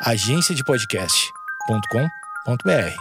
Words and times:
agenciadepodcast.com.br. 0.00 2.94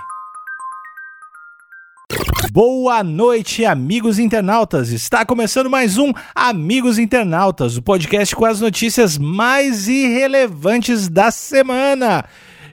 Boa 2.52 3.04
noite, 3.04 3.64
amigos 3.66 4.18
internautas! 4.18 4.90
Está 4.90 5.24
começando 5.24 5.70
mais 5.70 6.00
um 6.00 6.12
Amigos 6.34 6.98
Internautas, 6.98 7.78
o 7.78 7.84
podcast 7.84 8.36
com 8.36 8.46
as 8.46 8.62
notícias 8.62 9.16
mais 9.18 9.88
irrelevantes 9.88 11.08
da 11.08 11.30
semana. 11.30 12.26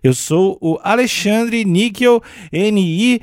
Eu 0.04 0.12
sou 0.12 0.58
o 0.60 0.78
Alexandre 0.82 1.64
Níquel, 1.64 2.22
N-I-C-K-E-L, 2.52 3.22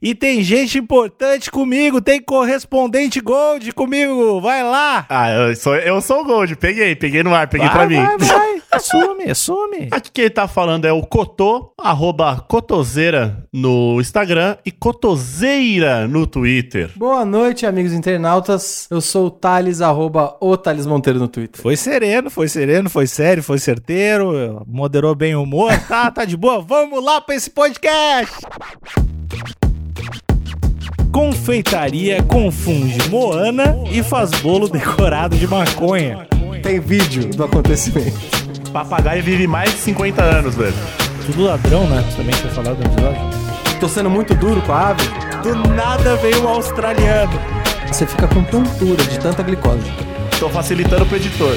e 0.00 0.14
tem 0.14 0.44
gente 0.44 0.78
importante 0.78 1.50
comigo, 1.50 2.00
tem 2.00 2.22
correspondente 2.22 3.20
Gold 3.20 3.72
comigo, 3.72 4.40
vai 4.40 4.62
lá! 4.62 5.06
Ah, 5.08 5.32
eu 5.32 5.56
sou, 5.56 5.74
eu 5.74 6.00
sou 6.00 6.20
o 6.20 6.24
Gold, 6.24 6.54
peguei, 6.54 6.94
peguei 6.94 7.24
no 7.24 7.34
ar, 7.34 7.48
peguei 7.48 7.66
vai, 7.66 7.76
pra 7.76 7.88
mim. 7.88 7.96
Vai, 7.96 8.16
vai, 8.18 8.62
assume, 8.70 9.24
assume. 9.24 9.88
Aqui 9.90 10.12
quem 10.12 10.30
tá 10.30 10.46
falando 10.46 10.84
é 10.84 10.92
o 10.92 11.02
Cotô, 11.02 11.72
arroba 11.76 12.44
Cotoseira 12.48 13.44
no 13.52 14.00
Instagram 14.00 14.56
e 14.64 14.70
Cotoseira 14.70 16.06
no 16.06 16.28
Twitter. 16.28 16.92
Boa 16.94 17.24
noite, 17.24 17.66
amigos 17.66 17.92
internautas. 17.92 18.86
Eu 18.88 19.00
sou 19.00 19.26
o 19.26 19.30
Thales, 19.32 19.80
arroba 19.80 20.36
o 20.40 20.56
Thales 20.56 20.86
Monteiro 20.86 21.18
no 21.18 21.26
Twitter. 21.26 21.60
Foi 21.60 21.74
sereno, 21.74 22.30
foi 22.30 22.46
sereno, 22.46 22.88
foi 22.88 23.08
sério, 23.08 23.42
foi 23.42 23.58
certeiro, 23.58 23.95
moderou 24.66 25.14
bem 25.14 25.34
o 25.34 25.42
humor, 25.42 25.72
tá, 25.88 26.10
tá 26.10 26.24
de 26.24 26.36
boa. 26.36 26.60
Vamos 26.60 27.02
lá 27.04 27.20
pra 27.20 27.34
esse 27.34 27.50
podcast! 27.50 28.34
Confeitaria 31.12 32.22
confunde 32.22 33.08
Moana 33.08 33.76
e 33.90 34.02
faz 34.02 34.30
bolo 34.42 34.68
decorado 34.68 35.36
de 35.36 35.46
maconha. 35.46 36.28
Tem 36.62 36.78
vídeo 36.78 37.30
do 37.30 37.44
acontecimento. 37.44 38.18
Papagaio 38.72 39.22
vive 39.22 39.46
mais 39.46 39.72
de 39.72 39.78
50 39.78 40.22
anos, 40.22 40.54
velho. 40.54 40.74
Tudo 41.24 41.44
ladrão, 41.44 41.86
né? 41.86 42.04
Também 42.16 42.34
tinha 42.34 42.52
falado 42.52 42.76
no 42.78 42.84
episódio. 42.84 43.20
Tô 43.80 43.88
sendo 43.88 44.10
muito 44.10 44.34
duro 44.34 44.60
com 44.62 44.72
a 44.72 44.88
ave. 44.90 45.02
Do 45.42 45.54
nada 45.74 46.16
veio 46.16 46.44
um 46.44 46.48
australiano. 46.48 47.32
Você 47.86 48.06
fica 48.06 48.28
com 48.28 48.42
tontura 48.44 49.02
de 49.04 49.18
tanta 49.18 49.42
glicose. 49.42 49.90
Tô 50.38 50.48
facilitando 50.50 51.06
pro 51.06 51.16
editor. 51.16 51.56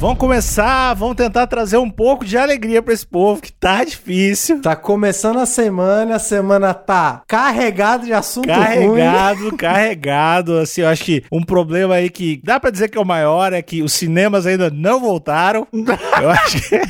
Vamos 0.00 0.16
começar, 0.16 0.94
vamos 0.94 1.14
tentar 1.14 1.46
trazer 1.46 1.76
um 1.76 1.90
pouco 1.90 2.24
de 2.24 2.38
alegria 2.38 2.80
pra 2.80 2.94
esse 2.94 3.06
povo 3.06 3.42
que 3.42 3.52
tá 3.52 3.84
difícil. 3.84 4.62
Tá 4.62 4.74
começando 4.74 5.38
a 5.38 5.44
semana, 5.44 6.16
a 6.16 6.18
semana 6.18 6.72
tá 6.72 7.20
carregado 7.28 8.06
de 8.06 8.12
assunto 8.14 8.46
carregado, 8.48 9.48
ruim. 9.48 9.56
carregado. 9.58 10.56
Assim, 10.56 10.80
eu 10.80 10.88
acho 10.88 11.04
que 11.04 11.22
um 11.30 11.42
problema 11.42 11.96
aí 11.96 12.08
que 12.08 12.40
dá 12.42 12.58
pra 12.58 12.70
dizer 12.70 12.88
que 12.88 12.96
é 12.96 13.00
o 13.00 13.04
maior 13.04 13.52
é 13.52 13.60
que 13.60 13.82
os 13.82 13.92
cinemas 13.92 14.46
ainda 14.46 14.70
não 14.70 15.00
voltaram. 15.00 15.68
Eu 16.22 16.30
acho 16.30 16.62
que 16.62 16.80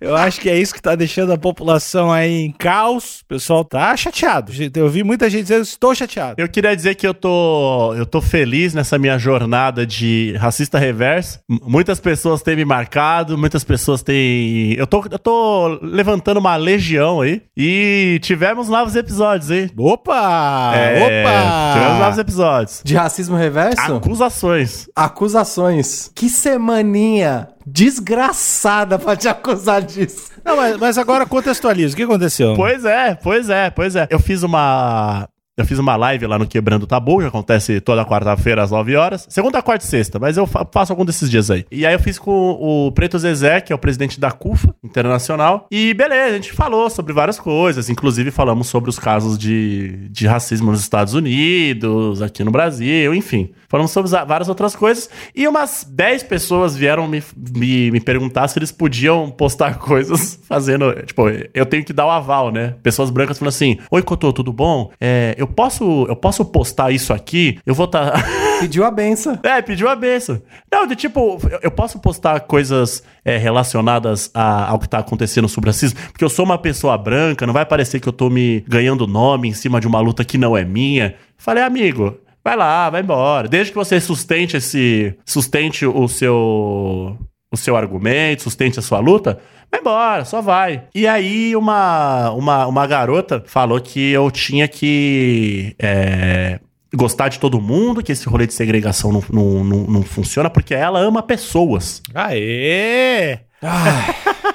eu 0.00 0.16
acho 0.16 0.40
que 0.40 0.48
é 0.48 0.58
isso 0.58 0.74
que 0.74 0.82
tá 0.82 0.94
deixando 0.94 1.32
a 1.32 1.38
população 1.38 2.12
aí 2.12 2.44
em 2.44 2.52
caos. 2.52 3.20
O 3.20 3.26
pessoal 3.26 3.64
tá 3.64 3.96
chateado. 3.96 4.52
Eu 4.74 4.88
vi 4.88 5.02
muita 5.02 5.28
gente 5.30 5.42
dizendo 5.42 5.62
estou 5.62 5.94
chateado. 5.94 6.34
Eu 6.38 6.48
queria 6.48 6.74
dizer 6.74 6.94
que 6.94 7.06
eu 7.06 7.14
tô 7.14 7.94
eu 7.94 8.06
tô 8.06 8.20
feliz 8.20 8.74
nessa 8.74 8.98
minha 8.98 9.18
jornada 9.18 9.86
de 9.86 10.34
racista 10.38 10.78
reverso. 10.78 11.40
Muitas 11.48 12.00
pessoas 12.00 12.42
têm 12.42 12.56
me 12.56 12.64
marcado, 12.64 13.36
muitas 13.38 13.64
pessoas 13.64 14.02
têm. 14.02 14.74
Eu 14.74 14.86
tô, 14.86 15.04
eu 15.10 15.18
tô 15.18 15.78
levantando 15.82 16.38
uma 16.38 16.56
legião 16.56 17.20
aí. 17.20 17.42
E 17.56 18.18
tivemos 18.22 18.68
novos 18.68 18.96
episódios, 18.96 19.50
hein? 19.50 19.70
Opa! 19.76 20.72
É, 20.74 20.98
opa! 20.98 21.72
Tivemos 21.74 21.98
novos 21.98 22.18
episódios. 22.18 22.82
De 22.84 22.94
racismo 22.94 23.36
reverso? 23.36 23.94
Acusações. 23.94 24.88
Acusações. 24.94 26.10
Que 26.14 26.28
semaninha 26.28 27.48
desgraçada 27.66 28.98
pra 28.98 29.16
te 29.16 29.28
acusar 29.28 29.82
disso. 29.82 30.30
Não, 30.44 30.56
mas, 30.56 30.76
mas 30.76 30.98
agora 30.98 31.26
contextualiza. 31.26 31.94
O 31.94 31.96
que 31.96 32.02
aconteceu? 32.02 32.54
Pois 32.54 32.84
é, 32.84 33.14
pois 33.14 33.48
é, 33.48 33.70
pois 33.70 33.96
é. 33.96 34.06
Eu 34.10 34.18
fiz 34.18 34.42
uma. 34.42 35.28
Eu 35.56 35.64
fiz 35.64 35.78
uma 35.78 35.94
live 35.94 36.26
lá 36.26 36.36
no 36.36 36.48
Quebrando 36.48 36.84
Tabu, 36.84 37.20
que 37.20 37.26
acontece 37.26 37.80
toda 37.80 38.04
quarta-feira 38.04 38.60
às 38.60 38.72
9 38.72 38.96
horas. 38.96 39.24
Segunda, 39.30 39.62
quarta 39.62 39.84
e 39.84 39.88
sexta, 39.88 40.18
mas 40.18 40.36
eu 40.36 40.48
faço 40.48 40.92
algum 40.92 41.04
desses 41.04 41.30
dias 41.30 41.48
aí. 41.48 41.64
E 41.70 41.86
aí 41.86 41.94
eu 41.94 42.00
fiz 42.00 42.18
com 42.18 42.58
o 42.60 42.90
Preto 42.90 43.16
Zezé, 43.20 43.60
que 43.60 43.72
é 43.72 43.76
o 43.76 43.78
presidente 43.78 44.18
da 44.18 44.32
CUFA 44.32 44.74
Internacional. 44.82 45.68
E 45.70 45.94
beleza, 45.94 46.32
a 46.32 46.34
gente 46.34 46.52
falou 46.52 46.90
sobre 46.90 47.12
várias 47.12 47.38
coisas. 47.38 47.88
Inclusive 47.88 48.32
falamos 48.32 48.66
sobre 48.66 48.90
os 48.90 48.98
casos 48.98 49.38
de, 49.38 50.08
de 50.10 50.26
racismo 50.26 50.72
nos 50.72 50.80
Estados 50.80 51.14
Unidos, 51.14 52.20
aqui 52.20 52.42
no 52.42 52.50
Brasil, 52.50 53.14
enfim. 53.14 53.52
Falamos 53.68 53.92
sobre 53.92 54.10
várias 54.10 54.48
outras 54.48 54.74
coisas. 54.74 55.08
E 55.36 55.46
umas 55.46 55.86
10 55.88 56.24
pessoas 56.24 56.76
vieram 56.76 57.06
me, 57.06 57.22
me, 57.56 57.92
me 57.92 58.00
perguntar 58.00 58.48
se 58.48 58.58
eles 58.58 58.72
podiam 58.72 59.30
postar 59.30 59.78
coisas 59.78 60.36
fazendo. 60.48 60.92
Tipo, 61.04 61.28
eu 61.52 61.64
tenho 61.64 61.84
que 61.84 61.92
dar 61.92 62.06
o 62.06 62.10
aval, 62.10 62.50
né? 62.50 62.74
Pessoas 62.82 63.08
brancas 63.08 63.38
falando 63.38 63.50
assim: 63.50 63.78
Oi, 63.88 64.02
Cotô, 64.02 64.32
tudo 64.32 64.52
bom? 64.52 64.90
É, 65.00 65.34
eu 65.36 65.43
posso, 65.46 66.06
eu 66.08 66.16
posso 66.16 66.44
postar 66.44 66.90
isso 66.90 67.12
aqui? 67.12 67.58
Eu 67.64 67.74
vou 67.74 67.86
estar. 67.86 68.10
Tá... 68.12 68.24
Pediu 68.60 68.84
a 68.84 68.90
benção. 68.90 69.38
É, 69.42 69.60
pediu 69.60 69.88
a 69.88 69.96
benção. 69.96 70.40
Não, 70.70 70.86
de 70.86 70.94
tipo, 70.94 71.38
eu 71.60 71.70
posso 71.70 71.98
postar 71.98 72.40
coisas 72.40 73.02
é, 73.24 73.36
relacionadas 73.36 74.30
a, 74.32 74.70
ao 74.70 74.78
que 74.78 74.88
tá 74.88 74.98
acontecendo 74.98 75.48
sobre 75.48 75.70
racismo, 75.70 75.98
porque 76.12 76.24
eu 76.24 76.30
sou 76.30 76.44
uma 76.44 76.56
pessoa 76.56 76.96
branca, 76.96 77.46
não 77.46 77.52
vai 77.52 77.66
parecer 77.66 77.98
que 78.00 78.08
eu 78.08 78.12
tô 78.12 78.30
me 78.30 78.64
ganhando 78.68 79.06
nome 79.06 79.48
em 79.48 79.52
cima 79.52 79.80
de 79.80 79.88
uma 79.88 80.00
luta 80.00 80.24
que 80.24 80.38
não 80.38 80.56
é 80.56 80.64
minha. 80.64 81.16
Falei, 81.36 81.64
amigo, 81.64 82.16
vai 82.44 82.56
lá, 82.56 82.88
vai 82.90 83.02
embora. 83.02 83.48
Desde 83.48 83.72
que 83.72 83.76
você 83.76 84.00
sustente 84.00 84.56
esse. 84.56 85.14
sustente 85.26 85.84
o 85.84 86.06
seu. 86.06 87.18
O 87.54 87.56
seu 87.56 87.76
argumento, 87.76 88.42
sustente 88.42 88.78
a 88.78 88.82
sua 88.82 88.98
luta, 88.98 89.38
vai 89.70 89.80
embora, 89.80 90.24
só 90.24 90.40
vai. 90.40 90.84
E 90.94 91.06
aí 91.06 91.56
uma, 91.56 92.30
uma, 92.30 92.66
uma 92.66 92.86
garota 92.86 93.42
falou 93.46 93.80
que 93.80 94.10
eu 94.10 94.30
tinha 94.30 94.68
que. 94.68 95.74
É, 95.78 96.60
gostar 96.94 97.28
de 97.28 97.38
todo 97.38 97.60
mundo, 97.60 98.02
que 98.02 98.12
esse 98.12 98.28
rolê 98.28 98.46
de 98.46 98.54
segregação 98.54 99.12
não, 99.12 99.24
não, 99.30 99.64
não, 99.64 99.78
não 99.84 100.02
funciona, 100.02 100.48
porque 100.48 100.74
ela 100.74 101.00
ama 101.00 101.22
pessoas. 101.22 102.00
Aê! 102.14 103.38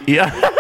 e 0.08 0.20
a... 0.20 0.32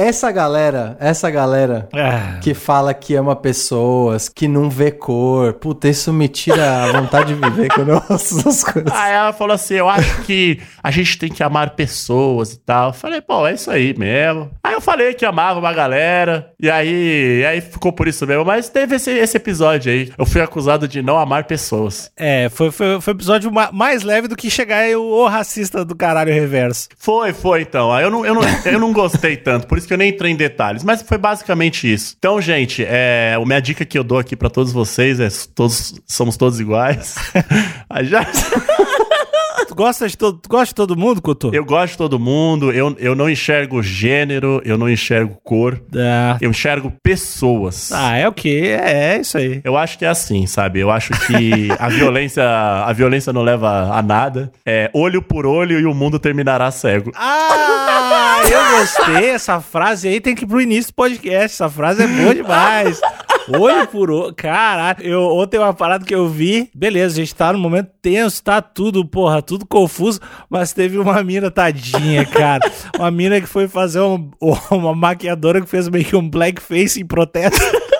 Essa 0.00 0.32
galera, 0.32 0.96
essa 0.98 1.30
galera 1.30 1.86
Ah. 1.92 2.38
que 2.40 2.54
fala 2.54 2.94
que 2.94 3.14
ama 3.14 3.36
pessoas, 3.36 4.28
que 4.30 4.48
não 4.48 4.70
vê 4.70 4.90
cor, 4.90 5.52
puta, 5.54 5.88
isso 5.88 6.10
me 6.12 6.26
tira 6.26 6.84
a 6.84 6.92
vontade 7.00 7.34
de 7.34 7.40
viver 7.40 7.68
quando 7.68 7.90
eu 7.90 8.02
ouço 8.08 8.38
essas 8.38 8.64
coisas. 8.64 8.90
Aí 8.92 9.12
ela 9.12 9.32
falou 9.34 9.54
assim: 9.54 9.74
eu 9.74 9.88
acho 9.90 10.22
que 10.22 10.58
a 10.82 10.90
gente 10.90 11.18
tem 11.18 11.28
que 11.30 11.42
amar 11.42 11.70
pessoas 11.76 12.52
e 12.54 12.58
tal. 12.60 12.88
Eu 12.88 12.92
falei, 12.94 13.20
pô, 13.20 13.46
é 13.46 13.52
isso 13.52 13.70
aí 13.70 13.94
mesmo. 13.96 14.50
Aí 14.64 14.72
eu 14.72 14.80
falei 14.80 15.12
que 15.12 15.26
amava 15.26 15.58
uma 15.60 15.72
galera, 15.72 16.50
e 16.58 16.70
aí, 16.70 17.40
e 17.40 17.44
aí 17.44 17.60
ficou 17.60 17.92
por 17.92 18.08
isso 18.08 18.26
mesmo. 18.26 18.44
Mas 18.44 18.70
teve 18.70 18.96
esse, 18.96 19.10
esse 19.10 19.36
episódio 19.36 19.92
aí. 19.92 20.10
Eu 20.16 20.24
fui 20.24 20.40
acusado 20.40 20.88
de 20.88 21.02
não 21.02 21.18
amar 21.18 21.44
pessoas. 21.44 22.10
É, 22.16 22.48
foi, 22.48 22.70
foi, 22.70 23.00
foi 23.02 23.12
o 23.12 23.16
episódio 23.16 23.52
ma- 23.52 23.70
mais 23.70 24.02
leve 24.02 24.28
do 24.28 24.36
que 24.36 24.48
chegar 24.50 24.78
aí 24.78 24.96
o, 24.96 25.02
o 25.02 25.28
racista 25.28 25.84
do 25.84 25.94
caralho 25.94 26.32
reverso. 26.32 26.88
Foi, 26.96 27.34
foi 27.34 27.62
então. 27.62 27.92
Aí 27.92 28.02
eu 28.04 28.10
não, 28.10 28.24
eu 28.24 28.34
não, 28.34 28.42
eu 28.64 28.78
não 28.80 28.92
gostei 28.94 29.36
tanto, 29.36 29.66
por 29.66 29.76
isso 29.76 29.89
que 29.90 29.94
eu 29.94 29.98
nem 29.98 30.10
entrei 30.10 30.30
em 30.30 30.36
detalhes. 30.36 30.84
Mas 30.84 31.02
foi 31.02 31.18
basicamente 31.18 31.92
isso. 31.92 32.14
Então, 32.16 32.40
gente, 32.40 32.84
é, 32.86 33.34
a 33.36 33.44
minha 33.44 33.60
dica 33.60 33.84
que 33.84 33.98
eu 33.98 34.04
dou 34.04 34.18
aqui 34.18 34.36
pra 34.36 34.48
todos 34.48 34.72
vocês 34.72 35.18
é: 35.18 35.28
todos, 35.52 36.00
somos 36.06 36.36
todos 36.36 36.60
iguais. 36.60 37.16
Já. 38.04 38.24
Tu 39.68 39.74
gosta 39.74 40.08
de 40.08 40.16
todo, 40.16 40.40
gosta 40.48 40.66
de 40.66 40.74
todo 40.74 40.96
mundo, 40.96 41.22
Couto? 41.22 41.50
Eu 41.54 41.64
gosto 41.64 41.92
de 41.92 41.98
todo 41.98 42.18
mundo, 42.18 42.72
eu, 42.72 42.94
eu 42.98 43.14
não 43.14 43.28
enxergo 43.30 43.82
gênero, 43.82 44.60
eu 44.64 44.76
não 44.76 44.88
enxergo 44.88 45.38
cor, 45.44 45.80
Ah, 45.96 46.36
eu 46.40 46.50
enxergo 46.50 46.92
pessoas. 47.02 47.92
ah, 47.92 48.16
é 48.16 48.26
o 48.26 48.32
quê? 48.32 48.76
É, 48.80 49.14
é 49.16 49.20
isso 49.20 49.38
aí. 49.38 49.60
Eu 49.64 49.76
acho 49.76 49.96
que 49.98 50.04
é 50.04 50.08
assim, 50.08 50.46
sabe? 50.46 50.80
Eu 50.80 50.90
acho 50.90 51.12
que 51.26 51.68
a 51.78 51.88
violência, 51.90 52.42
a 52.44 52.92
violência 52.92 53.32
não 53.32 53.42
leva 53.42 53.90
a 53.96 54.02
nada. 54.02 54.50
É 54.66 54.90
olho 54.92 55.22
por 55.22 55.46
olho 55.46 55.78
e 55.78 55.86
o 55.86 55.94
mundo 55.94 56.18
terminará 56.18 56.70
cego. 56.70 57.12
Ah, 57.14 58.42
eu 58.50 58.78
gostei. 58.78 59.30
Essa 59.30 59.60
frase 59.60 60.08
aí 60.08 60.20
tem 60.20 60.34
que 60.34 60.44
ir 60.44 60.46
pro 60.46 60.60
início 60.60 60.92
do 60.92 60.94
podcast. 60.94 61.54
Essa 61.54 61.68
frase 61.68 62.02
é 62.02 62.06
boa 62.06 62.34
demais. 62.34 63.00
Olho 63.58 63.86
por 63.88 64.10
olho. 64.10 64.34
Caralho. 64.34 65.02
Eu, 65.02 65.22
ontem 65.22 65.58
uma 65.58 65.72
parada 65.74 66.04
que 66.04 66.14
eu 66.14 66.28
vi. 66.28 66.70
Beleza, 66.74 67.14
a 67.14 67.16
gente 67.16 67.34
tá 67.34 67.52
no 67.52 67.58
momento 67.58 67.90
tenso, 68.02 68.42
tá 68.42 68.60
tudo, 68.62 69.04
porra, 69.06 69.40
tudo 69.42 69.66
confuso. 69.66 70.20
Mas 70.48 70.72
teve 70.72 70.98
uma 70.98 71.22
mina 71.22 71.50
tadinha, 71.50 72.24
cara. 72.26 72.70
Uma 72.98 73.10
mina 73.10 73.40
que 73.40 73.46
foi 73.46 73.68
fazer 73.68 74.00
um- 74.00 74.30
uma 74.70 74.94
maquiadora 74.94 75.60
que 75.60 75.66
fez 75.68 75.88
meio 75.88 76.04
que 76.04 76.16
um 76.16 76.28
blackface 76.28 77.00
em 77.00 77.06
protesto. 77.06 77.60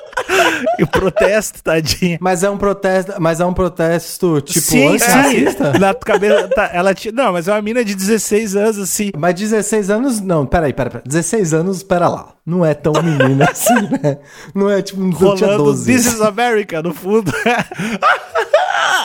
E 0.79 0.85
protesto, 0.87 1.63
tadinha. 1.63 2.19
Mas 2.21 2.43
é 2.43 2.51
um 2.51 2.57
protesto, 2.59 3.15
mas 3.19 3.41
é 3.41 3.45
um 3.47 3.53
protesto 3.53 4.41
tipo 4.43 4.61
sim, 4.61 4.99
sim. 4.99 5.45
Na 5.79 5.95
cabeça, 5.95 6.49
tá, 6.49 6.71
ela 6.73 6.95
tinha. 6.95 7.13
Não, 7.13 7.33
mas 7.33 7.49
é 7.49 7.53
uma 7.53 7.63
mina 7.63 7.85
de 7.85 7.95
16 7.95 8.57
anos, 8.57 8.79
assim. 8.79 9.11
Mas 9.17 9.35
16 9.35 9.91
anos, 9.91 10.21
não, 10.21 10.45
peraí, 10.45 10.73
peraí, 10.73 10.91
peraí. 10.91 11.05
16 11.07 11.55
anos, 11.55 11.83
pera 11.83 12.09
lá. 12.09 12.35
Não 12.51 12.67
é 12.67 12.75
tão 12.75 12.93
menina 13.01 13.47
assim, 13.51 13.75
né? 14.03 14.19
Não 14.53 14.69
é 14.69 14.83
tipo 14.83 15.01
um 15.01 15.11
eu 15.11 15.35
tinha 15.37 15.51
Rolando 15.51 15.65
12. 15.65 15.93
This 15.93 16.07
is 16.07 16.21
America 16.21 16.83
no 16.83 16.93
fundo. 16.93 17.33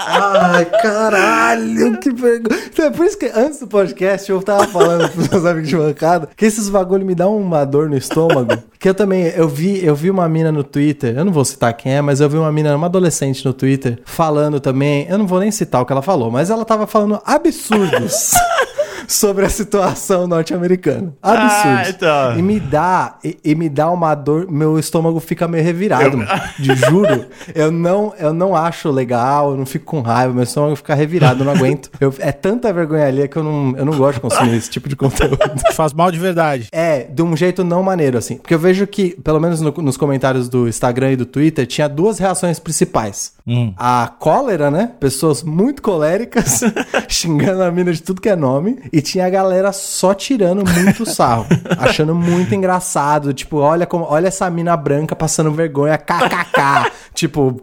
Ai, 0.07 0.65
caralho, 0.65 1.97
que 2.00 2.12
vergonha. 2.12 2.59
Então, 2.68 2.86
é 2.86 2.89
por 2.92 3.06
isso 3.06 3.18
que 3.18 3.25
antes 3.27 3.59
do 3.59 3.68
podcast 3.68 4.30
eu 4.30 4.42
tava 4.42 4.68
falando 4.68 5.09
pros 5.09 5.27
meus 5.30 5.45
amigos 5.45 5.69
de 5.69 5.75
bancada 5.75 6.30
que 6.36 6.45
esses 6.45 6.69
bagulho 6.69 7.06
me 7.06 7.13
dão 7.13 7.38
uma 7.38 7.65
dor 7.65 7.89
no 7.89 7.97
estômago. 7.97 8.51
Que 8.80 8.89
eu 8.89 8.94
também, 8.94 9.27
eu 9.36 9.47
vi, 9.47 9.83
eu 9.83 9.95
vi 9.95 10.09
uma 10.09 10.27
mina 10.30 10.51
no 10.51 10.63
Twitter, 10.63 11.18
eu 11.18 11.25
não 11.25 11.31
vou 11.31 11.44
citar 11.44 11.74
quem 11.74 11.95
é, 11.95 12.01
mas 12.01 12.21
eu 12.21 12.30
vi 12.30 12.38
uma 12.38 12.51
mina, 12.51 12.75
uma 12.75 12.88
adolescente 12.88 13.44
no 13.45 13.53
Twitter, 13.53 14.00
falando 14.06 14.59
também, 14.59 15.07
eu 15.09 15.18
não 15.18 15.25
vou 15.27 15.39
nem 15.39 15.51
citar 15.51 15.81
o 15.81 15.86
que 15.86 15.92
ela 15.92 16.01
falou, 16.01 16.30
mas 16.30 16.50
ela 16.50 16.63
tava 16.63 16.86
falando 16.86 17.19
absurdos. 17.25 18.31
Sobre 19.07 19.46
a 19.46 19.50
situação 19.50 20.28
norte-americana. 20.28 21.13
Absurdos. 21.22 21.66
Ah, 21.66 21.90
então. 21.90 22.38
E 22.40 22.42
me 22.42 22.60
dá, 22.60 23.18
e, 23.24 23.38
e 23.44 23.56
me 23.56 23.69
dá 23.69 23.90
uma 23.92 24.13
dor, 24.16 24.50
meu 24.50 24.78
estômago 24.80 25.19
fica 25.19 25.48
meio 25.48 25.63
revirado, 25.63 26.04
Eu- 26.04 26.18
mano. 26.18 26.30
De 26.60 26.75
juro, 26.88 27.25
eu 27.54 27.72
não, 27.72 28.13
eu 28.19 28.34
não 28.34 28.56
acho 28.56 28.90
legal, 28.92 29.52
eu 29.52 29.57
não 29.57 29.66
fico 29.66 29.86
com 29.86 30.02
raiva, 30.02 30.34
meu 30.34 30.44
estômago 30.44 30.75
fica 30.75 30.94
revirado, 30.96 31.42
eu 31.42 31.46
não 31.46 31.54
aguento. 31.54 31.90
Eu- 32.00 32.13
é 32.19 32.31
tanta 32.31 32.72
vergonha 32.74 33.06
ali 33.07 33.28
que 33.28 33.38
eu 33.38 33.44
não, 33.44 33.75
eu 33.78 33.86
não 33.86 33.98
gosto 33.98 34.16
de 34.16 34.22
consumir 34.22 34.56
esse 34.56 34.69
tipo 34.69 34.90
de 34.90 34.96
conteúdo. 34.96 35.38
Faz 35.74 35.94
mal 35.94 36.12
de 36.12 36.19
verdade. 36.19 36.68
É, 36.72 37.04
de 37.04 37.22
um 37.22 37.36
jeito 37.36 37.63
não 37.63 37.84
maneiro, 37.84 38.18
assim. 38.18 38.38
Porque 38.38 38.54
eu 38.54 38.60
vejo 38.60 38.86
que, 38.88 39.16
pelo 39.24 39.40
menos 39.40 39.62
no- 39.62 39.72
nos 39.72 39.98
comentários 39.98 40.50
do 40.50 40.68
Instagram 40.68 41.12
e 41.12 41.16
do 41.16 41.25
Twitter, 41.25 41.66
tinha 41.68 41.88
duas 41.88 42.19
reações 42.19 42.60
principais. 42.60 43.34
A 43.78 44.12
cólera, 44.19 44.72
né? 44.72 44.92
Pessoas 45.00 45.44
muito 45.44 45.81
coléricas, 45.81 46.62
xingando 47.07 47.62
a 47.62 47.72
mina 47.72 47.94
de 47.94 48.02
tudo 48.02 48.19
que 48.19 48.30
é 48.30 48.36
nome. 48.36 48.80
E 48.97 49.01
tinha 49.01 49.25
a 49.25 49.30
galera 49.30 49.74
só 49.74 50.13
tirando 50.13 50.63
muito 50.63 51.06
sarro. 51.09 51.45
achando 51.77 52.15
muito 52.15 52.56
engraçado. 52.56 53.33
Tipo, 53.33 53.57
olha, 53.57 53.86
como, 53.86 54.06
olha 54.06 54.27
essa 54.30 54.50
mina 54.50 54.77
branca 54.77 55.13
passando 55.15 55.51
vergonha, 55.51 55.97
kkk. 55.97 56.92
tipo, 57.13 57.59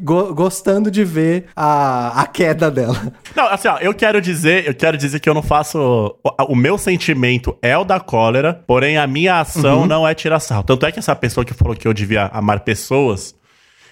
go- 0.00 0.32
gostando 0.32 0.88
de 0.90 1.02
ver 1.04 1.46
a, 1.56 2.20
a 2.22 2.26
queda 2.26 2.70
dela. 2.70 3.12
Não, 3.34 3.48
assim, 3.48 3.66
ó, 3.66 3.78
eu 3.78 3.92
quero 3.92 4.20
dizer, 4.20 4.66
eu 4.68 4.74
quero 4.74 4.96
dizer 4.96 5.18
que 5.18 5.28
eu 5.28 5.34
não 5.34 5.42
faço. 5.42 5.78
O, 6.22 6.52
o 6.52 6.54
meu 6.56 6.78
sentimento 6.78 7.56
é 7.60 7.76
o 7.76 7.82
da 7.82 7.98
cólera, 7.98 8.62
porém 8.66 8.96
a 8.96 9.06
minha 9.08 9.40
ação 9.40 9.80
Uhum. 9.80 9.86
não 9.86 10.06
é 10.06 10.14
tirar 10.14 10.38
sarro. 10.38 10.62
Tanto 10.62 10.86
é 10.86 10.92
que 10.92 11.00
essa 11.00 11.16
pessoa 11.16 11.44
que 11.44 11.52
falou 11.52 11.74
que 11.74 11.88
eu 11.88 11.92
devia 11.92 12.26
amar 12.32 12.60
pessoas, 12.60 13.34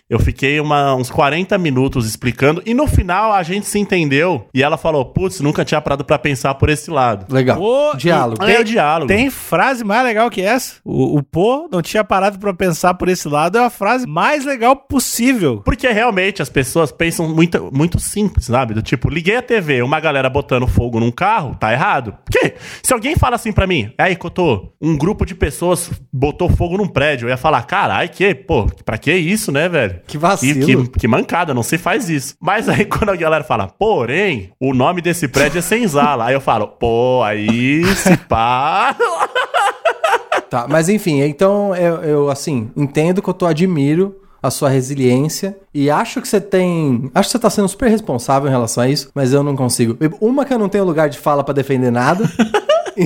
eu 0.09 0.19
fiquei 0.19 0.61
uma- 0.61 0.95
uns 0.95 1.11
40 1.11 1.57
minutos 1.59 2.07
explicando, 2.07 2.63
e 2.67 2.75
no 2.75 2.87
final 2.87 3.33
a 3.33 3.43
gente 3.43 3.67
se 3.67 3.79
entendeu, 3.79 4.47
e 4.55 4.63
ela 4.63 4.77
falou: 4.77 5.05
putz, 5.07 5.41
nunca 5.41 5.65
tinha 5.65 5.81
parado 5.81 6.05
pra 6.05 6.19
pensar 6.19 6.55
por 6.55 6.69
esse 6.69 6.91
lado. 6.91 7.27
Legal. 7.33 7.61
Ô, 7.61 7.97
Diálogo. 7.97 8.43
É 8.45 8.61
o 8.61 8.65
diálogo. 8.65 9.07
Tem 9.09 9.31
frase 9.31 9.83
mais 9.85 10.05
legal 10.05 10.29
que 10.31 10.41
essa? 10.43 10.75
O, 10.85 11.19
o 11.19 11.23
pô 11.23 11.69
não 11.73 11.81
tinha 11.83 12.05
parado 12.05 12.39
pra 12.39 12.53
pensar 12.55 12.95
por 12.95 13.09
esse 13.09 13.29
lado. 13.29 13.59
É 13.59 13.65
a 13.65 13.71
frase 13.71 14.07
mais 14.07 14.45
legal 14.45 14.77
possível. 14.77 15.63
Porque 15.65 15.89
realmente 15.91 16.43
as 16.43 16.49
pessoas 16.49 16.93
pensam 16.93 17.29
muito, 17.29 17.71
muito 17.73 17.99
simples, 17.99 18.47
sabe? 18.47 18.75
Do 18.75 18.83
tipo, 18.83 19.09
liguei 19.09 19.37
a 19.37 19.43
TV, 19.43 19.83
uma 19.83 20.01
galera 20.01 20.29
botando 20.29 20.67
fogo 20.67 21.01
num 21.01 21.11
carro, 21.11 21.55
tá 21.59 21.73
errado. 21.73 22.15
Porque 22.25 22.55
se 22.83 22.93
alguém 22.93 23.17
fala 23.17 23.37
assim 23.37 23.53
pra 23.53 23.67
mim, 23.67 23.93
aí, 23.99 24.15
Cotô, 24.17 24.73
um 24.81 24.97
grupo 24.97 25.25
de 25.25 25.35
pessoas 25.35 25.91
botou 26.13 26.49
fogo 26.51 26.77
num 26.77 26.89
prédio, 26.89 27.27
eu 27.27 27.31
ia 27.31 27.37
falar, 27.37 27.63
carai, 27.63 28.09
que, 28.09 28.35
pô, 28.35 28.67
pra 28.85 28.99
que 28.99 29.13
isso, 29.15 29.51
né, 29.53 29.69
velho? 29.69 29.94
Que 30.07 30.19
vacilo. 30.19 30.67
Que, 30.67 30.89
que, 30.89 30.99
que 31.01 31.09
mancada, 31.09 31.55
não 31.55 31.63
se 31.63 31.79
faz 31.79 32.09
isso. 32.09 32.35
Mas 32.41 32.69
aí 32.69 32.85
quando 32.87 33.11
a 33.11 33.17
galera 33.17 33.45
fala, 33.45 33.69
porém, 33.69 34.53
o 34.61 34.75
nome 34.75 35.01
desse 35.01 35.29
prédio 35.29 35.59
é 35.59 35.63
Senzala. 35.63 36.27
aí 36.27 36.35
eu 36.35 36.41
falo, 36.41 36.69
pô, 36.69 37.23
aí 37.23 37.85
se 37.97 38.17
pá. 38.17 38.97
Tá, 40.51 40.67
mas 40.69 40.89
enfim, 40.89 41.21
então 41.23 41.75
eu, 41.75 41.97
eu, 41.97 42.31
assim, 42.31 42.71
entendo 42.77 43.21
que 43.21 43.29
eu 43.29 43.35
tô 43.35 43.47
admiro 43.47 44.21
a 44.43 44.51
sua 44.51 44.69
resiliência 44.69 45.57
e 45.73 45.91
acho 45.91 46.21
que 46.21 46.29
você 46.29 46.41
tem. 46.41 47.11
Acho 47.15 47.29
que 47.29 47.33
você 47.33 47.39
tá 47.39 47.49
sendo 47.49 47.67
super 47.67 47.89
responsável 47.89 48.47
em 48.47 48.53
relação 48.53 48.85
a 48.85 48.89
isso, 48.89 49.11
mas 49.15 49.33
eu 49.33 49.43
não 49.43 49.57
consigo. 49.57 49.97
Uma 50.21 50.45
que 50.45 50.53
eu 50.53 50.59
não 50.59 50.69
tenho 50.69 50.85
lugar 50.85 51.09
de 51.09 51.19
fala 51.19 51.43
pra 51.43 51.55
defender 51.55 51.91
nada. 51.91 52.25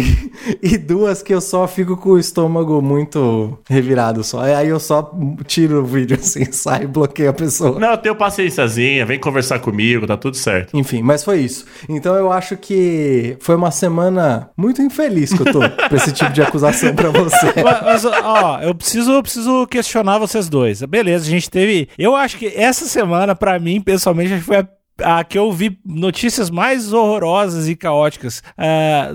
E, 0.62 0.74
e 0.74 0.78
duas 0.78 1.22
que 1.22 1.34
eu 1.34 1.40
só 1.40 1.66
fico 1.66 1.96
com 1.96 2.10
o 2.10 2.18
estômago 2.18 2.80
muito 2.80 3.58
revirado 3.68 4.22
só. 4.22 4.40
Aí 4.40 4.68
eu 4.68 4.78
só 4.78 5.12
tiro 5.46 5.80
o 5.80 5.84
vídeo 5.84 6.16
assim, 6.20 6.44
saio 6.52 6.84
e 6.84 6.86
bloqueio 6.86 7.30
a 7.30 7.32
pessoa. 7.32 7.78
Não, 7.78 7.90
eu 7.92 7.98
tenho 7.98 8.14
paciênciazinha, 8.14 9.04
vem 9.04 9.18
conversar 9.18 9.58
comigo, 9.58 10.06
tá 10.06 10.16
tudo 10.16 10.36
certo. 10.36 10.76
Enfim, 10.76 11.02
mas 11.02 11.24
foi 11.24 11.40
isso. 11.40 11.64
Então 11.88 12.14
eu 12.14 12.30
acho 12.30 12.56
que 12.56 13.36
foi 13.40 13.56
uma 13.56 13.70
semana 13.70 14.50
muito 14.56 14.82
infeliz 14.82 15.32
que 15.32 15.40
eu 15.40 15.52
tô 15.52 15.60
pra 15.60 15.96
esse 15.96 16.12
tipo 16.12 16.30
de 16.32 16.42
acusação 16.42 16.94
pra 16.94 17.10
você. 17.10 17.48
Mas, 17.62 17.82
mas, 17.82 18.04
ó, 18.04 18.60
eu 18.62 18.74
preciso, 18.74 19.12
eu 19.12 19.22
preciso 19.22 19.66
questionar 19.66 20.18
vocês 20.18 20.48
dois. 20.48 20.82
Beleza, 20.82 21.24
a 21.24 21.28
gente 21.28 21.50
teve. 21.50 21.88
Eu 21.98 22.14
acho 22.14 22.36
que 22.36 22.46
essa 22.46 22.86
semana, 22.86 23.34
pra 23.34 23.58
mim, 23.58 23.80
pessoalmente, 23.80 24.40
foi 24.40 24.58
a 24.58 24.68
a 25.02 25.22
que 25.24 25.38
eu 25.38 25.50
vi 25.52 25.78
notícias 25.84 26.50
mais 26.50 26.92
horrorosas 26.92 27.68
e 27.68 27.76
caóticas. 27.76 28.42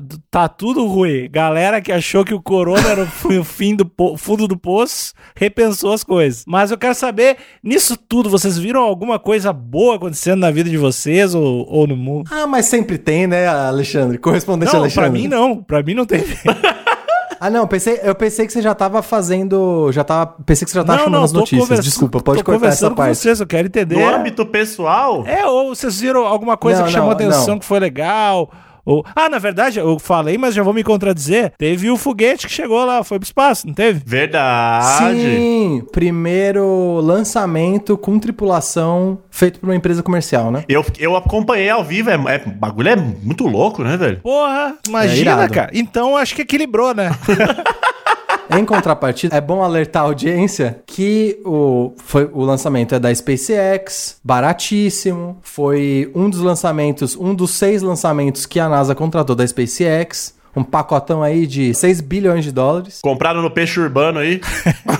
D- 0.01 0.18
tá 0.31 0.47
tudo 0.47 0.85
ruim. 0.88 1.30
Galera 1.31 1.81
que 1.81 1.91
achou 1.91 2.24
que 2.25 2.33
o 2.33 2.41
corona 2.41 2.88
era 2.89 3.03
o 3.03 3.44
fim 3.44 3.75
do 3.75 3.89
fundo 4.18 4.47
do 4.47 4.57
poço, 4.57 5.13
repensou 5.35 5.94
as 5.94 6.03
coisas. 6.03 6.44
Mas 6.47 6.71
eu 6.71 6.77
quero 6.77 6.95
saber, 6.95 7.38
nisso 7.63 7.95
tudo, 7.97 8.30
vocês 8.30 8.57
viram 8.57 8.81
alguma 8.81 9.19
coisa 9.19 9.51
boa 9.53 9.95
acontecendo 9.95 10.39
na 10.39 10.51
vida 10.51 10.69
de 10.69 10.77
vocês 10.77 11.33
ou, 11.35 11.65
ou 11.69 11.88
no 11.88 11.95
mundo? 11.95 12.30
Ah, 12.31 12.47
mas 12.47 12.65
sempre 12.65 12.97
tem, 12.97 13.27
né, 13.27 13.47
Alexandre? 13.47 14.18
Correspondente 14.18 14.71
Não, 14.74 14.80
Alexandre. 14.81 15.09
pra 15.09 15.19
mim 15.19 15.27
não. 15.27 15.63
Pra 15.63 15.83
mim 15.83 15.94
não 15.94 16.06
teve. 16.06 16.38
Ah, 17.45 17.50
não, 17.50 17.68
pensei, 17.68 18.00
eu 18.04 18.16
pensei 18.16 18.48
que 18.48 18.54
você 18.54 18.62
já 18.62 18.74
tava 18.74 19.01
fazendo. 19.01 19.92
Já 19.92 20.04
tava. 20.04 20.36
Pensei 20.45 20.63
que 20.66 20.72
você 20.72 20.78
já 20.80 20.84
tava 20.86 21.00
chamando 21.04 21.24
as 21.25 21.31
tô 21.34 21.40
notícias. 21.40 21.62
conversa- 21.62 21.84
Desculpa, 21.84 22.22
pode 22.22 22.38
tô 22.40 22.45
cortar 22.45 22.68
essa 22.68 22.86
conversando 22.86 22.90
com 22.92 22.95
parte. 22.95 23.18
vocês, 23.18 23.40
eu 23.42 23.48
quero 23.48 23.68
entender. 23.68 23.95
No 23.98 24.16
âmbito 24.16 24.45
pessoal, 24.45 25.25
É, 25.28 25.45
ou 25.45 25.75
vocês 25.75 26.00
viram 26.00 26.25
alguma 26.25 26.56
coisa 26.56 26.80
Não, 26.80 26.86
que 26.88 26.94
chamou 26.94 27.10
não, 27.10 27.16
atenção, 27.16 27.48
não. 27.56 27.60
que 27.60 27.66
foi 27.66 27.80
legal? 27.81 28.50
Ou... 28.85 29.06
Ah, 29.15 29.30
na 29.30 29.39
verdade, 29.39 29.80
eu 29.80 29.97
falei, 30.00 30.38
mas 30.38 30.53
já 30.53 30.62
vou 30.63 30.74
me 30.74 30.83
contradizer. 30.83 31.53
Teve 31.57 31.89
o 31.89 31.97
foguete 31.97 32.47
que 32.47 32.53
chegou 32.53 32.83
lá, 32.85 33.03
foi 33.03 33.18
pro 33.19 33.25
espaço, 33.25 33.65
não 33.68 33.74
teve? 33.74 34.01
verdade. 34.06 35.18
Sim, 35.19 35.83
primeiro 35.91 37.00
lançamento 37.01 37.97
com 37.97 38.19
tripulação 38.19 39.19
feito 39.30 39.59
por 39.59 39.68
uma 39.69 39.75
empresa 39.75 40.03
comercial, 40.03 40.51
né? 40.51 40.63
Eu, 40.68 40.85
eu 41.00 41.15
acompanhei 41.15 41.69
ao 41.69 41.83
vivo, 41.83 42.09
é, 42.09 42.13
é- 42.15 42.44
o 42.45 42.51
bagulho 42.51 42.89
é 42.89 42.95
muito 42.95 43.45
louco, 43.47 43.83
né, 43.83 43.95
velho? 43.97 44.18
Porra, 44.21 44.75
É 44.85 44.89
imagina, 44.89 45.31
irado. 45.31 45.53
cara. 45.53 45.69
Então 45.74 46.18
acho 46.18 46.35
que 46.35 46.41
equilibrou, 46.41 46.94
né? 46.94 47.09
Em 48.57 48.65
contrapartida, 48.65 49.35
é 49.35 49.41
bom 49.41 49.63
alertar 49.63 50.03
a 50.03 50.05
audiência 50.05 50.81
que 50.85 51.39
o, 51.45 51.94
foi, 51.97 52.29
o 52.31 52.44
lançamento 52.44 52.94
é 52.94 53.00
da 53.00 53.13
SpaceX, 53.13 54.17
baratíssimo. 54.23 55.38
Foi 55.41 56.11
um 56.13 56.29
dos 56.29 56.39
lançamentos, 56.39 57.15
um 57.15 57.33
dos 57.33 57.51
seis 57.51 57.81
lançamentos 57.81 58.45
que 58.45 58.59
a 58.59 58.69
NASA 58.69 58.94
contratou 58.94 59.35
da 59.35 59.45
SpaceX. 59.45 60.35
Um 60.56 60.63
pacotão 60.63 61.23
aí 61.23 61.47
de 61.47 61.73
6 61.73 61.99
bilhões 62.01 62.44
de 62.44 62.51
dólares. 62.51 62.99
Compraram 63.01 63.42
no 63.42 63.49
peixe 63.49 63.80
urbano 63.80 64.19
aí. 64.19 64.39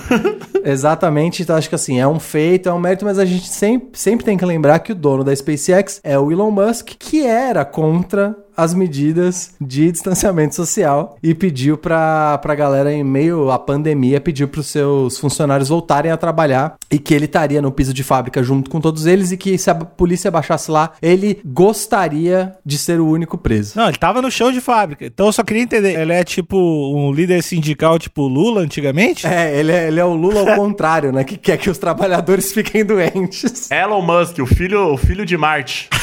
Exatamente, 0.64 1.42
então 1.42 1.54
acho 1.54 1.68
que 1.68 1.76
assim, 1.76 2.00
é 2.00 2.08
um 2.08 2.18
feito, 2.18 2.68
é 2.68 2.72
um 2.72 2.80
mérito, 2.80 3.04
mas 3.04 3.20
a 3.20 3.24
gente 3.24 3.46
sempre, 3.46 3.90
sempre 3.92 4.24
tem 4.24 4.36
que 4.36 4.44
lembrar 4.44 4.80
que 4.80 4.90
o 4.90 4.94
dono 4.96 5.22
da 5.22 5.34
SpaceX 5.34 6.00
é 6.02 6.18
o 6.18 6.32
Elon 6.32 6.50
Musk, 6.50 6.94
que 6.98 7.24
era 7.24 7.64
contra 7.64 8.34
as 8.56 8.74
medidas 8.74 9.54
de 9.60 9.90
distanciamento 9.90 10.54
social 10.54 11.16
e 11.22 11.34
pediu 11.34 11.76
pra, 11.76 12.38
pra 12.38 12.54
galera 12.54 12.92
em 12.92 13.04
meio 13.04 13.50
à 13.50 13.58
pandemia, 13.58 14.20
pediu 14.20 14.48
pros 14.48 14.66
seus 14.66 15.18
funcionários 15.18 15.68
voltarem 15.68 16.10
a 16.10 16.16
trabalhar 16.16 16.76
e 16.90 16.98
que 16.98 17.14
ele 17.14 17.24
estaria 17.24 17.60
no 17.60 17.72
piso 17.72 17.92
de 17.92 18.02
fábrica 18.02 18.42
junto 18.42 18.70
com 18.70 18.80
todos 18.80 19.06
eles 19.06 19.32
e 19.32 19.36
que 19.36 19.56
se 19.58 19.70
a 19.70 19.74
polícia 19.74 20.30
baixasse 20.30 20.70
lá, 20.70 20.92
ele 21.02 21.40
gostaria 21.44 22.54
de 22.64 22.78
ser 22.78 23.00
o 23.00 23.08
único 23.08 23.36
preso. 23.36 23.72
Não, 23.76 23.88
ele 23.88 23.98
tava 23.98 24.22
no 24.22 24.30
chão 24.30 24.52
de 24.52 24.60
fábrica. 24.60 25.04
Então 25.04 25.26
eu 25.26 25.32
só 25.32 25.42
queria 25.42 25.62
entender. 25.62 25.98
Ele 25.98 26.12
é 26.12 26.24
tipo 26.24 26.56
um 26.56 27.12
líder 27.12 27.42
sindical, 27.42 27.98
tipo 27.98 28.26
Lula 28.26 28.60
antigamente? 28.60 29.26
É, 29.26 29.58
ele 29.58 29.72
é, 29.72 29.88
ele 29.88 30.00
é 30.00 30.04
o 30.04 30.14
Lula 30.14 30.40
ao 30.40 30.56
contrário, 30.56 31.12
né? 31.12 31.24
Que 31.24 31.36
quer 31.36 31.56
que 31.56 31.70
os 31.70 31.78
trabalhadores 31.78 32.52
fiquem 32.52 32.84
doentes. 32.84 33.70
Elon 33.70 34.02
Musk, 34.02 34.38
o 34.38 34.46
filho, 34.46 34.92
o 34.92 34.96
filho 34.96 35.24
de 35.26 35.36
Marte. 35.36 35.88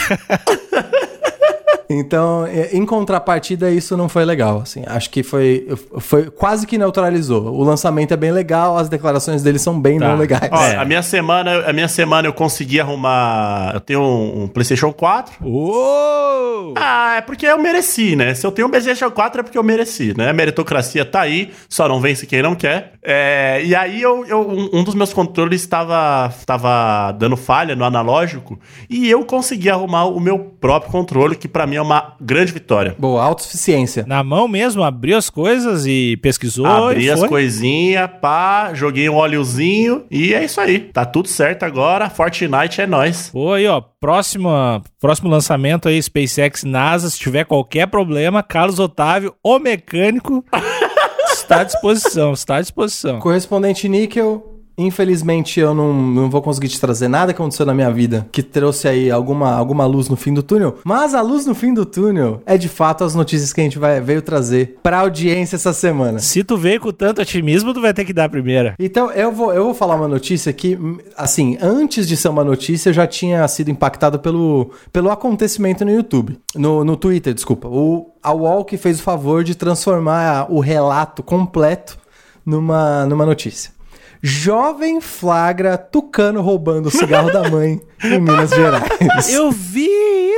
Então, 1.93 2.45
é, 2.45 2.69
em 2.75 2.85
contrapartida, 2.85 3.69
isso 3.71 3.95
não 3.97 4.07
foi 4.09 4.25
legal, 4.25 4.59
assim. 4.61 4.83
Acho 4.87 5.09
que 5.09 5.23
foi, 5.23 5.67
foi 5.99 6.29
quase 6.29 6.65
que 6.65 6.77
neutralizou. 6.77 7.53
O 7.53 7.63
lançamento 7.63 8.13
é 8.13 8.17
bem 8.17 8.31
legal, 8.31 8.77
as 8.77 8.89
declarações 8.89 9.43
dele 9.43 9.59
são 9.59 9.79
bem 9.79 9.99
Tá. 9.99 10.07
não 10.09 10.17
legais. 10.17 10.49
Ó, 10.51 10.63
É. 10.63 10.75
a 10.77 10.85
minha 10.85 11.01
semana, 11.03 11.65
a 11.67 11.73
minha 11.73 11.87
semana 11.87 12.27
eu 12.27 12.33
consegui 12.33 12.79
arrumar. 12.79 13.71
Eu 13.73 13.79
tenho 13.79 14.01
um, 14.01 14.43
um 14.43 14.47
PlayStation 14.47 14.91
4. 14.93 15.33
Uou! 15.45 16.73
Ah, 16.77 17.15
é 17.17 17.21
porque 17.21 17.45
eu 17.45 17.57
mereci, 17.57 18.15
né? 18.15 18.33
Se 18.33 18.45
eu 18.45 18.51
tenho 18.51 18.67
um 18.67 18.71
PlayStation 18.71 19.09
4 19.11 19.41
é 19.41 19.43
porque 19.43 19.57
eu 19.57 19.63
mereci, 19.63 20.13
né? 20.17 20.29
A 20.29 20.33
meritocracia 20.33 21.03
tá 21.03 21.21
aí, 21.21 21.51
só 21.67 21.87
não 21.87 21.99
vence 21.99 22.25
quem 22.25 22.41
não 22.41 22.55
quer. 22.55 22.93
É, 23.03 23.61
e 23.63 23.75
aí 23.75 24.01
eu, 24.01 24.25
eu, 24.25 24.69
um 24.73 24.83
dos 24.83 24.93
meus 24.95 25.11
controles 25.11 25.61
estava 25.61 26.31
tava 26.45 27.11
dando 27.13 27.35
falha 27.35 27.75
no 27.75 27.83
analógico 27.83 28.59
e 28.89 29.09
eu 29.09 29.25
consegui 29.25 29.69
arrumar 29.69 30.05
o 30.05 30.19
meu 30.19 30.37
próprio 30.39 30.91
controle, 30.91 31.35
que 31.35 31.47
para 31.47 31.65
mim 31.65 31.75
é 31.77 31.80
uma 31.81 32.15
grande 32.19 32.51
vitória. 32.51 32.95
Boa, 32.97 33.23
autossuficiência. 33.23 34.05
Na 34.07 34.23
mão 34.23 34.47
mesmo, 34.47 34.83
abriu 34.83 35.17
as 35.17 35.29
coisas 35.29 35.85
e 35.85 36.17
pesquisou. 36.17 36.65
Abri 36.65 37.05
e 37.05 37.11
as 37.11 37.23
coisinhas, 37.23 38.09
pá, 38.21 38.73
joguei 38.73 39.09
um 39.09 39.15
óleozinho 39.15 40.05
e 40.09 40.33
é 40.33 40.43
isso 40.43 40.59
aí. 40.59 40.79
Tá 40.79 41.05
tudo 41.05 41.27
certo 41.27 41.63
agora. 41.63 42.09
Fortnite 42.09 42.81
é 42.81 42.87
nós. 42.87 43.29
Pô, 43.31 43.53
aí, 43.53 43.67
ó, 43.67 43.81
próxima, 43.81 44.81
próximo 44.99 45.29
lançamento 45.29 45.87
aí, 45.87 46.01
SpaceX 46.01 46.63
NASA, 46.63 47.09
se 47.09 47.19
tiver 47.19 47.45
qualquer 47.45 47.87
problema, 47.87 48.43
Carlos 48.43 48.79
Otávio, 48.79 49.33
o 49.43 49.59
mecânico, 49.59 50.43
está 51.31 51.61
à 51.61 51.63
disposição, 51.63 52.33
está 52.33 52.57
à 52.57 52.61
disposição. 52.61 53.19
Correspondente 53.19 53.87
níquel. 53.87 54.50
Infelizmente 54.85 55.59
eu 55.59 55.73
não, 55.73 55.93
não 55.93 56.29
vou 56.29 56.41
conseguir 56.41 56.67
te 56.67 56.79
trazer 56.79 57.07
nada 57.07 57.33
que 57.33 57.41
aconteceu 57.41 57.65
na 57.65 57.73
minha 57.73 57.91
vida 57.91 58.27
que 58.31 58.41
trouxe 58.43 58.87
aí 58.87 59.11
alguma, 59.11 59.53
alguma 59.53 59.85
luz 59.85 60.09
no 60.09 60.15
fim 60.15 60.33
do 60.33 60.43
túnel. 60.43 60.77
Mas 60.83 61.13
a 61.13 61.21
luz 61.21 61.45
no 61.45 61.55
fim 61.55 61.73
do 61.73 61.85
túnel 61.85 62.41
é 62.45 62.57
de 62.57 62.69
fato 62.69 63.03
as 63.03 63.15
notícias 63.15 63.53
que 63.53 63.61
a 63.61 63.63
gente 63.63 63.79
vai, 63.79 63.99
veio 64.01 64.21
trazer 64.21 64.77
pra 64.81 64.99
audiência 64.99 65.55
essa 65.55 65.73
semana. 65.73 66.19
Se 66.19 66.43
tu 66.43 66.57
veio 66.57 66.79
com 66.79 66.91
tanto 66.91 67.21
otimismo, 67.21 67.73
tu 67.73 67.81
vai 67.81 67.93
ter 67.93 68.05
que 68.05 68.13
dar 68.13 68.25
a 68.25 68.29
primeira. 68.29 68.75
Então, 68.79 69.11
eu 69.11 69.31
vou, 69.31 69.53
eu 69.53 69.65
vou 69.65 69.73
falar 69.73 69.95
uma 69.95 70.07
notícia 70.07 70.51
que, 70.53 70.77
assim, 71.17 71.57
antes 71.61 72.07
de 72.07 72.15
ser 72.17 72.29
uma 72.29 72.43
notícia, 72.43 72.89
eu 72.89 72.93
já 72.93 73.07
tinha 73.07 73.47
sido 73.47 73.69
impactado 73.69 74.19
pelo, 74.19 74.71
pelo 74.91 75.09
acontecimento 75.09 75.85
no 75.85 75.91
YouTube. 75.91 76.37
No, 76.55 76.83
no 76.83 76.95
Twitter, 76.95 77.33
desculpa. 77.33 77.67
O, 77.67 78.11
a 78.21 78.33
UOL 78.33 78.65
que 78.65 78.77
fez 78.77 78.99
o 78.99 79.03
favor 79.03 79.43
de 79.43 79.55
transformar 79.55 80.51
o 80.51 80.59
relato 80.59 81.23
completo 81.23 81.97
numa, 82.45 83.05
numa 83.05 83.25
notícia. 83.25 83.71
Jovem 84.21 85.01
flagra 85.01 85.77
tucano 85.77 86.41
roubando 86.41 86.87
o 86.87 86.91
cigarro 86.91 87.31
da 87.31 87.49
mãe 87.49 87.81
em 88.03 88.19
Minas 88.19 88.51
Gerais. 88.51 89.33
Eu 89.33 89.51
vi 89.51 89.87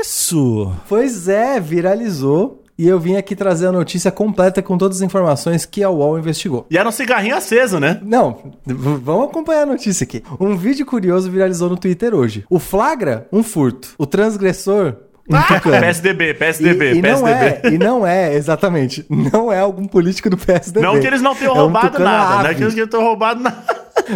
isso! 0.02 0.72
Pois 0.88 1.28
é, 1.28 1.60
viralizou. 1.60 2.62
E 2.76 2.88
eu 2.88 3.00
vim 3.00 3.16
aqui 3.18 3.36
trazer 3.36 3.68
a 3.68 3.72
notícia 3.72 4.10
completa 4.12 4.60
com 4.62 4.78
todas 4.80 4.98
as 4.98 5.04
informações 5.04 5.64
que 5.64 5.84
a 5.84 5.90
UOL 5.92 6.18
investigou. 6.18 6.66
E 6.72 6.78
era 6.78 6.90
um 6.90 6.92
cigarrinho 6.92 7.36
aceso, 7.36 7.80
né? 7.80 8.00
Não, 8.04 8.54
vamos 8.66 9.30
acompanhar 9.30 9.62
a 9.62 9.66
notícia 9.68 10.04
aqui. 10.04 10.24
Um 10.40 10.58
vídeo 10.58 10.84
curioso 10.84 11.30
viralizou 11.30 11.70
no 11.70 11.78
Twitter 11.78 12.16
hoje. 12.16 12.44
O 12.50 12.58
flagra, 12.58 13.28
um 13.32 13.44
furto. 13.44 13.90
O 13.96 14.08
transgressor, 14.08 14.96
um 15.30 15.40
tucano. 15.44 15.80
PSDB, 15.80 16.34
PSDB, 16.34 16.94
e, 16.94 16.98
e 16.98 17.02
não 17.02 17.22
PSDB. 17.22 17.46
é, 17.68 17.74
e 17.74 17.78
não 17.78 18.08
é, 18.08 18.34
exatamente, 18.36 19.06
não 19.08 19.52
é 19.52 19.60
algum 19.60 19.86
político 19.86 20.28
do 20.30 20.36
PSDB. 20.38 20.86
Não 20.86 21.00
que 21.00 21.06
eles 21.06 21.22
não 21.22 21.36
tenham 21.36 21.54
É 21.56 21.58
um 21.60 21.62
roubado 21.62 22.00
nada, 22.00 22.36
não 22.38 22.42
é 22.42 22.46
ave. 22.50 22.56
que 22.56 22.64
eles 22.64 22.76
não 22.76 22.88
tenham 22.88 23.04
roubado 23.06 23.40
nada. 23.40 23.64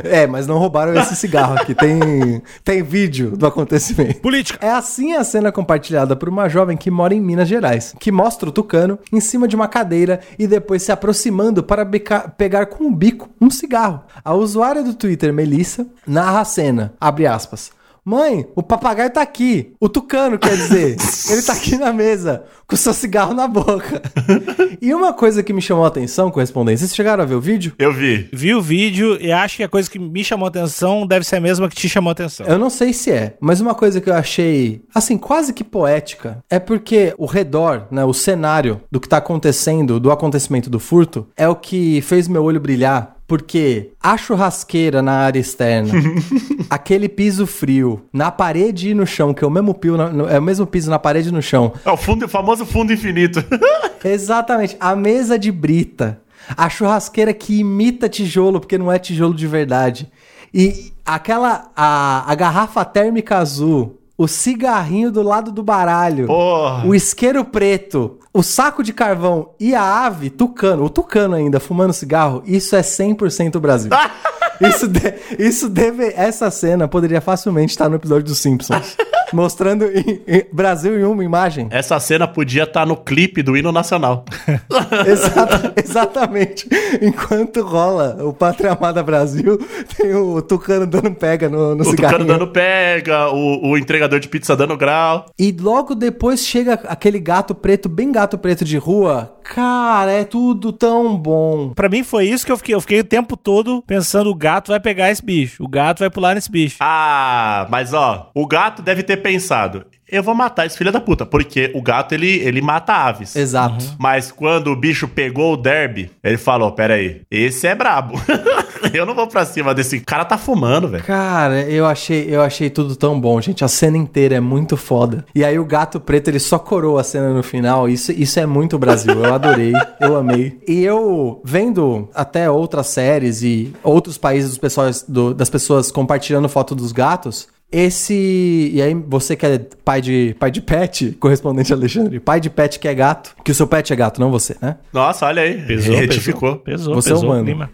É, 0.03 0.25
mas 0.27 0.48
não 0.48 0.57
roubaram 0.57 0.93
esse 1.00 1.15
cigarro 1.15 1.55
aqui. 1.55 1.74
Tem, 1.75 2.41
tem 2.63 2.81
vídeo 2.84 3.31
do 3.38 3.46
acontecimento. 3.46 4.19
Política. 4.22 4.65
É 4.65 4.72
assim 4.72 5.13
a 5.13 5.24
cena 5.24 5.51
compartilhada 5.51 6.15
por 6.15 6.27
uma 6.29 6.50
jovem 6.50 6.75
que 6.75 6.89
mora 6.91 7.13
em 7.13 7.22
Minas 7.22 7.48
Gerais, 7.48 7.93
que 8.00 8.12
mostra 8.12 8.50
o 8.50 8.51
tucano 8.51 8.98
em 9.13 9.19
cima 9.19 9.48
de 9.48 9.55
uma 9.55 9.67
cadeira 9.67 10.19
e 10.38 10.48
depois 10.48 10.81
se 10.84 10.91
aproximando 10.91 11.63
para 11.63 11.86
beca- 11.86 12.27
pegar 12.38 12.65
com 12.65 12.86
o 12.86 12.91
bico 12.91 13.29
um 13.39 13.50
cigarro. 13.50 14.01
A 14.25 14.34
usuária 14.34 14.84
do 14.84 14.93
Twitter, 14.93 15.31
Melissa, 15.31 15.86
narra 16.05 16.41
a 16.41 16.46
cena, 16.46 16.93
abre 17.00 17.27
aspas. 17.27 17.72
Mãe, 18.07 18.47
o 18.55 18.63
papagaio 18.63 19.09
tá 19.09 19.21
aqui. 19.21 19.73
O 19.81 19.89
tucano, 19.89 20.39
quer 20.39 20.55
dizer. 20.55 20.95
ele 21.29 21.41
tá 21.41 21.51
aqui 21.51 21.75
na 21.75 21.91
mesa, 21.91 22.45
com 22.65 22.73
o 22.73 22.77
seu 22.77 22.93
cigarro 22.93 23.33
na 23.33 23.49
boca. 23.49 24.01
e 24.81 24.93
uma 24.93 25.11
coisa 25.11 25.43
que 25.43 25.51
me 25.51 25.61
chamou 25.61 25.83
a 25.83 25.89
atenção, 25.89 26.31
correspondente, 26.31 26.79
vocês 26.79 26.95
chegaram 26.95 27.21
a 27.21 27.25
ver 27.25 27.35
o 27.35 27.41
vídeo? 27.41 27.73
Eu 27.77 27.91
vi. 27.91 28.29
Vi 28.31 28.55
o 28.55 28.61
vídeo 28.61 29.17
e 29.19 29.29
acho 29.29 29.57
que 29.57 29.63
a 29.63 29.67
coisa 29.67 29.91
que 29.91 29.99
me 29.99 30.23
chamou 30.23 30.45
a 30.45 30.47
atenção 30.47 31.05
deve 31.05 31.25
ser 31.25 31.35
a 31.35 31.41
mesma 31.41 31.67
que 31.67 31.75
te 31.75 31.89
chamou 31.89 32.07
a 32.07 32.13
atenção. 32.13 32.45
Eu 32.45 32.57
não 32.57 32.69
sei 32.69 32.93
se 32.93 33.11
é, 33.11 33.35
mas 33.41 33.59
uma 33.59 33.75
coisa 33.75 33.99
que 33.99 34.09
eu 34.09 34.15
achei, 34.15 34.81
assim, 34.95 35.17
quase 35.17 35.51
que 35.51 35.65
poética, 35.65 36.41
é 36.49 36.59
porque 36.59 37.13
o 37.17 37.25
redor, 37.25 37.87
né, 37.91 38.05
o 38.05 38.13
cenário 38.13 38.79
do 38.89 39.01
que 39.01 39.09
tá 39.09 39.17
acontecendo, 39.17 39.99
do 39.99 40.13
acontecimento 40.13 40.69
do 40.69 40.79
furto, 40.79 41.27
é 41.35 41.49
o 41.49 41.57
que 41.57 41.99
fez 41.99 42.29
meu 42.29 42.45
olho 42.45 42.61
brilhar. 42.61 43.16
Porque 43.27 43.91
a 44.01 44.15
churrasqueira 44.15 45.01
na 45.01 45.12
área 45.12 45.39
externa, 45.39 45.91
aquele 46.69 47.10
piso 47.10 47.46
frio, 47.46 48.05
na 48.13 48.31
parede 48.31 48.91
e 48.91 48.93
no 48.93 49.05
chão, 49.05 49.34
que 49.34 49.43
é 49.43 49.48
o 49.48 49.51
mesmo, 49.51 49.74
pio 49.74 49.98
é 50.29 50.39
o 50.39 50.41
mesmo 50.41 50.65
piso 50.65 50.89
na 50.89 50.98
parede 50.98 51.27
e 51.27 51.31
no 51.31 51.41
chão, 51.41 51.74
É 51.84 51.91
o, 51.91 51.98
fundo, 51.98 52.25
o 52.25 52.29
famoso 52.29 52.65
fundo 52.65 52.93
infinito. 52.93 53.43
Exatamente. 54.03 54.77
A 54.79 54.96
mesa 54.96 55.38
de 55.38 55.51
brita. 55.51 56.22
A 56.55 56.69
churrasqueira 56.69 57.34
que 57.34 57.60
imita 57.60 58.07
tijolo, 58.07 58.62
porque 58.62 58.77
não 58.77 58.89
é 58.89 58.98
tijolo 58.98 59.34
de 59.34 59.46
verdade. 59.46 60.10
E 60.53 60.93
aquela. 61.05 61.69
A, 61.75 62.31
a 62.31 62.36
garrafa 62.36 62.86
térmica 62.86 63.38
azul. 63.38 64.00
O 64.17 64.27
cigarrinho 64.27 65.12
do 65.12 65.21
lado 65.21 65.51
do 65.51 65.62
baralho. 65.62 66.25
Porra. 66.27 66.86
O 66.88 66.95
isqueiro 66.95 67.45
preto. 67.45 68.17
O 68.33 68.41
saco 68.41 68.81
de 68.83 68.91
carvão 68.93 69.50
e 69.59 69.75
a 69.75 70.05
ave, 70.05 70.29
tucano, 70.29 70.83
o 70.86 70.89
tucano 70.89 71.36
ainda, 71.36 71.59
fumando 71.59 71.93
cigarro. 71.93 72.41
Isso 72.45 72.75
é 72.75 72.81
100% 72.81 73.59
Brasil. 73.59 73.91
Isso, 74.59 74.88
de- 74.88 75.13
isso 75.38 75.69
deve. 75.69 76.12
Essa 76.15 76.50
cena 76.50 76.88
poderia 76.88 77.21
facilmente 77.21 77.74
estar 77.74 77.88
no 77.89 77.95
episódio 77.95 78.24
dos 78.24 78.39
Simpsons. 78.39 78.97
mostrando 79.34 79.86
em- 79.86 80.22
em- 80.27 80.46
Brasil 80.51 81.00
em 81.00 81.03
uma 81.03 81.24
imagem. 81.24 81.67
Essa 81.72 82.00
cena 82.00 82.27
podia 82.27 82.63
estar 82.63 82.86
no 82.86 82.96
clipe 82.96 83.41
do 83.43 83.55
hino 83.57 83.72
nacional. 83.72 84.24
Exata- 85.05 85.74
exatamente. 85.77 86.67
Enquanto 87.01 87.62
rola 87.62 88.17
o 88.24 88.34
Pátria 88.34 88.72
Amada 88.72 89.03
Brasil, 89.03 89.57
tem 89.98 90.13
o 90.15 90.41
Tucano 90.41 90.86
dando 90.88 91.12
pega 91.13 91.50
no, 91.50 91.75
no 91.75 91.81
O 91.81 91.86
cigarrinho. 91.86 92.19
tucano 92.22 92.39
dando 92.39 92.51
pega, 92.51 93.29
o, 93.29 93.69
o 93.72 93.77
entregador 93.77 94.19
de 94.19 94.27
pizza 94.27 94.55
dando 94.55 94.77
grau. 94.77 95.25
E 95.38 95.51
logo 95.60 95.96
depois 95.96 96.46
chega 96.46 96.74
aquele 96.88 97.19
gato 97.19 97.53
preto, 97.55 97.89
bem 97.89 98.12
gato 98.12 98.38
preto 98.38 98.63
de 98.65 98.77
rua. 98.77 99.34
Cara, 99.43 100.12
é 100.12 100.24
tudo 100.25 100.74
tão 100.74 101.17
bom. 101.17 101.69
Pra 101.74 101.88
mim 101.88 102.03
foi 102.03 102.25
isso 102.25 102.46
que 102.46 102.51
eu 102.51 102.57
fiquei. 102.57 102.75
Eu 102.75 102.81
fiquei 102.81 103.00
o 103.00 103.03
tempo 103.03 103.38
todo 103.38 103.81
pensando: 103.88 104.29
o 104.29 104.36
gato 104.36 104.69
vai 104.69 104.79
pegar 104.79 105.10
esse 105.10 105.24
bicho, 105.24 105.63
o 105.63 105.67
gato 105.69 106.00
vai 106.00 106.10
pular 106.10 106.36
nesse 106.36 106.51
bicho. 106.51 106.77
Ah, 106.81 107.65
mas 107.69 107.93
ó, 107.93 108.29
o 108.36 108.46
gato 108.46 108.81
deve 108.81 109.03
ter 109.03 109.16
pensado. 109.17 109.86
Eu 110.09 110.24
vou 110.24 110.33
matar 110.33 110.65
esse 110.65 110.77
filho 110.77 110.89
da 110.89 111.01
puta, 111.01 111.25
porque 111.25 111.69
o 111.75 111.81
gato 111.81 112.13
ele, 112.13 112.38
ele 112.39 112.62
mata 112.62 112.93
aves. 112.93 113.36
Exato. 113.36 113.83
Mas 114.00 114.31
quando 114.31 114.67
o 114.67 114.75
bicho 114.75 115.05
pegou 115.05 115.51
o 115.53 115.57
derby, 115.57 116.09
ele 116.24 116.38
falou: 116.38 116.71
Pera 116.71 116.93
aí, 116.93 117.24
esse 117.29 117.67
é 117.67 117.75
brabo. 117.75 118.13
eu 118.93 119.05
não 119.05 119.13
vou 119.13 119.27
pra 119.27 119.43
cima 119.43 119.75
desse 119.75 120.00
cara, 120.00 120.24
tá 120.24 120.38
fumando, 120.38 120.88
velho. 120.88 121.03
Cara, 121.03 121.62
eu 121.63 121.86
achei, 121.86 122.25
eu 122.33 122.41
achei 122.41 122.69
tudo 122.69 122.95
tão 122.95 123.19
bom, 123.19 123.41
gente. 123.41 123.65
A 123.65 123.67
cena 123.67 123.97
inteira 123.97 124.36
é 124.36 124.39
muito 124.39 124.77
foda. 124.77 125.25
E 125.36 125.43
aí 125.43 125.59
o 125.59 125.65
gato 125.65 126.00
preto, 126.00 126.29
ele 126.29 126.39
só 126.39 126.57
coroa 126.57 127.01
a 127.01 127.03
cena 127.03 127.33
no 127.33 127.43
final. 127.43 127.89
Isso, 127.89 128.13
isso 128.13 128.39
é 128.39 128.45
muito 128.45 128.79
Brasil. 128.79 129.13
Eu 129.25 129.33
adorei, 129.33 129.74
eu 130.00 130.15
amei. 130.15 130.57
E 130.65 130.86
eu 130.86 131.41
vendo 131.43 132.09
até 132.15 132.50
outras 132.50 132.88
séries 132.88 133.41
e 133.43 133.74
outros 133.83 134.17
países 134.17 134.51
dos 134.51 134.57
pessoas, 134.57 135.03
do- 135.05 135.33
das 135.33 135.50
pessoas 135.50 135.91
compartilhando 135.91 136.47
foto 136.47 136.74
dos 136.74 136.93
gatos. 136.93 137.50
Esse. 137.71 138.71
E 138.74 138.81
aí, 138.81 138.93
você 138.93 139.36
que 139.36 139.45
é 139.45 139.59
pai 139.83 140.01
de, 140.01 140.36
pai 140.39 140.50
de 140.50 140.62
pet, 140.62 141.12
correspondente 141.19 141.74
Alexandre, 141.74 142.19
pai 142.19 142.39
de 142.39 142.50
pet 142.50 142.79
que 142.79 142.88
é 142.88 142.93
gato, 142.93 143.36
que 143.43 143.51
o 143.51 143.55
seu 143.55 143.67
pet 143.67 143.91
é 143.91 143.95
gato, 143.95 144.19
não 144.21 144.31
você, 144.31 144.55
né? 144.62 144.77
Nossa, 144.93 145.25
olha 145.25 145.41
aí. 145.41 145.62
Pesou, 145.65 145.95
Retificou. 145.95 146.55
pesou, 146.63 146.95
pesou, 146.95 146.95
Você 146.95 147.09
é 147.09 147.13
pesou 147.13 147.29
o 147.29 147.31
humano. 147.33 147.43
clima. 147.45 147.69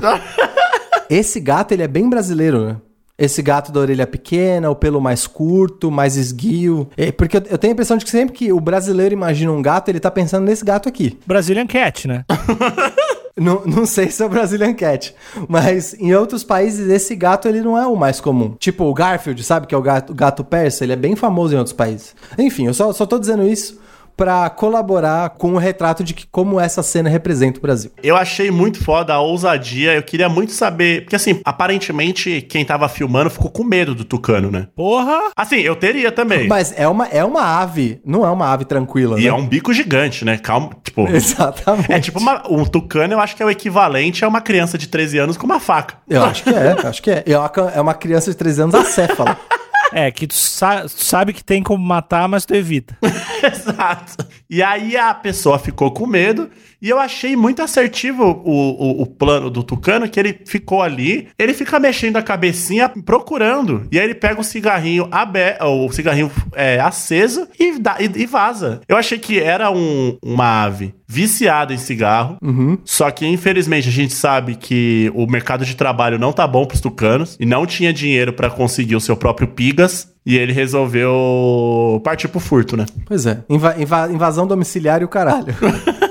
Esse 1.10 1.40
gato, 1.40 1.72
ele 1.72 1.82
é 1.82 1.88
bem 1.88 2.08
brasileiro, 2.08 2.64
né? 2.66 2.76
Esse 3.18 3.42
gato 3.42 3.72
da 3.72 3.80
orelha 3.80 4.06
pequena, 4.06 4.70
o 4.70 4.76
pelo 4.76 5.00
mais 5.00 5.26
curto, 5.26 5.90
mais 5.90 6.16
esguio. 6.16 6.88
É, 6.96 7.10
porque 7.10 7.38
eu, 7.38 7.42
eu 7.50 7.58
tenho 7.58 7.72
a 7.72 7.74
impressão 7.74 7.96
de 7.96 8.04
que 8.04 8.10
sempre 8.12 8.32
que 8.32 8.52
o 8.52 8.60
brasileiro 8.60 9.12
imagina 9.12 9.50
um 9.50 9.60
gato, 9.60 9.88
ele 9.88 9.98
tá 9.98 10.08
pensando 10.10 10.44
nesse 10.44 10.64
gato 10.64 10.88
aqui. 10.88 11.18
Brazilian 11.26 11.66
Cat, 11.66 12.06
né? 12.06 12.24
Não, 13.38 13.62
não 13.64 13.86
sei 13.86 14.10
se 14.10 14.22
é 14.22 14.26
o 14.26 14.28
Brazilian 14.28 14.74
Cat, 14.74 15.14
mas 15.48 15.94
em 15.94 16.14
outros 16.14 16.42
países 16.44 16.88
esse 16.88 17.14
gato 17.14 17.48
ele 17.48 17.60
não 17.60 17.78
é 17.78 17.86
o 17.86 17.96
mais 17.96 18.20
comum. 18.20 18.54
Tipo 18.58 18.84
o 18.84 18.94
Garfield, 18.94 19.42
sabe? 19.42 19.66
Que 19.66 19.74
é 19.74 19.78
o 19.78 19.82
gato, 19.82 20.14
gato 20.14 20.44
persa, 20.44 20.84
ele 20.84 20.92
é 20.92 20.96
bem 20.96 21.14
famoso 21.16 21.54
em 21.54 21.58
outros 21.58 21.74
países. 21.74 22.14
Enfim, 22.36 22.66
eu 22.66 22.74
só, 22.74 22.92
só 22.92 23.06
tô 23.06 23.18
dizendo 23.18 23.44
isso 23.44 23.78
pra 24.18 24.50
colaborar 24.50 25.30
com 25.30 25.52
o 25.52 25.58
retrato 25.58 26.02
de 26.02 26.12
que 26.12 26.26
como 26.26 26.58
essa 26.58 26.82
cena 26.82 27.08
representa 27.08 27.60
o 27.60 27.62
Brasil. 27.62 27.92
Eu 28.02 28.16
achei 28.16 28.50
muito 28.50 28.82
foda 28.82 29.14
a 29.14 29.20
ousadia. 29.20 29.94
Eu 29.94 30.02
queria 30.02 30.28
muito 30.28 30.52
saber. 30.52 31.02
Porque, 31.04 31.14
assim, 31.14 31.40
aparentemente, 31.44 32.42
quem 32.42 32.64
tava 32.64 32.88
filmando 32.88 33.30
ficou 33.30 33.48
com 33.48 33.62
medo 33.62 33.94
do 33.94 34.04
tucano, 34.04 34.50
né? 34.50 34.66
Porra! 34.74 35.30
Assim, 35.36 35.60
eu 35.60 35.76
teria 35.76 36.10
também. 36.10 36.48
Mas 36.48 36.74
é 36.76 36.88
uma, 36.88 37.06
é 37.06 37.24
uma 37.24 37.60
ave, 37.60 38.00
não 38.04 38.26
é 38.26 38.30
uma 38.30 38.52
ave 38.52 38.64
tranquila, 38.64 39.20
E 39.20 39.22
né? 39.22 39.28
é 39.28 39.32
um 39.32 39.46
bico 39.46 39.72
gigante, 39.72 40.24
né? 40.24 40.36
Calma. 40.36 40.70
Tipo. 40.82 41.06
Exatamente. 41.14 41.92
É 41.92 42.00
tipo 42.00 42.18
uma, 42.18 42.42
um 42.50 42.64
tucano, 42.64 43.14
eu 43.14 43.20
acho 43.20 43.36
que 43.36 43.42
é 43.42 43.46
o 43.46 43.50
equivalente 43.50 44.24
a 44.24 44.28
uma 44.28 44.40
criança 44.40 44.76
de 44.76 44.88
13 44.88 45.18
anos 45.18 45.36
com 45.36 45.46
uma 45.46 45.60
faca. 45.60 45.94
Eu 46.08 46.24
acho 46.24 46.42
que 46.42 46.50
é, 46.50 46.76
acho 46.84 47.02
que 47.02 47.10
é. 47.10 47.24
É 47.24 47.76
é 47.76 47.80
uma 47.80 47.94
criança 47.94 48.30
de 48.32 48.36
13 48.36 48.62
anos 48.62 48.74
acéfala. 48.74 49.38
É, 49.92 50.10
que 50.10 50.26
tu, 50.26 50.34
sa- 50.34 50.82
tu 50.82 51.02
sabe 51.04 51.32
que 51.32 51.42
tem 51.42 51.62
como 51.62 51.82
matar, 51.84 52.28
mas 52.28 52.44
tu 52.44 52.54
evita. 52.54 52.96
Exato. 53.42 54.26
E 54.50 54.62
aí 54.62 54.96
a 54.96 55.14
pessoa 55.14 55.58
ficou 55.58 55.90
com 55.90 56.06
medo. 56.06 56.50
E 56.80 56.88
eu 56.88 56.98
achei 56.98 57.34
muito 57.36 57.60
assertivo 57.62 58.22
o, 58.44 59.00
o, 59.00 59.02
o 59.02 59.06
plano 59.06 59.50
do 59.50 59.62
Tucano, 59.62 60.08
que 60.08 60.18
ele 60.18 60.40
ficou 60.46 60.82
ali, 60.82 61.28
ele 61.38 61.52
fica 61.52 61.78
mexendo 61.80 62.16
a 62.16 62.22
cabecinha, 62.22 62.88
procurando. 63.04 63.86
E 63.90 63.98
aí 63.98 64.04
ele 64.04 64.14
pega 64.14 64.40
o 64.40 64.44
cigarrinho 64.44 65.08
aberto, 65.10 65.64
o 65.64 65.90
cigarrinho 65.92 66.30
é, 66.54 66.78
aceso 66.80 67.48
e, 67.58 67.78
dá, 67.78 67.96
e, 68.00 68.22
e 68.22 68.26
vaza. 68.26 68.80
Eu 68.88 68.96
achei 68.96 69.18
que 69.18 69.38
era 69.40 69.70
um- 69.70 70.16
uma 70.22 70.64
ave 70.64 70.94
viciada 71.06 71.72
em 71.74 71.78
cigarro. 71.78 72.36
Só 72.84 73.10
que, 73.10 73.26
infelizmente, 73.26 73.88
a 73.88 73.92
gente 73.92 74.12
sabe 74.12 74.54
que 74.54 75.10
o 75.14 75.26
mercado 75.26 75.64
de 75.64 75.74
trabalho 75.74 76.18
não 76.18 76.32
tá 76.32 76.46
bom 76.46 76.64
pros 76.66 76.80
tucanos 76.80 77.36
e 77.40 77.46
não 77.46 77.64
tinha 77.66 77.92
dinheiro 77.92 78.32
pra 78.32 78.50
conseguir 78.50 78.94
o 78.94 79.00
seu 79.00 79.16
próprio 79.16 79.48
Pigas. 79.48 80.12
E 80.26 80.36
ele 80.36 80.52
resolveu 80.52 82.00
partir 82.04 82.28
pro 82.28 82.38
furto, 82.40 82.76
né? 82.76 82.84
Pois 83.06 83.24
é. 83.26 83.40
Inva- 83.48 83.74
inva- 83.78 84.10
invasão 84.12 84.46
domiciliária 84.46 85.02
e 85.02 85.06
o 85.06 85.08
caralho. 85.08 85.46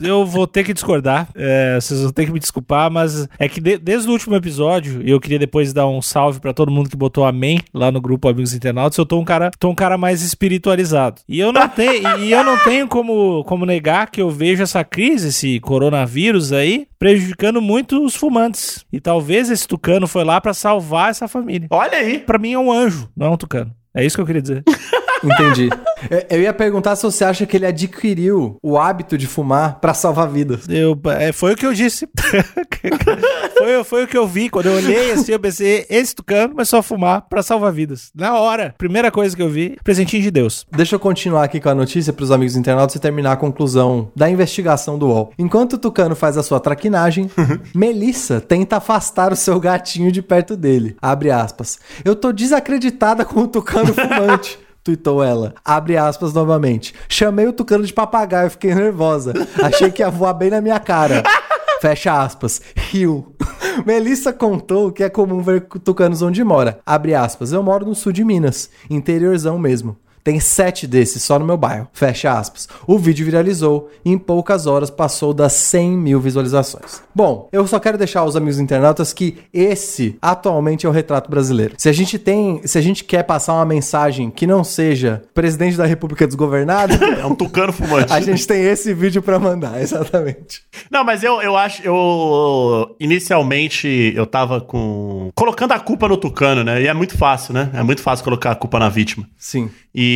Eu 0.00 0.24
vou 0.26 0.46
ter 0.46 0.64
que 0.64 0.72
discordar, 0.74 1.28
é, 1.34 1.78
vocês 1.80 2.00
vão 2.00 2.12
ter 2.12 2.26
que 2.26 2.32
me 2.32 2.38
desculpar, 2.40 2.90
mas 2.90 3.28
é 3.38 3.48
que 3.48 3.60
de- 3.60 3.78
desde 3.78 4.08
o 4.08 4.12
último 4.12 4.34
episódio, 4.34 5.02
e 5.06 5.10
eu 5.10 5.20
queria 5.20 5.38
depois 5.38 5.72
dar 5.72 5.86
um 5.86 6.00
salve 6.02 6.40
pra 6.40 6.52
todo 6.52 6.70
mundo 6.70 6.88
que 6.90 6.96
botou 6.96 7.24
amém 7.24 7.60
lá 7.72 7.90
no 7.90 8.00
grupo 8.00 8.28
Amigos 8.28 8.54
Internautas, 8.54 8.98
eu 8.98 9.06
tô 9.06 9.18
um 9.18 9.24
cara, 9.24 9.50
tô 9.58 9.68
um 9.70 9.74
cara 9.74 9.96
mais 9.98 10.22
espiritualizado. 10.22 11.20
E 11.28 11.40
eu 11.40 11.52
não 11.52 11.68
tenho, 11.68 12.18
e 12.20 12.32
eu 12.32 12.44
não 12.44 12.58
tenho 12.64 12.86
como, 12.88 13.44
como 13.44 13.64
negar 13.66 14.10
que 14.10 14.20
eu 14.20 14.30
vejo 14.30 14.62
essa 14.62 14.84
crise, 14.84 15.28
esse 15.28 15.60
coronavírus 15.60 16.52
aí, 16.52 16.86
prejudicando 16.98 17.60
muito 17.60 18.04
os 18.04 18.14
fumantes. 18.14 18.84
E 18.92 19.00
talvez 19.00 19.50
esse 19.50 19.66
tucano 19.68 20.06
foi 20.06 20.24
lá 20.24 20.40
pra 20.40 20.54
salvar 20.54 21.10
essa 21.10 21.28
família. 21.28 21.68
Olha 21.70 21.98
aí. 21.98 22.18
Pra 22.18 22.38
mim 22.38 22.52
é 22.52 22.58
um 22.58 22.72
anjo, 22.72 23.08
não 23.16 23.26
é 23.26 23.30
um 23.30 23.36
tucano. 23.36 23.72
É 23.94 24.04
isso 24.04 24.16
que 24.16 24.22
eu 24.22 24.26
queria 24.26 24.42
dizer. 24.42 24.62
Entendi. 25.22 25.68
Eu- 26.10 26.24
Eu 26.30 26.42
ia 26.42 26.52
perguntar 26.52 26.96
se 26.96 27.02
você 27.02 27.24
acha 27.24 27.46
que 27.46 27.56
ele 27.56 27.66
adquiriu 27.66 28.58
o 28.62 28.76
hábito 28.78 29.16
de 29.16 29.26
fumar 29.26 29.78
pra 29.80 29.94
salvar 29.94 30.28
vidas. 30.28 30.68
Eu, 30.68 30.98
é, 31.18 31.32
foi 31.32 31.52
o 31.52 31.56
que 31.56 31.64
eu 31.64 31.72
disse. 31.72 32.06
foi, 33.56 33.84
foi 33.84 34.04
o 34.04 34.06
que 34.08 34.16
eu 34.18 34.26
vi. 34.26 34.48
Quando 34.50 34.66
eu 34.66 34.72
olhei 34.74 35.12
assim, 35.12 35.32
eu 35.32 35.40
pensei, 35.40 35.86
esse 35.88 36.14
tucano 36.14 36.50
começou 36.50 36.78
a 36.78 36.82
fumar 36.82 37.22
pra 37.22 37.42
salvar 37.42 37.72
vidas. 37.72 38.10
Na 38.14 38.38
hora. 38.38 38.74
Primeira 38.76 39.10
coisa 39.10 39.34
que 39.34 39.42
eu 39.42 39.48
vi, 39.48 39.76
presentinho 39.82 40.22
de 40.22 40.30
Deus. 40.30 40.66
Deixa 40.70 40.94
eu 40.94 41.00
continuar 41.00 41.44
aqui 41.44 41.60
com 41.60 41.68
a 41.68 41.74
notícia 41.74 42.12
para 42.12 42.24
os 42.24 42.30
amigos 42.30 42.56
internautas 42.56 42.94
e 42.96 43.00
terminar 43.00 43.32
a 43.32 43.36
conclusão 43.36 44.10
da 44.14 44.28
investigação 44.28 44.98
do 44.98 45.06
UOL. 45.08 45.32
Enquanto 45.38 45.74
o 45.74 45.78
Tucano 45.78 46.14
faz 46.16 46.36
a 46.36 46.42
sua 46.42 46.60
traquinagem, 46.60 47.30
Melissa 47.74 48.40
tenta 48.40 48.76
afastar 48.76 49.32
o 49.32 49.36
seu 49.36 49.58
gatinho 49.58 50.10
de 50.12 50.20
perto 50.22 50.56
dele. 50.56 50.96
Abre 51.00 51.30
aspas. 51.30 51.78
Eu 52.04 52.14
tô 52.14 52.32
desacreditada 52.32 53.24
com 53.24 53.40
o 53.40 53.48
Tucano 53.48 53.92
fumante. 53.94 54.58
Tuitou 54.84 55.24
ela. 55.24 55.54
Abre 55.64 55.96
aspas 55.96 56.34
novamente. 56.34 56.94
Chamei 57.08 57.46
o 57.46 57.54
tucano 57.54 57.86
de 57.86 57.92
papagaio, 57.92 58.50
fiquei 58.50 58.74
nervosa. 58.74 59.32
Achei 59.62 59.90
que 59.90 60.02
ia 60.02 60.10
voar 60.10 60.34
bem 60.34 60.50
na 60.50 60.60
minha 60.60 60.78
cara. 60.78 61.22
Fecha 61.80 62.22
aspas. 62.22 62.60
Riu. 62.76 63.34
Melissa 63.86 64.30
contou 64.30 64.92
que 64.92 65.02
é 65.02 65.08
comum 65.08 65.40
ver 65.40 65.62
tucanos 65.82 66.20
onde 66.20 66.44
mora. 66.44 66.80
Abre 66.84 67.14
aspas. 67.14 67.50
Eu 67.50 67.62
moro 67.62 67.86
no 67.86 67.94
sul 67.94 68.12
de 68.12 68.22
Minas, 68.22 68.68
interiorzão 68.90 69.58
mesmo. 69.58 69.96
Tem 70.24 70.40
sete 70.40 70.86
desses 70.86 71.22
só 71.22 71.38
no 71.38 71.44
meu 71.44 71.56
bairro. 71.58 71.86
Fecha 71.92 72.32
aspas. 72.32 72.66
O 72.86 72.98
vídeo 72.98 73.26
viralizou 73.26 73.90
e 74.04 74.10
em 74.10 74.16
poucas 74.18 74.66
horas 74.66 74.88
passou 74.90 75.34
das 75.34 75.52
100 75.52 75.90
mil 75.98 76.18
visualizações. 76.18 77.02
Bom, 77.14 77.48
eu 77.52 77.66
só 77.66 77.78
quero 77.78 77.98
deixar 77.98 78.20
aos 78.20 78.34
amigos 78.34 78.58
internautas 78.58 79.12
que 79.12 79.36
esse 79.52 80.16
atualmente 80.22 80.86
é 80.86 80.88
o 80.88 80.92
retrato 80.92 81.30
brasileiro. 81.30 81.74
Se 81.76 81.88
a 81.88 81.92
gente 81.92 82.18
tem, 82.18 82.62
se 82.64 82.78
a 82.78 82.80
gente 82.80 83.04
quer 83.04 83.22
passar 83.22 83.52
uma 83.52 83.66
mensagem 83.66 84.30
que 84.30 84.46
não 84.46 84.64
seja 84.64 85.22
presidente 85.34 85.76
da 85.76 85.84
República 85.84 86.26
desgovernado, 86.26 86.94
É 87.20 87.26
um 87.26 87.34
tucano 87.34 87.72
fumante. 87.72 88.12
a 88.12 88.20
gente 88.20 88.46
tem 88.46 88.62
esse 88.62 88.94
vídeo 88.94 89.20
pra 89.22 89.38
mandar, 89.38 89.80
exatamente. 89.80 90.62
Não, 90.90 91.04
mas 91.04 91.22
eu, 91.22 91.42
eu 91.42 91.54
acho. 91.56 91.82
Eu. 91.82 92.96
Inicialmente, 92.98 94.12
eu 94.16 94.26
tava 94.26 94.60
com. 94.60 95.30
Colocando 95.34 95.72
a 95.72 95.78
culpa 95.78 96.08
no 96.08 96.16
tucano, 96.16 96.64
né? 96.64 96.82
E 96.82 96.86
é 96.86 96.94
muito 96.94 97.16
fácil, 97.16 97.52
né? 97.52 97.70
É 97.74 97.82
muito 97.82 98.00
fácil 98.00 98.24
colocar 98.24 98.52
a 98.52 98.54
culpa 98.54 98.78
na 98.78 98.88
vítima. 98.88 99.28
Sim. 99.38 99.70
E 99.94 100.13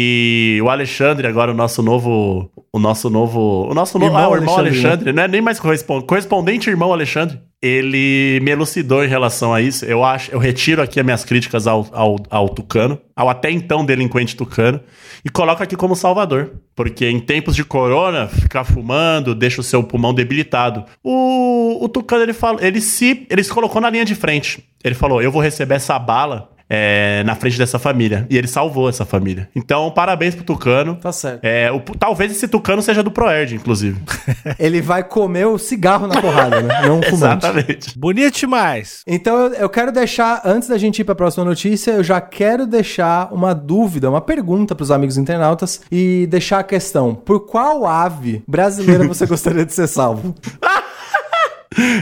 o 0.63 0.69
Alexandre, 0.69 1.27
agora 1.27 1.53
o 1.53 1.55
nosso 1.55 1.83
novo. 1.83 2.51
O 2.73 2.79
nosso 2.79 3.09
novo. 3.09 3.69
O 3.71 3.75
nosso 3.75 3.99
novo. 3.99 4.13
Irmão 4.13 4.25
Ah, 4.25 4.29
o 4.29 4.37
irmão 4.37 4.57
Alexandre, 4.57 4.83
né? 4.83 4.89
Alexandre, 4.89 5.13
não 5.13 5.23
é 5.23 5.29
nem 5.29 5.41
mais 5.41 5.61
correspondente. 5.61 6.07
Correspondente 6.07 6.71
irmão 6.71 6.93
Alexandre. 6.93 7.41
Ele 7.61 8.39
me 8.41 8.53
elucidou 8.53 9.05
em 9.05 9.09
relação 9.09 9.53
a 9.53 9.61
isso. 9.61 9.85
Eu 9.85 10.05
acho, 10.05 10.31
eu 10.31 10.39
retiro 10.39 10.81
aqui 10.81 11.01
as 11.01 11.05
minhas 11.05 11.25
críticas 11.25 11.67
ao, 11.67 11.89
ao, 11.93 12.17
ao 12.31 12.49
Tucano, 12.49 13.01
ao 13.17 13.29
até 13.29 13.51
então 13.51 13.85
delinquente 13.85 14.37
Tucano, 14.37 14.81
e 15.25 15.29
coloco 15.29 15.63
aqui 15.63 15.75
como 15.75 15.97
salvador. 15.97 16.53
Porque 16.77 17.09
em 17.09 17.19
tempos 17.19 17.57
de 17.57 17.65
corona, 17.65 18.29
ficar 18.29 18.63
fumando 18.63 19.35
deixa 19.35 19.61
o 19.61 19.65
seu 19.65 19.83
pulmão 19.83 20.15
debilitado. 20.15 20.85
O, 21.03 21.85
o 21.85 21.89
Tucano, 21.89 22.23
ele, 22.23 22.33
falou, 22.33 22.63
ele, 22.63 22.81
se, 22.81 23.27
ele 23.29 23.43
se 23.43 23.51
colocou 23.51 23.81
na 23.81 23.91
linha 23.91 24.05
de 24.05 24.15
frente. 24.15 24.65
Ele 24.85 24.95
falou: 24.95 25.21
Eu 25.21 25.33
vou 25.33 25.43
receber 25.43 25.75
essa 25.75 25.99
bala 25.99 26.51
é, 26.71 27.23
na 27.25 27.35
frente 27.35 27.57
dessa 27.59 27.79
família. 27.79 28.27
E 28.29 28.37
ele 28.37 28.47
salvou 28.47 28.89
essa 28.89 29.05
família. 29.05 29.49
Então, 29.55 29.91
parabéns 29.91 30.35
pro 30.35 30.45
Tucano. 30.45 30.97
Tá 30.97 31.13
certo. 31.13 31.45
É, 31.45 31.71
o- 31.73 31.81
talvez 31.99 32.31
esse 32.33 32.47
Tucano 32.49 32.83
seja 32.83 33.03
do 33.03 33.11
Proerd, 33.11 33.55
inclusive. 33.55 34.01
Ele 34.59 34.81
vai 34.81 35.03
comer 35.05 35.47
o 35.47 35.59
cigarro 35.59 36.07
na 36.07 36.21
porrada, 36.21 36.61
né? 36.63 36.83
Não 36.87 37.01
o 37.01 37.03
fumante. 37.03 37.15
Exatamente. 37.47 37.99
Bonito 37.99 38.39
demais. 38.39 39.03
Então 39.07 39.37
eu, 39.47 39.55
eu 39.55 39.69
quero 39.69 39.91
deixar, 39.93 40.43
antes 40.45 40.69
da 40.69 40.77
gente 40.79 40.99
ir 41.01 41.05
para 41.05 41.13
a 41.13 41.17
próxima 41.17 41.45
notícia, 41.45 41.93
eu 41.93 42.05
já 42.05 42.21
quero 42.21 42.67
deixar 42.67 43.33
uma 43.33 43.55
dúvida, 43.55 44.09
uma 44.11 44.21
pergunta 44.21 44.75
para 44.75 44.83
os 44.83 44.91
amigos 44.91 45.17
internautas 45.17 45.81
e 45.91 46.27
deixar 46.31 46.59
a 46.61 46.65
questão: 46.65 47.15
por 47.15 47.41
qual 47.47 47.87
ave 47.87 48.43
brasileira 48.47 49.07
você 49.07 49.25
gostaria 49.27 49.65
de 49.65 49.73
ser 49.73 49.87
salvo? 49.87 50.35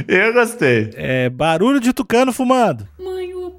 Eu 0.09 0.33
gostei. 0.33 0.90
É 0.94 1.29
barulho 1.29 1.81
de 1.81 1.92
tucano 1.92 2.33
fumando. 2.33 2.87
Mãe, 2.98 3.15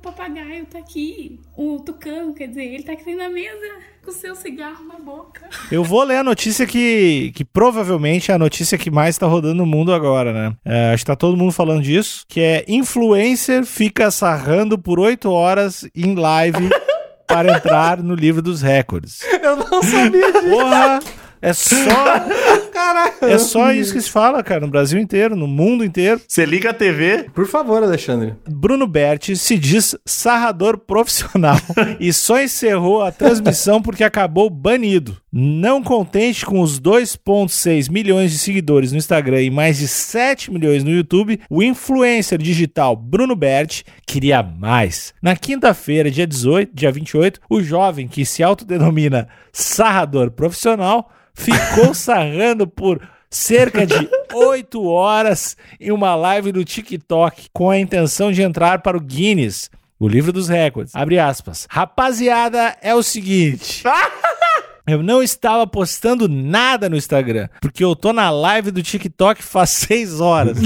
papagaio 0.07 0.65
tá 0.65 0.79
aqui. 0.79 1.39
O 1.55 1.79
tucano, 1.79 2.33
quer 2.33 2.47
dizer, 2.47 2.63
ele 2.63 2.83
tá 2.83 2.93
aqui 2.93 3.13
na 3.13 3.29
mesa 3.29 3.67
com 4.03 4.11
o 4.11 4.13
seu 4.13 4.35
cigarro 4.35 4.85
na 4.85 4.99
boca. 4.99 5.49
Eu 5.71 5.83
vou 5.83 6.03
ler 6.03 6.17
a 6.17 6.23
notícia 6.23 6.65
que, 6.65 7.31
que 7.35 7.43
provavelmente 7.43 8.31
é 8.31 8.35
a 8.35 8.39
notícia 8.39 8.77
que 8.77 8.89
mais 8.89 9.17
tá 9.17 9.27
rodando 9.27 9.55
no 9.55 9.65
mundo 9.65 9.93
agora, 9.93 10.31
né? 10.31 10.55
É, 10.63 10.93
acho 10.93 11.03
que 11.03 11.07
tá 11.07 11.15
todo 11.15 11.37
mundo 11.37 11.51
falando 11.51 11.81
disso, 11.81 12.23
que 12.27 12.39
é 12.39 12.63
influencer 12.67 13.65
fica 13.65 14.09
sarrando 14.09 14.77
por 14.77 14.99
8 14.99 15.29
horas 15.29 15.87
em 15.93 16.15
live 16.15 16.69
para 17.27 17.57
entrar 17.57 18.01
no 18.01 18.15
livro 18.15 18.41
dos 18.41 18.61
recordes. 18.61 19.21
Eu 19.41 19.57
não 19.57 19.83
sabia 19.83 20.31
disso. 20.31 20.49
Porra! 20.49 20.99
É 21.47 21.53
só, 21.53 21.75
Caralho. 22.73 23.13
é 23.21 23.37
só 23.37 23.71
isso 23.71 23.93
que 23.93 24.01
se 24.01 24.11
fala, 24.11 24.43
cara, 24.43 24.61
no 24.61 24.67
Brasil 24.67 24.99
inteiro, 24.99 25.33
no 25.33 25.47
mundo 25.47 25.85
inteiro. 25.85 26.19
Você 26.27 26.45
liga 26.45 26.71
a 26.71 26.73
TV, 26.73 27.29
Por 27.33 27.47
favor, 27.47 27.81
Alexandre. 27.81 28.35
Bruno 28.45 28.85
Berti 28.85 29.37
se 29.37 29.57
diz 29.57 29.95
sarrador 30.05 30.77
profissional 30.77 31.57
e 32.01 32.11
só 32.11 32.41
encerrou 32.41 33.01
a 33.01 33.11
transmissão 33.11 33.81
porque 33.81 34.03
acabou 34.03 34.49
banido. 34.49 35.15
Não 35.31 35.81
contente 35.81 36.45
com 36.45 36.59
os 36.59 36.81
2,6 36.81 37.89
milhões 37.89 38.31
de 38.31 38.39
seguidores 38.39 38.91
no 38.91 38.97
Instagram 38.97 39.41
e 39.41 39.49
mais 39.49 39.77
de 39.77 39.87
7 39.87 40.51
milhões 40.51 40.83
no 40.83 40.91
YouTube, 40.91 41.39
o 41.49 41.63
influencer 41.63 42.39
digital 42.41 42.95
Bruno 42.95 43.35
Berti 43.35 43.85
queria 44.05 44.43
mais. 44.43 45.13
Na 45.21 45.35
quinta-feira, 45.35 46.11
dia 46.11 46.27
18, 46.27 46.71
dia 46.73 46.91
28, 46.91 47.39
o 47.49 47.61
jovem 47.61 48.07
que 48.07 48.25
se 48.25 48.43
autodenomina 48.43 49.27
sarrador 49.53 50.31
profissional 50.31 51.11
ficou 51.37 51.93
sarrando 51.93 52.67
por 52.67 52.99
cerca 53.29 53.85
de 53.85 54.09
8 54.33 54.83
horas 54.83 55.55
em 55.79 55.91
uma 55.91 56.15
live 56.15 56.51
do 56.51 56.65
TikTok 56.65 57.49
com 57.53 57.69
a 57.69 57.77
intenção 57.77 58.31
de 58.31 58.41
entrar 58.41 58.81
para 58.81 58.97
o 58.97 59.01
Guinness, 59.01 59.69
o 59.99 60.07
livro 60.07 60.33
dos 60.33 60.49
recordes. 60.49 60.95
Abre 60.95 61.19
aspas. 61.19 61.67
Rapaziada, 61.69 62.75
é 62.81 62.93
o 62.95 63.03
seguinte. 63.03 63.83
Eu 64.87 65.03
não 65.03 65.21
estava 65.21 65.67
postando 65.67 66.29
nada 66.29 66.87
no 66.87 66.95
Instagram, 66.95 67.49
porque 67.59 67.83
eu 67.83 67.93
tô 67.93 68.13
na 68.13 68.29
live 68.29 68.71
do 68.71 68.81
TikTok 68.81 69.43
faz 69.43 69.71
6 69.71 70.21
horas. 70.21 70.57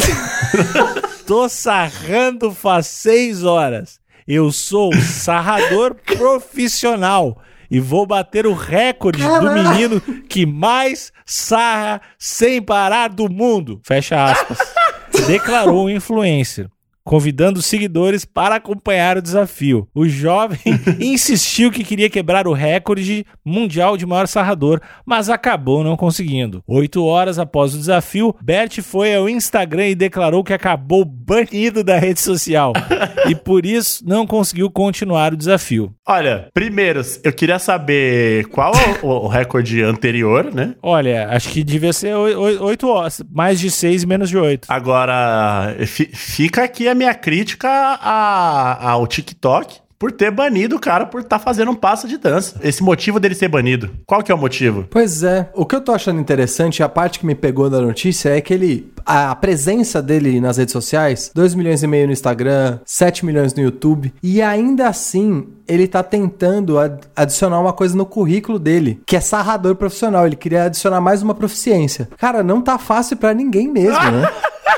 tô 1.25 1.49
sarrando 1.49 2.51
faz 2.51 2.85
6 2.85 3.43
horas. 3.43 3.99
Eu 4.27 4.51
sou 4.51 4.93
sarrador 4.93 5.95
profissional 5.95 7.41
e 7.71 7.79
vou 7.79 8.05
bater 8.05 8.45
o 8.45 8.53
recorde 8.53 9.23
do 9.23 9.51
menino 9.51 10.01
que 10.27 10.45
mais 10.45 11.13
sarra 11.25 12.01
sem 12.19 12.61
parar 12.61 13.07
do 13.07 13.31
mundo. 13.31 13.79
Fecha 13.83 14.25
aspas. 14.25 14.59
Declarou 15.25 15.85
o 15.85 15.89
influencer. 15.89 16.67
Convidando 17.11 17.59
os 17.59 17.65
seguidores 17.65 18.23
para 18.23 18.55
acompanhar 18.55 19.17
o 19.17 19.21
desafio. 19.21 19.85
O 19.93 20.07
jovem 20.07 20.57
insistiu 20.97 21.69
que 21.69 21.83
queria 21.83 22.09
quebrar 22.09 22.47
o 22.47 22.53
recorde 22.53 23.25
mundial 23.43 23.97
de 23.97 24.05
maior 24.05 24.27
sarrador, 24.29 24.79
mas 25.05 25.29
acabou 25.29 25.83
não 25.83 25.97
conseguindo. 25.97 26.63
Oito 26.65 27.03
horas 27.03 27.37
após 27.37 27.75
o 27.75 27.77
desafio, 27.77 28.33
Bert 28.41 28.79
foi 28.81 29.13
ao 29.13 29.27
Instagram 29.27 29.89
e 29.89 29.95
declarou 29.95 30.41
que 30.41 30.53
acabou 30.53 31.03
banido 31.03 31.83
da 31.83 31.99
rede 31.99 32.21
social 32.21 32.71
e 33.27 33.35
por 33.35 33.65
isso 33.65 34.01
não 34.07 34.25
conseguiu 34.25 34.71
continuar 34.71 35.33
o 35.33 35.37
desafio. 35.37 35.91
Olha, 36.07 36.47
primeiro, 36.53 37.01
eu 37.25 37.33
queria 37.33 37.59
saber 37.59 38.45
qual 38.47 38.71
é 38.73 39.05
o, 39.05 39.25
o 39.25 39.27
recorde 39.27 39.83
anterior, 39.83 40.45
né? 40.53 40.75
Olha, 40.81 41.27
acho 41.29 41.49
que 41.49 41.61
devia 41.61 41.91
ser 41.91 42.15
oi- 42.15 42.35
oi- 42.35 42.57
oito 42.59 42.87
horas, 42.87 43.21
mais 43.29 43.59
de 43.59 43.69
seis 43.69 44.03
e 44.03 44.07
menos 44.07 44.29
de 44.29 44.37
oito. 44.37 44.65
Agora, 44.69 45.75
fi- 45.85 46.09
fica 46.13 46.63
aqui 46.63 46.87
a 46.87 47.00
minha 47.01 47.15
crítica 47.15 47.67
a- 47.67 48.91
ao 48.91 49.07
TikTok 49.07 49.79
por 49.97 50.11
ter 50.11 50.31
banido 50.31 50.75
o 50.77 50.79
cara 50.79 51.05
por 51.05 51.21
estar 51.21 51.37
fazendo 51.37 51.69
um 51.71 51.75
passo 51.75 52.07
de 52.07 52.17
dança. 52.17 52.59
Esse 52.63 52.81
motivo 52.81 53.19
dele 53.19 53.35
ser 53.35 53.47
banido. 53.47 53.89
Qual 54.07 54.23
que 54.23 54.31
é 54.31 54.35
o 54.35 54.37
motivo? 54.37 54.85
Pois 54.89 55.21
é. 55.21 55.49
O 55.53 55.63
que 55.63 55.75
eu 55.75 55.81
tô 55.81 55.91
achando 55.91 56.19
interessante, 56.19 56.81
a 56.81 56.89
parte 56.89 57.19
que 57.19 57.25
me 57.25 57.35
pegou 57.35 57.69
da 57.69 57.79
notícia, 57.81 58.29
é 58.35 58.41
que 58.41 58.51
ele. 58.53 58.91
A 59.05 59.35
presença 59.35 59.99
dele 60.01 60.39
nas 60.39 60.57
redes 60.57 60.71
sociais, 60.71 61.31
2 61.33 61.53
milhões 61.55 61.81
e 61.83 61.87
meio 61.87 62.05
no 62.07 62.13
Instagram, 62.13 62.79
7 62.85 63.25
milhões 63.25 63.53
no 63.55 63.61
YouTube, 63.63 64.13
e 64.23 64.41
ainda 64.43 64.87
assim 64.87 65.47
ele 65.67 65.87
tá 65.87 66.03
tentando 66.03 66.77
ad- 66.79 67.01
adicionar 67.15 67.59
uma 67.59 67.73
coisa 67.73 67.95
no 67.97 68.05
currículo 68.05 68.57
dele, 68.59 69.01
que 69.07 69.15
é 69.15 69.19
sarrador 69.19 69.75
profissional. 69.75 70.25
Ele 70.27 70.35
queria 70.35 70.65
adicionar 70.65 71.01
mais 71.01 71.21
uma 71.23 71.33
proficiência. 71.33 72.09
Cara, 72.17 72.43
não 72.43 72.61
tá 72.61 72.77
fácil 72.77 73.17
pra 73.17 73.33
ninguém 73.33 73.67
mesmo, 73.67 73.99
né? 74.11 74.29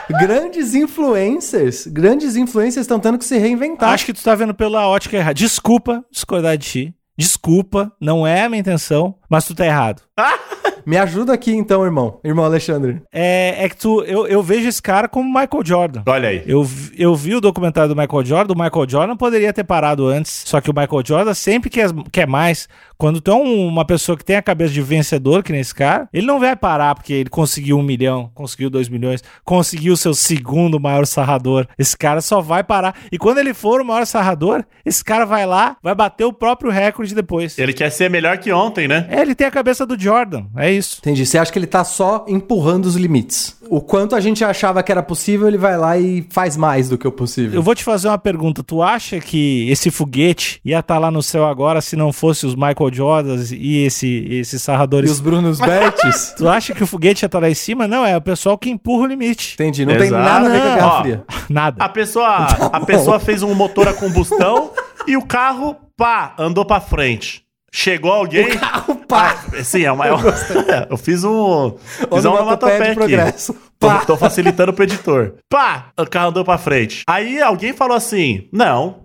Grandes 0.09 0.75
influencers, 0.75 1.87
grandes 1.87 2.35
influencers 2.35 2.83
estão 2.83 2.99
tendo 2.99 3.17
que 3.17 3.25
se 3.25 3.37
reinventar. 3.37 3.91
Acho 3.91 4.05
que 4.05 4.13
tu 4.13 4.23
tá 4.23 4.35
vendo 4.35 4.53
pela 4.53 4.87
ótica 4.87 5.17
errada. 5.17 5.33
Desculpa 5.33 6.03
discordar 6.11 6.57
de 6.57 6.65
ti. 6.67 6.95
Desculpa, 7.17 7.91
não 8.01 8.25
é 8.25 8.43
a 8.43 8.49
minha 8.49 8.59
intenção, 8.59 9.15
mas 9.33 9.45
tu 9.45 9.55
tá 9.55 9.65
errado. 9.65 10.01
Me 10.85 10.97
ajuda 10.97 11.33
aqui 11.33 11.53
então, 11.55 11.83
irmão. 11.85 12.19
Irmão 12.25 12.43
Alexandre. 12.43 13.01
É, 13.11 13.55
é 13.65 13.69
que 13.69 13.77
tu, 13.77 14.01
eu, 14.03 14.27
eu 14.27 14.43
vejo 14.43 14.67
esse 14.67 14.81
cara 14.81 15.07
como 15.07 15.27
Michael 15.29 15.63
Jordan. 15.65 16.03
Olha 16.05 16.27
aí. 16.27 16.43
Eu, 16.45 16.61
vi- 16.61 16.91
eu 16.97 17.15
vi 17.15 17.33
o 17.35 17.39
documentário 17.41 17.95
do 17.95 17.99
Michael 17.99 18.25
Jordan, 18.25 18.53
o 18.53 18.57
Michael 18.61 18.89
Jordan 18.89 19.15
poderia 19.15 19.53
ter 19.53 19.63
parado 19.63 20.05
antes, 20.07 20.43
só 20.45 20.59
que 20.59 20.69
o 20.69 20.73
Michael 20.75 21.01
Jordan 21.05 21.33
sempre 21.33 21.69
quer, 21.69 21.89
quer 22.11 22.27
mais. 22.27 22.67
Quando 22.97 23.21
tu 23.21 23.31
é 23.31 23.33
um- 23.35 23.65
uma 23.67 23.85
pessoa 23.85 24.17
que 24.17 24.25
tem 24.25 24.35
a 24.35 24.41
cabeça 24.41 24.73
de 24.73 24.81
vencedor, 24.81 25.41
que 25.41 25.53
nem 25.53 25.61
esse 25.61 25.73
cara, 25.73 26.09
ele 26.11 26.27
não 26.27 26.37
vai 26.39 26.53
parar 26.55 26.93
porque 26.95 27.13
ele 27.13 27.29
conseguiu 27.29 27.77
um 27.77 27.83
milhão, 27.83 28.29
conseguiu 28.35 28.69
dois 28.69 28.89
milhões, 28.89 29.23
conseguiu 29.45 29.95
seu 29.95 30.13
segundo 30.13 30.79
maior 30.81 31.05
sarrador. 31.05 31.65
Esse 31.79 31.97
cara 31.97 32.19
só 32.19 32.41
vai 32.41 32.61
parar. 32.63 32.93
E 33.09 33.17
quando 33.17 33.37
ele 33.37 33.53
for 33.53 33.79
o 33.79 33.85
maior 33.85 34.05
sarrador, 34.05 34.65
esse 34.85 35.01
cara 35.03 35.25
vai 35.25 35.45
lá, 35.45 35.77
vai 35.81 35.95
bater 35.95 36.25
o 36.25 36.33
próprio 36.33 36.69
recorde 36.69 37.15
depois. 37.15 37.57
Ele 37.57 37.71
quer 37.71 37.89
ser 37.89 38.09
melhor 38.09 38.37
que 38.37 38.51
ontem, 38.51 38.85
né? 38.87 39.07
É, 39.09 39.22
ele 39.23 39.35
tem 39.35 39.47
a 39.47 39.51
cabeça 39.51 39.85
do 39.85 39.99
Jordan, 39.99 40.43
é 40.55 40.71
isso. 40.71 40.97
Entendi. 40.99 41.25
Você 41.25 41.37
acha 41.37 41.51
que 41.51 41.57
ele 41.57 41.65
tá 41.67 41.83
só 41.83 42.25
empurrando 42.27 42.85
os 42.85 42.95
limites? 42.95 43.57
O 43.69 43.81
quanto 43.81 44.15
a 44.15 44.19
gente 44.19 44.43
achava 44.43 44.83
que 44.83 44.91
era 44.91 45.01
possível, 45.01 45.47
ele 45.47 45.57
vai 45.57 45.77
lá 45.77 45.97
e 45.97 46.27
faz 46.29 46.55
mais 46.55 46.89
do 46.89 46.97
que 46.97 47.07
o 47.07 47.11
possível. 47.11 47.55
Eu 47.55 47.63
vou 47.63 47.73
te 47.73 47.83
fazer 47.83 48.07
uma 48.07 48.17
pergunta. 48.17 48.61
Tu 48.61 48.81
acha 48.83 49.19
que 49.19 49.67
esse 49.71 49.89
foguete 49.89 50.59
ia 50.63 50.79
estar 50.79 50.99
lá 50.99 51.09
no 51.09 51.23
céu 51.23 51.45
agora 51.45 51.81
se 51.81 51.95
não 51.95 52.13
fosse 52.13 52.45
os 52.45 52.53
Michael 52.55 52.93
Jordans 52.93 53.51
e 53.51 53.77
esse, 53.83 54.27
esses 54.29 54.61
E 54.61 54.63
sarradores? 54.63 55.09
os 55.09 55.19
Brunos 55.19 55.57
Bertes? 55.61 56.33
Tu 56.37 56.47
acha 56.47 56.73
que 56.75 56.83
o 56.83 56.87
foguete 56.87 57.23
ia 57.23 57.27
estar 57.27 57.39
lá 57.39 57.49
em 57.49 57.55
cima? 57.55 57.87
Não, 57.87 58.05
é 58.05 58.15
o 58.15 58.21
pessoal 58.21 58.57
que 58.57 58.69
empurra 58.69 59.03
o 59.03 59.07
limite. 59.07 59.53
Entendi. 59.55 59.85
Não 59.85 59.93
tem 59.97 60.07
Exato. 60.07 60.23
nada 60.23 60.47
a 60.47 60.51
ver 60.51 60.61
com 60.61 60.67
a 60.67 60.75
Guerra 60.75 60.87
ó. 60.87 61.01
Fria. 61.01 61.23
Nada. 61.49 61.83
A 61.83 61.89
pessoa, 61.89 62.27
a 62.71 62.81
pessoa 62.81 63.19
fez 63.19 63.41
um 63.41 63.53
motor 63.55 63.87
a 63.87 63.93
combustão 63.93 64.71
e 65.07 65.17
o 65.17 65.21
carro, 65.25 65.75
pá, 65.97 66.35
andou 66.37 66.65
pra 66.65 66.79
frente. 66.79 67.42
Chegou 67.75 68.11
alguém. 68.13 68.49
carro, 68.55 68.95
pá. 69.07 69.43
Ah, 69.51 69.63
sim, 69.63 69.83
é 69.83 69.91
uma. 69.91 70.05
Eu, 70.07 70.17
eu 70.91 70.97
fiz 70.97 71.23
um. 71.23 71.75
Fiz 72.13 72.23
uma 72.23 72.35
Onomatopeia 72.35 72.83
aqui. 72.83 72.93
progresso. 72.93 73.55
Tô, 73.79 73.87
Pá. 73.87 74.05
tô 74.05 74.15
facilitando 74.15 74.71
pro 74.71 74.83
editor. 74.83 75.33
Pá! 75.49 75.87
O 75.99 76.05
carro 76.05 76.29
andou 76.29 76.45
pra 76.45 76.59
frente. 76.59 77.01
Aí 77.09 77.41
alguém 77.41 77.73
falou 77.73 77.97
assim: 77.97 78.47
não. 78.53 79.01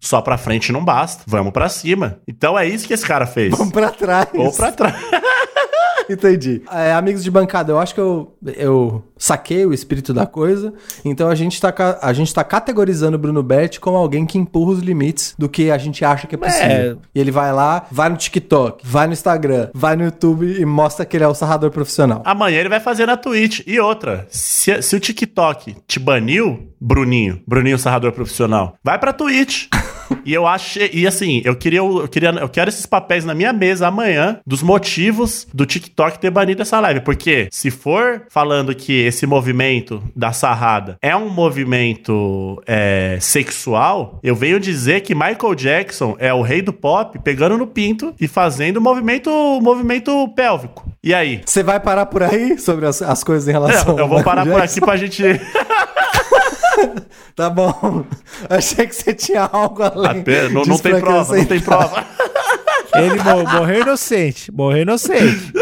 Só 0.00 0.20
pra 0.20 0.38
frente 0.38 0.70
não 0.70 0.84
basta. 0.84 1.24
Vamos 1.26 1.52
pra 1.52 1.68
cima. 1.68 2.20
Então 2.28 2.56
é 2.56 2.64
isso 2.64 2.86
que 2.86 2.94
esse 2.94 3.04
cara 3.06 3.26
fez. 3.26 3.50
Vamos 3.56 3.72
pra 3.72 3.90
trás. 3.90 4.28
Ou 4.34 4.52
pra 4.52 4.70
trás. 4.70 4.94
Entendi. 6.10 6.62
É, 6.70 6.92
amigos 6.92 7.22
de 7.22 7.30
bancada, 7.30 7.72
eu 7.72 7.78
acho 7.78 7.94
que 7.94 8.00
eu, 8.00 8.34
eu 8.56 9.02
saquei 9.16 9.64
o 9.64 9.72
espírito 9.72 10.12
da 10.12 10.26
coisa. 10.26 10.72
Então 11.04 11.28
a 11.28 11.34
gente, 11.34 11.60
tá, 11.60 11.72
a 12.00 12.12
gente 12.12 12.32
tá 12.32 12.44
categorizando 12.44 13.16
o 13.16 13.18
Bruno 13.18 13.42
Berti 13.42 13.80
como 13.80 13.96
alguém 13.96 14.26
que 14.26 14.38
empurra 14.38 14.72
os 14.72 14.80
limites 14.80 15.34
do 15.38 15.48
que 15.48 15.70
a 15.70 15.78
gente 15.78 16.04
acha 16.04 16.26
que 16.26 16.34
é 16.34 16.38
possível. 16.38 16.98
E 17.14 17.20
ele 17.20 17.30
vai 17.30 17.52
lá, 17.52 17.86
vai 17.90 18.08
no 18.08 18.16
TikTok, 18.16 18.86
vai 18.86 19.06
no 19.06 19.12
Instagram, 19.12 19.68
vai 19.74 19.96
no 19.96 20.04
YouTube 20.04 20.60
e 20.60 20.64
mostra 20.64 21.04
que 21.04 21.16
ele 21.16 21.24
é 21.24 21.28
o 21.28 21.34
sarrador 21.34 21.70
profissional. 21.70 22.22
Amanhã 22.24 22.60
ele 22.60 22.68
vai 22.68 22.80
fazer 22.80 23.06
na 23.06 23.16
Twitch. 23.16 23.60
E 23.66 23.78
outra, 23.80 24.26
se, 24.30 24.82
se 24.82 24.96
o 24.96 25.00
TikTok 25.00 25.76
te 25.86 25.98
baniu, 25.98 26.68
Bruninho, 26.80 27.40
Bruninho 27.46 27.78
Sarrador 27.78 28.12
Profissional, 28.12 28.74
vai 28.84 28.98
pra 28.98 29.12
Twitch. 29.12 29.68
E 30.24 30.32
eu 30.32 30.46
achei. 30.46 30.90
E 30.92 31.06
assim, 31.06 31.42
eu 31.44 31.54
queria, 31.54 31.80
eu 31.80 32.08
queria. 32.08 32.30
Eu 32.30 32.48
quero 32.48 32.68
esses 32.68 32.86
papéis 32.86 33.24
na 33.24 33.34
minha 33.34 33.52
mesa 33.52 33.88
amanhã 33.88 34.40
dos 34.46 34.62
motivos 34.62 35.46
do 35.52 35.66
TikTok 35.66 36.18
ter 36.18 36.30
banido 36.30 36.62
essa 36.62 36.80
live. 36.80 37.00
Porque 37.00 37.48
se 37.50 37.70
for 37.70 38.22
falando 38.30 38.74
que 38.74 38.92
esse 38.92 39.26
movimento 39.26 40.02
da 40.14 40.32
sarrada 40.32 40.96
é 41.00 41.14
um 41.14 41.28
movimento 41.28 42.62
é, 42.66 43.18
sexual, 43.20 44.18
eu 44.22 44.34
venho 44.34 44.58
dizer 44.58 45.00
que 45.00 45.14
Michael 45.14 45.54
Jackson 45.54 46.16
é 46.18 46.32
o 46.32 46.42
rei 46.42 46.62
do 46.62 46.72
pop 46.72 47.18
pegando 47.18 47.58
no 47.58 47.66
pinto 47.66 48.14
e 48.20 48.26
fazendo 48.26 48.80
movimento, 48.80 49.30
movimento 49.60 50.28
pélvico. 50.28 50.88
E 51.02 51.12
aí? 51.12 51.42
Você 51.44 51.62
vai 51.62 51.78
parar 51.78 52.06
por 52.06 52.22
aí 52.22 52.58
sobre 52.58 52.86
as, 52.86 53.02
as 53.02 53.22
coisas 53.22 53.46
em 53.46 53.52
relação 53.52 53.98
É, 53.98 54.00
eu 54.00 54.08
vou 54.08 54.22
parar 54.22 54.42
por 54.42 54.48
Michael 54.48 54.64
aqui 54.64 54.80
pra 54.80 54.96
gente. 54.96 55.22
Tá 57.34 57.50
bom. 57.50 58.04
Achei 58.48 58.86
que 58.86 58.94
você 58.94 59.12
tinha 59.12 59.42
algo 59.52 59.82
além. 59.82 60.20
Até- 60.20 60.48
não, 60.48 60.62
não 60.62 60.78
tem 60.78 60.98
prova, 61.00 61.36
não 61.36 61.44
tem 61.44 61.60
prova. 61.60 62.06
Ele 62.94 63.16
mo- 63.22 63.42
morreu 63.58 63.80
inocente. 63.82 64.52
Morreu 64.52 64.82
inocente. 64.82 65.52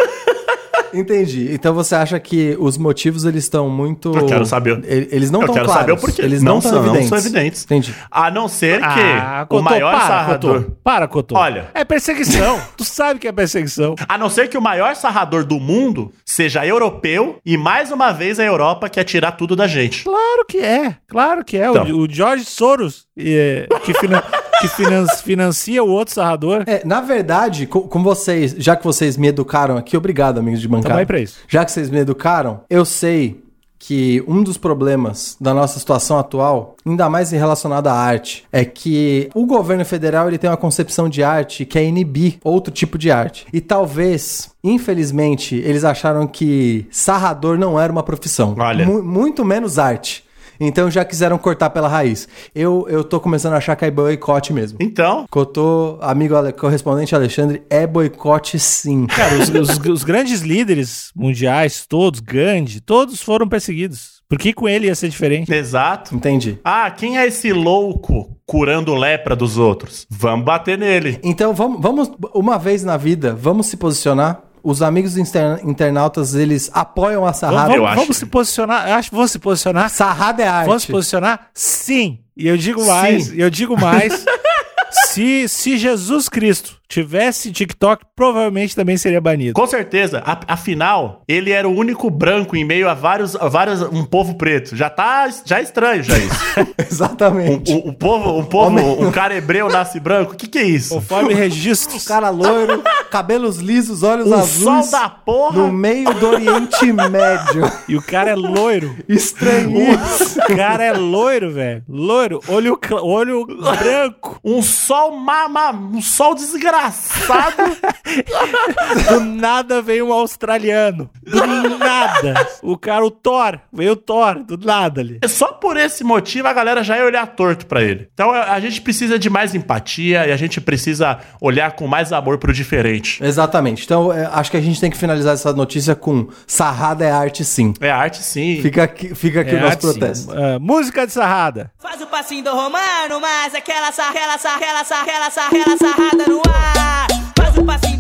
Entendi. 0.93 1.49
Então 1.53 1.75
você 1.75 1.95
acha 1.95 2.19
que 2.21 2.57
os 2.59 2.77
motivos 2.79 3.25
eles 3.25 3.45
estão 3.45 3.69
muito. 3.69 4.13
Eu 4.17 4.27
quero 4.27 4.45
saber. 4.47 4.81
Eles 4.85 5.31
não 5.31 5.41
Eu 5.41 5.45
estão 5.47 5.55
quero 5.55 5.67
claros. 5.67 5.81
saber 5.83 5.93
o 5.93 5.97
porquê. 5.97 6.23
Eles 6.23 6.43
Não 6.43 6.55
não 6.55 6.61
são- 6.61 6.73
não 6.73 6.81
evidentes. 6.87 7.09
são 7.09 7.19
evidentes. 7.19 7.65
Entendi. 7.65 7.95
A 8.11 8.31
não 8.31 8.49
ser 8.49 8.79
que 8.81 8.85
Ah, 8.85 9.43
o 9.45 9.47
Cotô, 9.47 9.63
maior 9.63 9.93
para, 9.93 10.07
sarrador. 10.07 10.63
Cotô. 10.65 10.77
Para, 10.83 11.09
Cotô. 11.09 11.35
Olha. 11.37 11.69
É 11.75 11.85
perseguição. 11.85 12.61
tu 12.77 12.85
sabe 12.85 13.19
que 13.21 13.29
é 13.29 13.33
perseguição. 13.33 13.95
A 14.09 14.19
não 14.19 14.29
ser 14.29 14.49
que 14.49 14.59
o 14.59 14.63
maior 14.63 14.95
sarrador 14.97 15.45
do 15.45 15.59
mundo 15.59 16.13
seja 16.25 16.67
europeu 16.67 17.39
e 17.45 17.57
mais 17.57 17.91
uma 17.91 18.13
vez 18.13 18.39
a 18.39 18.45
Europa 18.45 18.89
quer 18.89 19.05
tirar 19.05 19.33
tudo 19.33 19.57
da 19.57 19.67
gente. 19.67 20.05
Claro 20.05 20.45
que 20.49 20.59
é. 20.59 20.97
Claro 21.09 21.45
que 21.45 21.57
é. 21.57 21.69
Então. 21.69 21.85
O, 21.87 22.01
o 22.03 22.11
George 22.11 22.45
Soros, 22.45 23.07
é, 23.19 23.67
que, 23.85 23.95
finan- 23.95 24.23
que 24.63 24.69
finan- 24.69 25.07
financia 25.09 25.85
o 25.85 25.89
outro 25.91 26.15
sarrador. 26.15 26.63
É, 26.67 26.83
na 26.87 27.01
verdade, 27.03 27.67
com, 27.67 27.81
com 27.83 28.03
vocês, 28.03 28.55
já 28.57 28.75
que 28.77 28.85
vocês 28.85 29.17
me 29.17 29.27
educaram 29.29 29.77
aqui, 29.77 29.97
obrigado, 29.97 30.39
amigos 30.39 30.61
de 30.61 30.69
bancada. 30.69 30.89
Tamo 30.89 31.01
aí 31.01 31.07
pra 31.07 31.21
isso. 31.21 31.37
Já 31.49 31.65
que 31.65 31.71
vocês 31.73 31.91
me 31.91 31.99
educaram, 31.99 32.61
eu 32.71 32.85
sei 32.85 33.43
que 33.85 34.23
um 34.29 34.45
dos 34.45 34.57
problemas 34.57 35.37
da 35.41 35.53
nossa 35.53 35.81
situação 35.81 36.17
atual, 36.17 36.77
ainda 36.87 37.11
mais 37.11 37.33
relacionado 37.33 37.89
à 37.89 37.93
arte, 37.93 38.45
é 38.53 38.65
que 38.65 39.29
o 39.35 39.45
governo 39.45 39.85
federal 39.85 40.29
ele 40.29 40.39
tem 40.39 40.49
uma 40.49 40.57
concepção 40.57 41.09
de 41.09 41.21
arte 41.25 41.65
que 41.65 41.77
é 41.77 41.85
inibir 41.85 42.39
outro 42.45 42.73
tipo 42.73 42.97
de 42.97 43.11
arte. 43.11 43.45
E 43.53 43.61
talvez, 43.61 44.51
infelizmente, 44.63 45.57
eles 45.57 45.85
acharam 45.85 46.27
que 46.29 46.87
sarrador 46.93 47.59
não 47.59 47.79
era 47.81 47.93
uma 47.93 48.03
profissão. 48.05 48.55
Olha. 48.59 48.87
Mu- 48.87 49.03
muito 49.03 49.45
menos 49.45 49.79
arte. 49.81 50.25
Então 50.61 50.91
já 50.91 51.05
quiseram 51.05 51.39
cortar 51.39 51.71
pela 51.71 51.89
raiz. 51.89 52.29
Eu, 52.55 52.87
eu 52.89 53.03
tô 53.05 53.19
começando 53.21 53.55
a 53.55 53.57
achar 53.57 53.75
que 53.77 53.85
é 53.85 53.91
boicote 53.91 54.53
mesmo. 54.53 54.79
Então, 54.81 55.27
Cotô, 55.31 55.99
amigo 56.01 56.35
correspondente 56.59 57.15
Alexandre, 57.15 57.63
é 57.69 57.87
boicote 57.87 58.59
sim. 58.59 59.07
Cara, 59.07 59.35
os, 59.37 59.49
os- 59.49 59.79
os 59.87 60.05
grandes 60.05 60.41
líderes 60.43 61.11
mundiais, 61.15 61.87
todos, 61.87 62.21
Gandhi, 62.21 62.81
todos 62.81 63.21
foram 63.23 63.49
perseguidos. 63.49 64.23
Por 64.29 64.39
que 64.39 64.53
com 64.55 64.67
ele 64.69 64.87
ia 64.87 64.95
ser 64.95 65.09
diferente? 65.11 65.53
exato. 65.53 66.15
Entendi. 66.15 66.59
Ah, 66.65 66.91
quem 66.91 67.19
é 67.19 67.27
esse 67.27 67.53
louco 67.53 68.35
curando 68.47 68.95
lepra 68.95 69.37
dos 69.37 69.59
outros? 69.59 70.07
Vamos 70.09 70.45
bater 70.47 70.79
nele. 70.79 71.19
Então 71.23 71.53
vamos, 71.53 71.81
vamos, 71.81 72.11
uma 72.35 72.59
vez 72.59 72.83
na 72.83 72.97
vida, 72.97 73.35
vamos 73.35 73.67
se 73.67 73.77
posicionar. 73.77 74.41
Os 74.63 74.81
amigos 74.83 75.17
inter- 75.17 75.61
internautas, 75.65 76.35
eles 76.35 76.71
apoiam 76.73 77.27
a 77.27 77.33
sarrada. 77.33 77.73
eu 77.75 77.79
vamos- 77.83 77.89
acho. 77.89 78.01
vamos 78.01 78.17
se 78.17 78.27
posicionar. 78.27 78.89
Eu 78.89 78.95
acho 78.95 79.11
que 79.11 79.17
vamos 79.17 79.31
se 79.33 79.39
posicionar. 79.39 79.91
Sarrada 79.91 80.43
é 80.43 80.47
arte. 80.47 80.67
Vamos 80.69 80.83
se 80.85 80.93
posicionar? 80.93 81.49
Sim. 81.53 82.21
E 82.37 82.47
eu 82.47 82.57
digo 82.57 82.85
mais, 82.87 83.25
Sim. 83.27 83.35
eu 83.37 83.51
digo 83.51 83.79
mais. 83.79 84.25
se, 85.09 85.49
se 85.49 85.77
Jesus 85.77 86.29
Cristo 86.29 86.79
tivesse 86.93 87.51
TikTok, 87.51 88.05
provavelmente 88.15 88.77
também 88.77 88.97
seria 88.97 89.21
banido. 89.21 89.55
Com 89.55 89.67
certeza. 89.67 90.23
A- 90.27 90.41
afinal, 90.49 91.23
ele 91.27 91.51
era 91.51 91.69
o 91.69 91.75
único 91.75 92.11
branco 92.11 92.55
em 92.57 92.65
meio 92.65 92.89
a 92.89 92.95
vários, 92.95 93.35
a 93.37 93.49
vários 93.49 93.81
um 93.83 94.05
povo 94.05 94.35
preto. 94.37 94.77
Já 94.77 94.91
tá 94.91 95.29
já 95.45 95.59
é 95.59 95.63
estranho 95.63 96.03
já 96.03 96.17
isso. 96.19 96.41
Exatamente. 96.91 97.73
O, 97.73 97.89
o 97.89 97.93
povo, 97.95 98.39
um 98.39 98.45
povo, 98.45 98.79
um 98.79 99.11
cara 99.11 99.35
hebreu 99.35 99.69
nasce 99.69 99.99
branco. 99.99 100.35
O 100.35 100.37
que 100.37 100.47
que 100.47 100.59
é 100.59 100.63
isso? 100.65 100.95
Conforme 100.95 101.33
registros. 101.35 102.05
Cara 102.07 102.29
loiro, 102.31 102.83
cabelos 103.11 103.57
lisos, 103.59 104.03
olhos 104.03 104.27
Um 104.29 104.35
azuis. 104.35 104.63
sol 104.87 104.91
da 104.91 105.09
porra. 105.09 105.59
No 105.59 105.73
meio 105.73 106.13
do 106.15 106.29
Oriente 106.29 106.93
Médio. 106.93 107.71
E 107.89 107.97
o 107.97 108.03
cara 108.03 108.31
é 108.31 108.35
loiro. 108.35 108.95
Estranhíssimo. 109.09 110.43
O 110.49 110.57
cara 110.57 110.85
é 110.85 110.93
loiro, 110.93 111.51
velho. 111.53 111.83
Loiro. 111.89 112.41
Olho, 112.49 112.79
olho 113.03 113.47
branco. 113.79 114.39
Um 114.45 114.63
sol 114.63 115.17
mama, 115.17 115.71
um 115.73 116.01
sol 116.03 116.35
desgraçado. 116.35 116.82
Do 119.09 119.21
nada 119.21 119.83
veio 119.83 120.09
um 120.09 120.13
australiano. 120.13 121.11
Do 121.23 121.79
nada. 121.79 122.49
O 122.63 122.77
cara, 122.77 123.05
o 123.05 123.11
Thor. 123.11 123.59
Veio 123.73 123.93
o 123.93 123.97
Thor. 123.97 124.43
Do 124.43 124.59
nada 124.59 125.01
ali. 125.01 125.21
Só 125.29 125.53
por 125.53 125.77
esse 125.77 126.05
motivo 126.05 126.49
a 126.49 126.53
galera 126.53 126.83
já 126.83 126.97
ia 126.97 127.05
olhar 127.05 127.27
torto 127.27 127.67
pra 127.67 127.83
ele. 127.83 128.09
Então 128.13 128.31
a, 128.31 128.59
gente 128.61 128.81
precisa 128.81 129.19
de 129.19 129.31
mais 129.31 129.55
empatia 129.55 130.27
e 130.27 130.33
a 130.33 130.37
gente 130.37 130.61
precisa 130.61 131.19
olhar 131.41 131.73
com 131.73 131.87
mais 131.87 132.13
amor 132.13 132.39
pro 132.39 132.53
diferente. 132.53 133.23
Exatamente. 133.23 133.85
Então, 133.85 134.13
é, 134.13 134.29
acho 134.33 134.51
que 134.51 134.57
a 134.57 134.61
gente 134.61 134.81
tem 134.81 134.91
que 134.91 134.97
finalizar 134.97 135.35
essa 135.35 135.53
notícia 135.53 135.95
com 135.95 136.29
Sarrada 136.47 137.05
é 137.05 137.11
arte 137.11 137.45
sim. 137.45 137.75
É 137.81 137.91
arte 137.91 138.23
sim. 138.23 138.61
Fica 138.63 138.85
aqui, 138.85 139.15
fica 139.15 139.41
aqui 139.41 139.55
o 139.55 139.61
nosso 139.61 139.71
arte, 139.71 139.81
protesto. 139.81 140.33
Ah, 140.33 140.59
música 140.59 141.07
de 141.07 141.13
sarrada. 141.13 141.71
Faz 141.79 142.01
o 142.01 142.07
passinho 142.07 142.45
do 142.45 142.51
romano, 142.51 143.21
mas 143.21 143.55
aquela 143.55 143.93
sarrela, 143.93 144.39
sarrela, 144.39 144.85
sarrela, 144.85 145.31
sarrela, 145.31 145.77
sarrada 145.77 146.27
no 146.29 146.43
ar. 146.47 146.72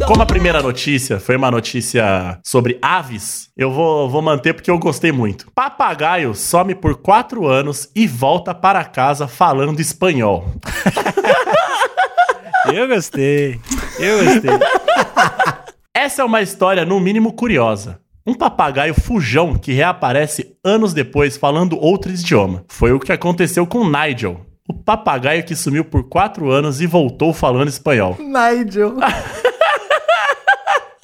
Como 0.06 0.22
a 0.22 0.26
primeira 0.26 0.62
notícia 0.62 1.20
foi 1.20 1.36
uma 1.36 1.50
notícia 1.50 2.38
sobre 2.44 2.78
aves, 2.82 3.48
eu 3.56 3.70
vou, 3.70 4.10
vou 4.10 4.20
manter 4.20 4.52
porque 4.52 4.70
eu 4.70 4.78
gostei 4.78 5.12
muito. 5.12 5.50
Papagaio 5.54 6.34
some 6.34 6.74
por 6.74 6.96
quatro 6.96 7.46
anos 7.46 7.88
e 7.94 8.06
volta 8.06 8.54
para 8.54 8.84
casa 8.84 9.28
falando 9.28 9.80
espanhol. 9.80 10.46
Eu 12.72 12.86
gostei. 12.86 13.60
Eu 13.98 14.24
gostei. 14.24 14.50
Essa 15.92 16.22
é 16.22 16.24
uma 16.24 16.40
história, 16.40 16.84
no 16.84 17.00
mínimo, 17.00 17.32
curiosa. 17.32 17.98
Um 18.24 18.34
papagaio 18.34 18.94
fujão 18.94 19.56
que 19.56 19.72
reaparece 19.72 20.56
anos 20.64 20.94
depois 20.94 21.36
falando 21.36 21.76
outro 21.78 22.12
idioma. 22.12 22.64
Foi 22.68 22.92
o 22.92 23.00
que 23.00 23.12
aconteceu 23.12 23.66
com 23.66 23.88
Nigel, 23.88 24.46
o 24.68 24.72
papagaio 24.72 25.44
que 25.44 25.56
sumiu 25.56 25.84
por 25.84 26.08
quatro 26.08 26.50
anos 26.50 26.80
e 26.80 26.86
voltou 26.86 27.34
falando 27.34 27.68
espanhol. 27.68 28.16
Nigel. 28.20 28.94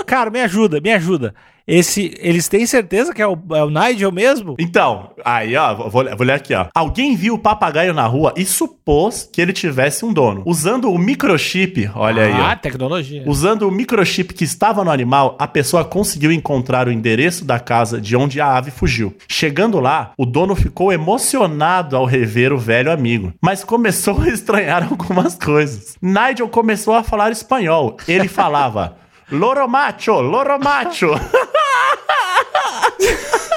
Cara, 0.09 0.31
me 0.31 0.41
ajuda, 0.41 0.81
me 0.81 0.91
ajuda. 0.91 1.35
Esse, 1.67 2.15
eles 2.19 2.49
têm 2.49 2.65
certeza 2.65 3.13
que 3.13 3.21
é 3.21 3.27
o, 3.27 3.37
é 3.51 3.63
o 3.63 3.69
Nigel 3.69 4.11
mesmo? 4.11 4.57
Então, 4.59 5.11
aí, 5.23 5.55
ó, 5.55 5.75
vou, 5.75 5.91
vou 5.91 6.27
ler 6.27 6.33
aqui, 6.33 6.55
ó. 6.55 6.65
Alguém 6.75 7.15
viu 7.15 7.35
o 7.35 7.39
papagaio 7.39 7.93
na 7.93 8.07
rua 8.07 8.33
e 8.39 8.45
supôs 8.47 9.29
que 9.31 9.39
ele 9.39 9.53
tivesse 9.53 10.03
um 10.03 10.11
dono. 10.11 10.43
Usando 10.47 10.91
o 10.91 10.97
microchip, 10.97 11.91
olha 11.95 12.23
aí, 12.23 12.33
Ah, 12.33 12.57
tecnologia. 12.57 13.23
Usando 13.27 13.69
o 13.69 13.71
microchip 13.71 14.33
que 14.33 14.45
estava 14.45 14.83
no 14.83 14.91
animal, 14.91 15.37
a 15.39 15.47
pessoa 15.47 15.85
conseguiu 15.85 16.33
encontrar 16.33 16.89
o 16.89 16.93
endereço 16.93 17.45
da 17.45 17.61
casa 17.61 18.01
de 18.01 18.17
onde 18.17 18.41
a 18.41 18.57
ave 18.57 18.71
fugiu. 18.71 19.15
Chegando 19.29 19.79
lá, 19.79 20.13
o 20.17 20.25
dono 20.25 20.57
ficou 20.57 20.91
emocionado 20.91 21.95
ao 21.97 22.07
rever 22.07 22.51
o 22.51 22.57
velho 22.57 22.91
amigo, 22.91 23.35
mas 23.43 23.63
começou 23.63 24.23
a 24.23 24.29
estranhar 24.29 24.85
algumas 24.91 25.35
coisas. 25.35 25.97
Nigel 26.01 26.49
começou 26.49 26.95
a 26.95 27.03
falar 27.03 27.31
espanhol. 27.31 27.99
Ele 28.09 28.27
falava: 28.27 28.97
Loro 29.31 29.69
macho, 29.69 30.23
loro 30.23 30.59
macho. 30.59 31.13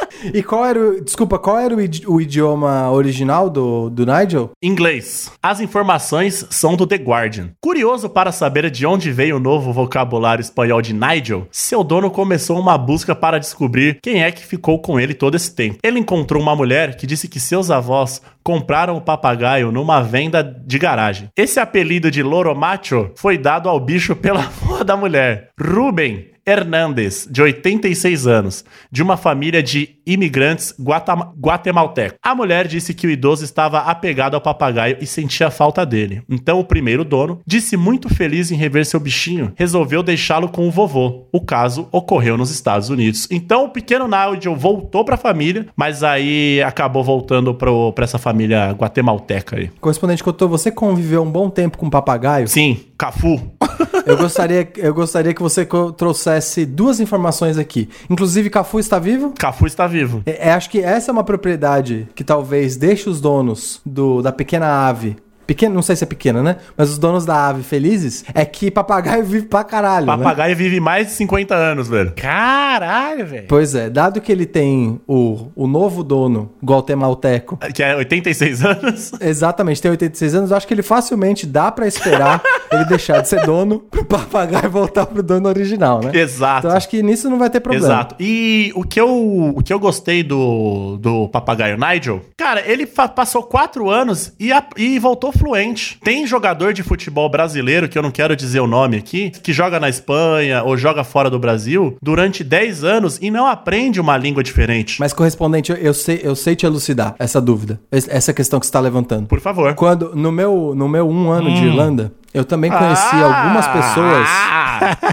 E 0.34 0.44
qual 0.44 0.64
era 0.66 0.80
o. 0.80 1.02
Desculpa, 1.04 1.40
qual 1.40 1.58
era 1.58 1.76
o, 1.76 1.82
idi- 1.82 2.04
o 2.08 2.22
idioma 2.22 2.92
original 2.92 3.50
do, 3.50 3.90
do 3.90 4.06
Nigel? 4.06 4.52
Inglês. 4.62 5.32
As 5.42 5.60
informações 5.60 6.46
são 6.52 6.76
do 6.76 6.86
The 6.86 6.98
Guardian. 6.98 7.50
Curioso 7.60 8.08
para 8.08 8.32
saber 8.32 8.70
de 8.70 8.86
onde 8.86 9.12
veio 9.12 9.38
o 9.38 9.40
novo 9.40 9.74
vocabulário 9.74 10.42
espanhol 10.42 10.80
de 10.82 10.94
Nigel, 10.94 11.48
seu 11.52 11.84
dono 11.84 12.12
começou 12.12 12.60
uma 12.60 12.78
busca 12.78 13.16
para 13.16 13.40
descobrir 13.40 13.98
quem 14.02 14.24
é 14.24 14.32
que 14.32 14.46
ficou 14.46 14.80
com 14.80 15.00
ele 15.00 15.14
todo 15.16 15.36
esse 15.36 15.56
tempo. 15.56 15.80
Ele 15.84 16.00
encontrou 16.00 16.42
uma 16.42 16.56
mulher 16.56 16.96
que 16.98 17.08
disse 17.08 17.28
que 17.28 17.40
seus 17.40 17.72
avós 17.72 18.22
compraram 18.44 18.98
o 18.98 19.02
papagaio 19.02 19.72
numa 19.72 20.02
venda 20.02 20.44
de 20.44 20.78
garagem. 20.78 21.30
Esse 21.36 21.60
apelido 21.60 22.12
de 22.12 22.22
Loro 22.22 22.56
Macho 22.56 23.10
foi 23.16 23.38
dado 23.40 23.68
ao 23.68 23.80
bicho 23.80 24.16
pela 24.16 24.42
avó 24.46 24.84
da 24.84 24.96
mulher, 24.96 25.50
Ruben 25.60 26.28
Hernandes, 26.52 27.28
de 27.32 27.42
86 27.42 28.28
anos, 28.28 28.66
de 28.92 29.02
uma 29.02 29.16
família 29.16 29.64
de 29.64 29.90
imigrantes 30.06 30.74
guatam- 30.80 31.34
guatemaltecos. 31.40 32.18
A 32.22 32.36
mulher 32.36 32.68
disse 32.68 32.94
que 32.94 33.08
o 33.08 33.10
idoso 33.10 33.44
estava 33.46 33.80
apegado 33.80 34.36
ao 34.36 34.42
papagaio 34.42 34.98
e 35.00 35.06
sentia 35.06 35.50
falta 35.50 35.86
dele. 35.86 36.22
Então 36.30 36.60
o 36.60 36.66
primeiro 36.66 37.06
dono 37.06 37.40
disse 37.48 37.78
muito 37.78 38.10
feliz 38.14 38.52
em 38.52 38.56
rever 38.56 38.86
seu 38.86 39.00
bichinho, 39.00 39.54
resolveu 39.56 40.04
deixá-lo 40.04 40.50
com 40.50 40.68
o 40.68 40.72
vovô. 40.72 41.28
O 41.32 41.40
caso 41.42 41.88
ocorreu 41.92 42.38
nos 42.38 42.52
Estados 42.52 42.90
Unidos. 42.90 43.28
Então 43.32 43.66
o 43.66 43.70
pequeno 43.70 44.08
Nigel 44.08 44.56
voltou 44.56 45.06
para 45.06 45.16
a 45.16 45.18
família, 45.18 45.68
mas 45.76 46.04
aí 46.04 46.62
acabou 46.64 47.04
voltando 47.04 47.54
para 47.54 48.04
essa 48.04 48.18
família 48.18 48.72
guatemalteca 48.72 49.56
aí. 49.58 49.70
Correspondente 49.80 50.24
Cotô, 50.24 50.48
você 50.48 50.72
conviveu 50.72 51.24
um 51.24 51.32
bom 51.32 51.50
tempo 51.50 51.78
com 51.78 51.90
papagaio? 51.90 52.48
Sim, 52.48 52.80
Cafu. 53.02 53.42
Eu 54.06 54.18
gostaria, 54.18 54.68
eu 54.78 54.94
gostaria 54.94 55.34
que 55.34 55.42
você 55.42 55.68
trouxesse 55.96 56.66
duas 56.66 57.00
informações 57.00 57.58
aqui. 57.58 57.88
Inclusive, 58.10 58.50
Cafu 58.50 58.80
está 58.80 58.98
vivo? 58.98 59.32
Cafu 59.38 59.68
está 59.68 59.86
vivo. 59.86 60.24
É, 60.26 60.50
é, 60.50 60.54
acho 60.54 60.70
que 60.72 60.80
essa 60.80 61.12
é 61.12 61.14
uma 61.14 61.24
propriedade 61.24 62.08
que 62.16 62.24
talvez 62.24 62.76
deixe 62.76 63.08
os 63.08 63.22
donos 63.22 63.80
do, 63.86 64.22
da 64.24 64.32
pequena 64.32 64.88
ave. 64.88 65.18
Pequena, 65.52 65.76
não 65.76 65.82
sei 65.82 65.98
se 65.98 66.04
é 66.06 66.08
pequena, 66.08 66.42
né? 66.42 66.56
Mas 66.78 66.90
os 66.92 66.98
donos 66.98 67.26
da 67.26 67.48
ave 67.50 67.62
felizes 67.62 68.24
é 68.34 68.46
que 68.46 68.72
papagaio 68.72 69.22
vive 69.26 69.48
pra 69.48 69.66
caralho. 69.66 70.06
né? 70.06 70.16
Papagaio 70.16 70.56
vive 70.56 70.80
mais 70.80 71.08
de 71.08 71.14
50 71.14 71.54
anos, 71.54 71.90
velho. 71.90 72.14
Caralho, 72.16 73.26
velho. 73.26 73.46
Pois 73.50 73.76
é, 73.76 73.90
dado 73.90 74.22
que 74.22 74.32
ele 74.32 74.46
tem 74.46 75.02
o, 75.06 75.48
o 75.54 75.68
novo 75.68 76.04
dono 76.06 76.52
guatemalteco, 76.64 77.58
Que 77.76 77.84
é 77.84 77.96
86 77.96 78.64
anos. 78.66 79.12
exatamente, 79.20 79.82
tem 79.82 79.92
86 79.92 80.36
anos, 80.36 80.52
eu 80.52 80.58
acho 80.58 80.66
que 80.68 80.74
ele 80.74 80.82
facilmente 80.84 81.46
dá 81.46 81.70
pra 81.72 81.86
esperar 81.88 82.42
ele 82.72 82.86
deixar 82.86 83.22
de 83.22 83.28
ser 83.28 83.46
dono 83.46 83.80
pro 83.80 84.06
papagaio 84.06 84.70
voltar 84.70 85.06
pro 85.06 85.22
dono 85.22 85.50
original, 85.50 86.00
né? 86.02 86.12
Exato. 86.14 86.60
Então 86.60 86.72
eu 86.72 86.78
acho 86.78 86.88
que 86.88 87.04
nisso 87.04 87.30
não 87.30 87.38
vai 87.38 87.50
ter 87.50 87.60
problema. 87.60 87.86
Exato. 87.86 88.16
E 88.20 88.72
o 88.76 88.84
que 88.84 89.00
eu, 89.02 89.10
o 89.56 89.62
que 89.62 89.74
eu 89.74 89.80
gostei 89.80 90.24
do, 90.24 90.98
do 90.98 91.28
papagaio 91.28 91.78
Nigel, 91.78 92.22
cara, 92.38 92.62
ele 92.66 92.86
passou 92.86 93.44
quatro 93.44 93.90
anos 93.90 94.32
e, 94.40 94.52
a- 94.54 94.66
e 94.78 94.98
voltou 95.00 95.32
fluente. 95.42 95.98
Tem 96.04 96.26
jogador 96.28 96.72
de 96.74 96.84
futebol 96.84 97.28
brasileiro, 97.30 97.90
que 97.90 97.98
eu 97.98 98.02
não 98.04 98.12
quero 98.12 98.36
dizer 98.36 98.60
o 98.60 98.68
nome 98.68 98.98
aqui, 98.98 99.32
que 99.32 99.52
joga 99.52 99.80
na 99.80 99.90
Espanha 99.90 100.64
ou 100.64 100.78
joga 100.78 101.04
fora 101.04 101.30
do 101.30 101.40
Brasil 101.40 101.98
durante 102.02 102.44
10 102.44 102.84
anos 102.84 103.18
e 103.22 103.32
não 103.32 103.48
aprende 103.48 104.00
uma 104.00 104.16
língua 104.18 104.44
diferente. 104.44 105.00
Mas 105.00 105.14
correspondente, 105.14 105.72
eu, 105.72 105.78
eu 105.78 105.94
sei, 105.94 106.22
eu 106.24 106.36
sei 106.36 106.56
te 106.56 106.66
elucidar 106.66 107.16
essa 107.18 107.42
dúvida, 107.42 107.80
es- 107.92 108.08
essa 108.08 108.32
questão 108.34 108.60
que 108.60 108.66
você 108.66 108.70
está 108.70 108.80
levantando. 108.80 109.28
Por 109.28 109.40
favor. 109.42 109.74
Quando 109.74 110.16
no 110.16 110.32
meu 110.32 110.74
no 110.76 110.88
meu 110.88 111.10
um 111.10 111.32
ano 111.32 111.54
de 111.56 111.66
Irlanda, 111.66 112.14
eu 112.34 112.46
também 112.46 112.70
conheci 112.72 113.16
Ah! 113.16 113.44
algumas 113.44 113.68
pessoas. 113.68 114.28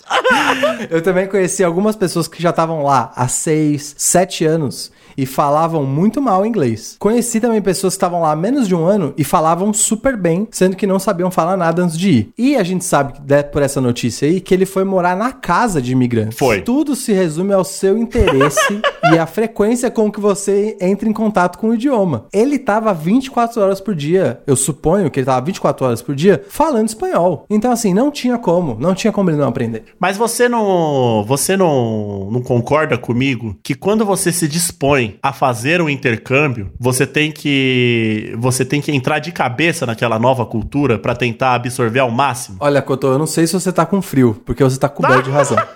Eu 0.89 1.01
também 1.01 1.27
conheci 1.27 1.63
algumas 1.63 1.95
pessoas 1.95 2.27
que 2.27 2.41
já 2.41 2.49
estavam 2.49 2.83
lá 2.83 3.11
há 3.15 3.27
seis, 3.27 3.95
sete 3.97 4.43
anos 4.45 4.91
e 5.17 5.25
falavam 5.25 5.85
muito 5.85 6.21
mal 6.21 6.45
inglês. 6.45 6.95
Conheci 6.99 7.39
também 7.39 7.61
pessoas 7.61 7.93
que 7.93 7.97
estavam 7.97 8.21
lá 8.21 8.31
há 8.31 8.35
menos 8.35 8.67
de 8.67 8.75
um 8.75 8.85
ano 8.85 9.13
e 9.17 9.23
falavam 9.23 9.73
super 9.73 10.17
bem, 10.17 10.47
sendo 10.51 10.75
que 10.75 10.87
não 10.87 10.99
sabiam 10.99 11.31
falar 11.31 11.57
nada 11.57 11.83
antes 11.83 11.97
de 11.97 12.09
ir. 12.09 12.33
E 12.37 12.55
a 12.55 12.63
gente 12.63 12.85
sabe, 12.85 13.13
né, 13.27 13.43
por 13.43 13.61
essa 13.61 13.81
notícia 13.81 14.27
aí, 14.27 14.39
que 14.39 14.53
ele 14.53 14.65
foi 14.65 14.83
morar 14.83 15.15
na 15.15 15.31
casa 15.31 15.81
de 15.81 15.91
imigrantes. 15.91 16.37
Foi. 16.37 16.61
Tudo 16.61 16.95
se 16.95 17.13
resume 17.13 17.53
ao 17.53 17.63
seu 17.63 17.97
interesse 17.97 18.81
e 19.13 19.17
à 19.17 19.25
frequência 19.25 19.89
com 19.91 20.11
que 20.11 20.19
você 20.19 20.77
entra 20.79 21.07
em 21.07 21.13
contato 21.13 21.57
com 21.57 21.69
o 21.69 21.73
idioma. 21.73 22.25
Ele 22.33 22.57
tava 22.57 22.93
24 22.93 23.61
horas 23.61 23.81
por 23.81 23.95
dia, 23.95 24.41
eu 24.45 24.55
suponho 24.55 25.09
que 25.09 25.19
ele 25.19 25.25
tava 25.25 25.45
24 25.45 25.85
horas 25.85 26.01
por 26.01 26.15
dia, 26.15 26.43
falando 26.49 26.87
espanhol. 26.87 27.45
Então, 27.49 27.71
assim, 27.71 27.93
não 27.93 28.11
tinha 28.11 28.37
como, 28.37 28.77
não 28.79 28.93
tinha 28.93 29.11
como 29.11 29.29
ele 29.29 29.37
não 29.37 29.47
aprender. 29.47 29.83
Mas 29.99 30.17
você 30.17 30.47
não, 30.47 31.23
você 31.27 31.57
não, 31.57 32.29
não 32.31 32.41
concorda 32.41 32.97
comigo 32.97 33.55
que 33.63 33.75
quando 33.75 34.05
você 34.05 34.31
se 34.31 34.47
dispõe 34.47 35.00
a 35.21 35.31
fazer 35.33 35.81
um 35.81 35.89
intercâmbio, 35.89 36.71
você 36.79 37.05
tem 37.05 37.31
que 37.31 38.33
você 38.37 38.63
tem 38.65 38.79
que 38.81 38.91
entrar 38.91 39.19
de 39.19 39.31
cabeça 39.31 39.85
naquela 39.85 40.17
nova 40.19 40.45
cultura 40.45 40.97
pra 40.99 41.15
tentar 41.15 41.53
absorver 41.55 41.99
ao 41.99 42.11
máximo? 42.11 42.57
Olha, 42.59 42.81
Cotô, 42.81 43.13
eu 43.13 43.19
não 43.19 43.27
sei 43.27 43.45
se 43.47 43.53
você 43.53 43.71
tá 43.71 43.85
com 43.85 44.01
frio, 44.01 44.41
porque 44.45 44.63
você 44.63 44.77
tá 44.79 44.87
coberto 44.89 45.23
de 45.23 45.31
razão. 45.31 45.57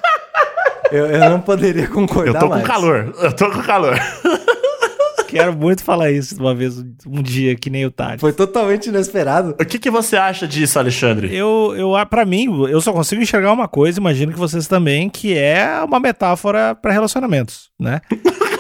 Eu, 0.92 1.08
eu 1.08 1.30
não 1.32 1.42
poderia 1.42 1.88
concordar 1.88 2.36
Eu 2.36 2.40
tô 2.40 2.48
com 2.48 2.54
mais. 2.54 2.68
calor, 2.68 3.14
eu 3.20 3.34
tô 3.34 3.50
com 3.50 3.62
calor. 3.64 3.98
Quero 5.28 5.52
muito 5.54 5.84
falar 5.84 6.12
isso 6.12 6.40
uma 6.40 6.54
vez, 6.54 6.78
um 7.06 7.22
dia, 7.22 7.56
que 7.56 7.70
nem 7.70 7.86
o 7.86 7.92
Tati. 7.92 8.22
Foi 8.22 8.32
totalmente 8.32 8.88
inesperado. 8.88 9.56
O 9.60 9.66
que, 9.66 9.80
que 9.80 9.90
você 9.90 10.16
acha 10.16 10.48
disso, 10.48 10.78
Alexandre? 10.80 11.36
Eu, 11.36 11.74
eu, 11.76 11.96
ah, 11.96 12.06
pra 12.06 12.24
mim, 12.24 12.46
eu 12.70 12.80
só 12.80 12.94
consigo 12.94 13.22
enxergar 13.22 13.52
uma 13.52 13.68
coisa, 13.68 14.00
imagino 14.00 14.32
que 14.32 14.38
vocês 14.40 14.68
também, 14.68 15.10
que 15.10 15.36
é 15.38 15.82
uma 15.84 16.00
metáfora 16.00 16.76
pra 16.76 16.94
relacionamentos, 16.94 17.70
né? 17.80 18.00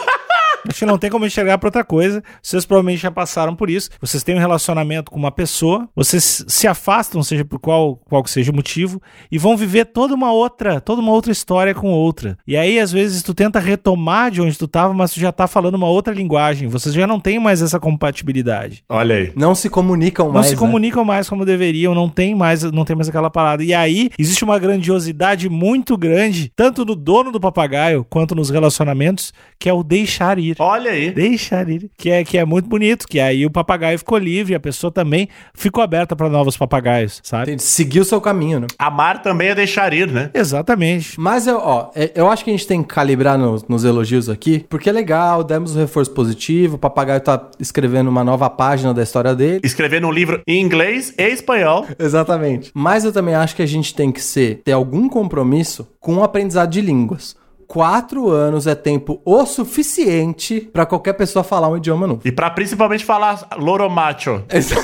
Acho 0.67 0.79
que 0.79 0.85
não 0.85 0.97
tem 0.97 1.09
como 1.09 1.25
enxergar 1.25 1.57
pra 1.57 1.67
outra 1.67 1.83
coisa. 1.83 2.23
Vocês 2.41 2.65
provavelmente 2.65 3.01
já 3.01 3.11
passaram 3.11 3.55
por 3.55 3.69
isso. 3.69 3.89
Vocês 4.01 4.23
têm 4.23 4.35
um 4.35 4.39
relacionamento 4.39 5.11
com 5.11 5.17
uma 5.17 5.31
pessoa, 5.31 5.87
vocês 5.95 6.43
se 6.47 6.67
afastam, 6.67 7.21
seja 7.23 7.45
por 7.45 7.59
qual, 7.59 7.97
qual 8.05 8.23
que 8.23 8.29
seja 8.29 8.51
o 8.51 8.55
motivo, 8.55 9.01
e 9.31 9.37
vão 9.37 9.55
viver 9.55 9.85
toda 9.85 10.13
uma 10.13 10.31
outra, 10.31 10.81
toda 10.81 11.01
uma 11.01 11.11
outra 11.11 11.31
história 11.31 11.73
com 11.73 11.91
outra. 11.91 12.37
E 12.47 12.57
aí, 12.57 12.79
às 12.79 12.91
vezes, 12.91 13.21
tu 13.23 13.33
tenta 13.33 13.59
retomar 13.59 14.31
de 14.31 14.41
onde 14.41 14.57
tu 14.57 14.67
tava, 14.67 14.93
mas 14.93 15.13
tu 15.13 15.19
já 15.19 15.31
tá 15.31 15.47
falando 15.47 15.75
uma 15.75 15.87
outra 15.87 16.13
linguagem. 16.13 16.67
Vocês 16.67 16.93
já 16.93 17.05
não 17.07 17.19
têm 17.19 17.39
mais 17.39 17.61
essa 17.61 17.79
compatibilidade. 17.79 18.83
Olha 18.89 19.15
aí. 19.15 19.31
Não 19.35 19.53
se 19.53 19.69
comunicam 19.69 20.27
Não 20.27 20.33
mais. 20.33 20.47
se 20.47 20.53
né? 20.53 20.59
comunicam 20.59 21.03
mais 21.03 21.29
como 21.29 21.45
deveriam, 21.45 21.93
não 21.93 22.09
tem 22.09 22.33
mais, 22.35 22.63
não 22.63 22.85
tem 22.85 22.95
mais 22.95 23.09
aquela 23.09 23.29
parada. 23.29 23.63
E 23.63 23.73
aí, 23.73 24.09
existe 24.17 24.43
uma 24.43 24.57
grandiosidade 24.57 25.49
muito 25.49 25.97
grande, 25.97 26.51
tanto 26.55 26.85
no 26.85 26.95
dono 26.95 27.31
do 27.31 27.39
papagaio 27.39 28.05
quanto 28.09 28.35
nos 28.35 28.49
relacionamentos, 28.49 29.33
que 29.59 29.69
é 29.69 29.73
o 29.73 29.83
deixar 29.83 30.39
ir. 30.39 30.54
Olha 30.59 30.91
aí. 30.91 31.11
Deixar 31.11 31.67
ir. 31.69 31.89
Que 31.97 32.09
é, 32.09 32.23
que 32.23 32.37
é 32.37 32.45
muito 32.45 32.67
bonito, 32.67 33.07
que 33.07 33.19
aí 33.19 33.45
o 33.45 33.51
papagaio 33.51 33.97
ficou 33.97 34.17
livre, 34.17 34.55
a 34.55 34.59
pessoa 34.59 34.91
também 34.91 35.27
ficou 35.53 35.83
aberta 35.83 36.15
para 36.15 36.29
novos 36.29 36.57
papagaios, 36.57 37.19
sabe? 37.23 37.45
Tem- 37.47 37.57
Seguir 37.57 37.99
o 37.99 38.05
seu 38.05 38.19
caminho, 38.21 38.59
né? 38.61 38.67
Amar 38.77 39.21
também 39.21 39.49
é 39.49 39.55
deixar 39.55 39.93
ir, 39.93 40.11
né? 40.11 40.29
Exatamente. 40.33 41.19
Mas 41.19 41.47
eu, 41.47 41.57
ó, 41.57 41.91
é- 41.95 42.11
eu 42.15 42.29
acho 42.29 42.43
que 42.43 42.49
a 42.49 42.53
gente 42.53 42.67
tem 42.67 42.81
que 42.81 42.89
calibrar 42.89 43.37
nos, 43.37 43.63
nos 43.67 43.83
elogios 43.83 44.29
aqui, 44.29 44.65
porque 44.69 44.89
é 44.89 44.93
legal, 44.93 45.43
demos 45.43 45.75
um 45.75 45.79
reforço 45.79 46.11
positivo, 46.11 46.75
o 46.75 46.79
papagaio 46.79 47.19
tá 47.21 47.49
escrevendo 47.59 48.09
uma 48.09 48.23
nova 48.23 48.49
página 48.49 48.93
da 48.93 49.03
história 49.03 49.35
dele. 49.35 49.59
Escrevendo 49.63 50.07
um 50.07 50.11
livro 50.11 50.41
em 50.47 50.61
inglês 50.61 51.13
e 51.17 51.23
espanhol. 51.27 51.85
Exatamente. 51.99 52.71
Mas 52.73 53.03
eu 53.05 53.11
também 53.11 53.35
acho 53.35 53.55
que 53.55 53.61
a 53.61 53.65
gente 53.67 53.93
tem 53.93 54.11
que 54.11 54.21
ser, 54.21 54.61
ter 54.63 54.71
algum 54.71 55.09
compromisso 55.09 55.87
com 55.99 56.15
o 56.17 56.23
aprendizado 56.23 56.69
de 56.71 56.81
línguas. 56.81 57.35
Quatro 57.67 58.29
anos 58.29 58.67
é 58.67 58.75
tempo 58.75 59.21
o 59.25 59.45
suficiente 59.45 60.61
pra 60.73 60.85
qualquer 60.85 61.13
pessoa 61.13 61.43
falar 61.43 61.67
um 61.69 61.77
idioma 61.77 62.07
novo. 62.07 62.21
E 62.25 62.31
pra 62.31 62.49
principalmente 62.49 63.03
falar 63.05 63.47
loro 63.57 63.89
macho. 63.89 64.43
Exa- 64.49 64.75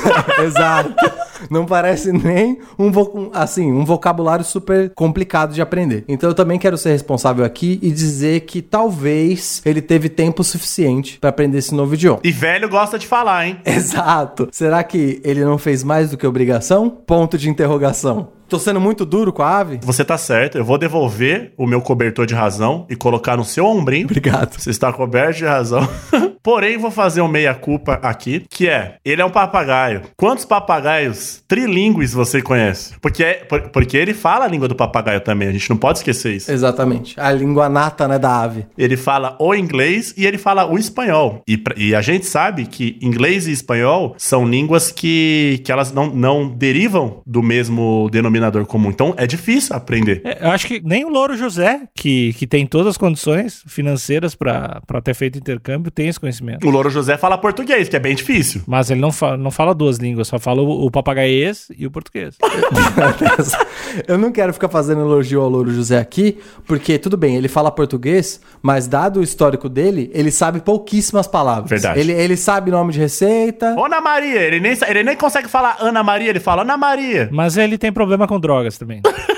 Exato. 0.43 1.11
Não 1.49 1.65
parece 1.65 2.11
nem 2.11 2.59
um, 2.77 2.91
assim, 3.33 3.71
um 3.71 3.83
vocabulário 3.83 4.45
super 4.45 4.91
complicado 4.95 5.53
de 5.53 5.61
aprender. 5.61 6.03
Então 6.07 6.29
eu 6.29 6.33
também 6.35 6.59
quero 6.59 6.77
ser 6.77 6.91
responsável 6.91 7.43
aqui 7.43 7.79
e 7.81 7.91
dizer 7.91 8.41
que 8.41 8.61
talvez 8.61 9.61
ele 9.65 9.81
teve 9.81 10.09
tempo 10.09 10.43
suficiente 10.43 11.17
pra 11.19 11.29
aprender 11.29 11.57
esse 11.57 11.73
novo 11.73 11.93
idioma. 11.95 12.19
E 12.23 12.31
velho 12.31 12.69
gosta 12.69 12.99
de 12.99 13.07
falar, 13.07 13.47
hein? 13.47 13.57
Exato. 13.65 14.49
Será 14.51 14.83
que 14.83 15.19
ele 15.23 15.43
não 15.43 15.57
fez 15.57 15.83
mais 15.83 16.11
do 16.11 16.17
que 16.17 16.27
obrigação? 16.27 16.89
Ponto 16.89 17.37
de 17.37 17.49
interrogação. 17.49 18.29
Tô 18.51 18.59
sendo 18.59 18.81
muito 18.81 19.05
duro 19.05 19.31
com 19.31 19.43
a 19.43 19.59
ave? 19.59 19.79
Você 19.81 20.03
tá 20.03 20.17
certo, 20.17 20.57
eu 20.57 20.65
vou 20.65 20.77
devolver 20.77 21.53
o 21.55 21.65
meu 21.65 21.81
cobertor 21.81 22.25
de 22.25 22.35
razão 22.35 22.85
e 22.89 22.97
colocar 22.97 23.37
no 23.37 23.45
seu 23.45 23.65
ombrinho. 23.65 24.03
Obrigado. 24.03 24.59
Você 24.59 24.71
está 24.71 24.91
coberto 24.91 25.37
de 25.37 25.45
razão. 25.45 25.87
Porém, 26.43 26.77
vou 26.77 26.89
fazer 26.91 27.21
um 27.21 27.27
meia-culpa 27.27 27.99
aqui, 28.01 28.43
que 28.49 28.67
é, 28.67 28.95
ele 29.05 29.21
é 29.21 29.25
um 29.25 29.29
papagaio. 29.29 30.01
Quantos 30.17 30.43
papagaios 30.45 31.43
trilingües 31.47 32.13
você 32.13 32.41
conhece? 32.41 32.93
Porque, 33.01 33.23
é- 33.23 33.33
por- 33.35 33.69
porque 33.69 33.95
ele 33.97 34.13
fala 34.13 34.45
a 34.45 34.47
língua 34.47 34.67
do 34.67 34.75
papagaio 34.75 35.21
também, 35.21 35.47
a 35.47 35.51
gente 35.51 35.69
não 35.69 35.77
pode 35.77 35.99
esquecer 35.99 36.33
isso. 36.35 36.51
Exatamente. 36.51 37.19
A 37.19 37.31
língua 37.31 37.69
nata, 37.69 38.07
né, 38.07 38.17
da 38.17 38.41
ave. 38.41 38.65
Ele 38.77 38.97
fala 38.97 39.35
o 39.39 39.53
inglês 39.53 40.13
e 40.17 40.25
ele 40.25 40.37
fala 40.37 40.65
o 40.65 40.77
espanhol. 40.77 41.43
E, 41.47 41.61
e 41.77 41.93
a 41.95 42.01
gente 42.01 42.25
sabe 42.25 42.65
que 42.65 42.97
inglês 43.01 43.47
e 43.47 43.51
espanhol 43.51 44.15
são 44.17 44.45
línguas 44.47 44.91
que, 44.91 45.61
que 45.63 45.71
elas 45.71 45.91
não, 45.91 46.07
não 46.07 46.47
derivam 46.49 47.21
do 47.25 47.43
mesmo 47.43 48.09
denominador 48.11 48.65
comum. 48.65 48.89
Então 48.89 49.13
é 49.17 49.27
difícil 49.27 49.75
aprender. 49.75 50.21
É, 50.23 50.45
eu 50.45 50.51
acho 50.51 50.65
que 50.67 50.81
nem 50.83 51.05
o 51.05 51.09
Louro 51.09 51.37
José, 51.37 51.81
que, 51.95 52.33
que 52.33 52.47
tem 52.47 52.65
todas 52.65 52.87
as 52.87 52.97
condições 52.97 53.61
financeiras 53.67 54.33
pra 54.33 54.81
ter 55.03 55.13
feito 55.13 55.37
intercâmbio, 55.37 55.91
tem 55.91 56.07
esse 56.07 56.19
conhecimento. 56.19 56.30
O 56.63 56.69
Louro 56.69 56.89
José 56.89 57.17
fala 57.17 57.37
português, 57.37 57.89
que 57.89 57.95
é 57.95 57.99
bem 57.99 58.15
difícil. 58.15 58.61
Mas 58.67 58.89
ele 58.89 59.01
não 59.01 59.11
fala, 59.11 59.37
não 59.37 59.51
fala 59.51 59.73
duas 59.73 59.97
línguas, 59.97 60.27
só 60.27 60.39
fala 60.39 60.61
o, 60.61 60.85
o 60.85 60.91
papagaiês 60.91 61.67
e 61.77 61.85
o 61.85 61.91
português. 61.91 62.37
Eu 64.07 64.17
não 64.17 64.31
quero 64.31 64.53
ficar 64.53 64.69
fazendo 64.69 65.01
elogio 65.01 65.41
ao 65.41 65.49
Louro 65.49 65.71
José 65.71 65.97
aqui, 65.97 66.37
porque 66.65 66.97
tudo 66.97 67.17
bem, 67.17 67.35
ele 67.35 67.47
fala 67.47 67.71
português, 67.71 68.39
mas 68.61 68.87
dado 68.87 69.19
o 69.19 69.23
histórico 69.23 69.67
dele, 69.67 70.09
ele 70.13 70.31
sabe 70.31 70.61
pouquíssimas 70.61 71.27
palavras. 71.27 71.69
Verdade. 71.69 71.99
Ele, 71.99 72.11
ele 72.11 72.37
sabe 72.37 72.71
nome 72.71 72.93
de 72.93 72.99
receita. 72.99 73.75
Ana 73.77 73.99
Maria, 73.99 74.39
ele 74.41 74.59
nem, 74.59 74.77
ele 74.87 75.03
nem 75.03 75.15
consegue 75.15 75.47
falar 75.47 75.77
Ana 75.79 76.03
Maria, 76.03 76.29
ele 76.29 76.39
fala 76.39 76.61
Ana 76.61 76.77
Maria. 76.77 77.29
Mas 77.31 77.57
ele 77.57 77.77
tem 77.77 77.91
problema 77.91 78.27
com 78.27 78.39
drogas 78.39 78.77
também. 78.77 79.01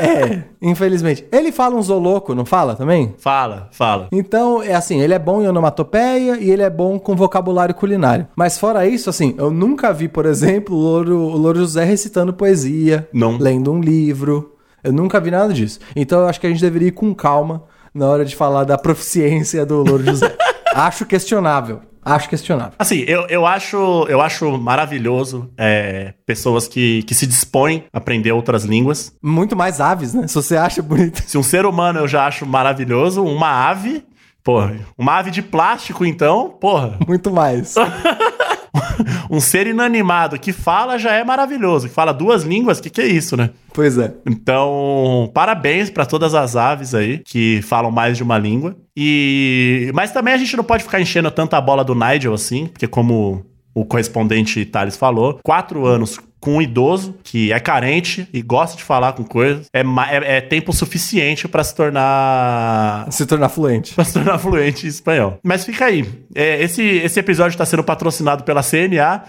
É, 0.00 0.42
infelizmente. 0.62 1.26
Ele 1.32 1.50
fala 1.52 1.76
um 1.76 1.82
zoloco, 1.82 2.34
não 2.34 2.44
fala 2.44 2.74
também? 2.74 3.14
Fala, 3.18 3.68
fala. 3.72 4.08
Então, 4.12 4.62
é 4.62 4.74
assim, 4.74 5.00
ele 5.00 5.14
é 5.14 5.18
bom 5.18 5.42
em 5.42 5.48
onomatopeia 5.48 6.38
e 6.38 6.50
ele 6.50 6.62
é 6.62 6.70
bom 6.70 6.98
com 6.98 7.16
vocabulário 7.16 7.74
culinário. 7.74 8.26
Mas 8.36 8.58
fora 8.58 8.86
isso, 8.86 9.10
assim, 9.10 9.34
eu 9.38 9.50
nunca 9.50 9.92
vi, 9.92 10.08
por 10.08 10.26
exemplo, 10.26 10.76
o 10.76 10.78
Louro, 10.78 11.16
o 11.18 11.36
Louro 11.36 11.58
José 11.58 11.84
recitando 11.84 12.32
poesia, 12.32 13.08
Não. 13.12 13.36
lendo 13.38 13.72
um 13.72 13.80
livro. 13.80 14.54
Eu 14.82 14.92
nunca 14.92 15.20
vi 15.20 15.30
nada 15.30 15.52
disso. 15.52 15.80
Então, 15.96 16.20
eu 16.20 16.28
acho 16.28 16.40
que 16.40 16.46
a 16.46 16.50
gente 16.50 16.60
deveria 16.60 16.88
ir 16.88 16.92
com 16.92 17.14
calma 17.14 17.64
na 17.92 18.06
hora 18.06 18.24
de 18.24 18.36
falar 18.36 18.64
da 18.64 18.78
proficiência 18.78 19.66
do 19.66 19.82
Louro 19.82 20.04
José. 20.04 20.36
acho 20.74 21.04
questionável. 21.04 21.80
Acho 22.04 22.28
questionável. 22.28 22.72
Assim, 22.78 23.04
eu, 23.06 23.26
eu, 23.28 23.46
acho, 23.46 24.06
eu 24.08 24.20
acho 24.20 24.58
maravilhoso 24.58 25.50
é, 25.56 26.14
pessoas 26.24 26.66
que, 26.68 27.02
que 27.02 27.14
se 27.14 27.26
dispõem 27.26 27.84
a 27.92 27.98
aprender 27.98 28.32
outras 28.32 28.64
línguas. 28.64 29.12
Muito 29.22 29.56
mais 29.56 29.80
aves, 29.80 30.14
né? 30.14 30.26
Se 30.26 30.34
você 30.34 30.56
acha 30.56 30.82
bonito. 30.82 31.22
Se 31.26 31.36
um 31.36 31.42
ser 31.42 31.66
humano 31.66 32.00
eu 32.00 32.08
já 32.08 32.26
acho 32.26 32.46
maravilhoso, 32.46 33.24
uma 33.24 33.68
ave, 33.68 34.04
porra, 34.42 34.76
uma 34.96 35.18
ave 35.18 35.30
de 35.30 35.42
plástico, 35.42 36.04
então, 36.04 36.50
porra, 36.60 36.98
Muito 37.06 37.30
mais. 37.30 37.74
um 39.30 39.40
ser 39.40 39.66
inanimado 39.66 40.38
que 40.38 40.52
fala 40.52 40.98
já 40.98 41.12
é 41.12 41.24
maravilhoso. 41.24 41.88
Que 41.88 41.94
fala 41.94 42.12
duas 42.12 42.42
línguas, 42.42 42.80
que 42.80 42.90
que 42.90 43.00
é 43.00 43.06
isso, 43.06 43.36
né? 43.36 43.50
Pois 43.72 43.98
é. 43.98 44.14
Então, 44.26 45.30
parabéns 45.34 45.90
para 45.90 46.06
todas 46.06 46.34
as 46.34 46.56
aves 46.56 46.94
aí 46.94 47.18
que 47.18 47.60
falam 47.62 47.90
mais 47.90 48.16
de 48.16 48.22
uma 48.22 48.38
língua. 48.38 48.76
E 48.96 49.90
mas 49.94 50.10
também 50.10 50.34
a 50.34 50.38
gente 50.38 50.56
não 50.56 50.64
pode 50.64 50.84
ficar 50.84 51.00
enchendo 51.00 51.30
tanta 51.30 51.56
a 51.56 51.60
bola 51.60 51.84
do 51.84 51.94
Nigel 51.94 52.34
assim, 52.34 52.66
porque 52.66 52.86
como 52.86 53.44
o 53.80 53.84
correspondente 53.84 54.64
Thales 54.64 54.96
falou, 54.96 55.38
quatro 55.42 55.86
anos 55.86 56.18
com 56.40 56.56
um 56.56 56.62
idoso 56.62 57.16
que 57.22 57.52
é 57.52 57.58
carente 57.58 58.28
e 58.32 58.40
gosta 58.40 58.76
de 58.76 58.84
falar 58.84 59.12
com 59.12 59.24
coisas, 59.24 59.66
é, 59.72 59.80
é, 59.80 60.36
é 60.36 60.40
tempo 60.40 60.72
suficiente 60.72 61.48
para 61.48 61.64
se 61.64 61.74
tornar 61.74 63.08
Se 63.10 63.26
tornar 63.26 63.48
fluente. 63.48 63.94
para 63.94 64.04
se 64.04 64.12
tornar 64.12 64.38
fluente 64.38 64.86
em 64.86 64.88
espanhol. 64.88 65.38
Mas 65.42 65.64
fica 65.64 65.86
aí. 65.86 66.08
É, 66.34 66.62
esse, 66.62 66.82
esse 66.82 67.18
episódio 67.18 67.54
está 67.54 67.66
sendo 67.66 67.82
patrocinado 67.82 68.44
pela 68.44 68.62
CNA. 68.62 69.24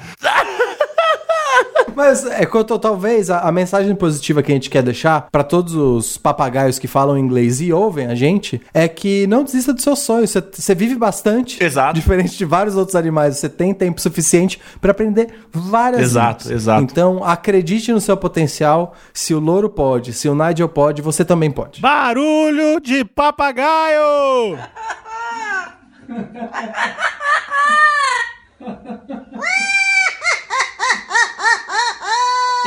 Mas 1.99 2.25
é 2.25 2.45
quanto 2.45 2.79
talvez 2.79 3.29
a, 3.29 3.39
a 3.41 3.51
mensagem 3.51 3.93
positiva 3.93 4.41
que 4.41 4.49
a 4.51 4.55
gente 4.55 4.69
quer 4.69 4.81
deixar 4.81 5.27
pra 5.29 5.43
todos 5.43 5.75
os 5.75 6.17
papagaios 6.17 6.79
que 6.79 6.88
falam 6.88 7.17
inglês 7.17 7.59
e 7.59 7.73
ouvem 7.73 8.07
a 8.07 8.15
gente 8.15 8.62
é 8.73 8.88
que 8.88 9.27
não 9.27 9.43
desista 9.43 9.73
dos 9.73 9.83
seus 9.83 9.99
sonhos. 9.99 10.29
Você- 10.29 10.41
Você 10.53 10.73
vive 10.73 10.95
bastante. 10.95 11.62
Exato. 11.62 11.95
Diferente 11.95 12.38
de 12.38 12.45
vários 12.45 12.77
outros 12.77 12.95
animais, 12.95 13.38
você 13.38 13.49
tem 13.49 13.73
tempo 13.73 13.99
suficiente 13.99 14.62
pra 14.79 14.91
aprender 14.91 15.27
várias 15.51 16.01
Exato, 16.01 16.45
línguas. 16.45 16.62
exato. 16.63 16.83
Então 16.83 17.21
acredite 17.23 17.91
no 17.91 17.99
seu 17.99 18.15
potencial. 18.15 18.95
Se 19.13 19.33
o 19.33 19.39
louro 19.39 19.69
pode, 19.69 20.13
se 20.13 20.29
o 20.29 20.35
Nigel 20.35 20.69
pode, 20.69 21.01
você 21.01 21.25
também 21.25 21.51
pode. 21.51 21.81
Barulho 21.81 22.79
de 22.79 23.03
papagaio! 23.03 24.57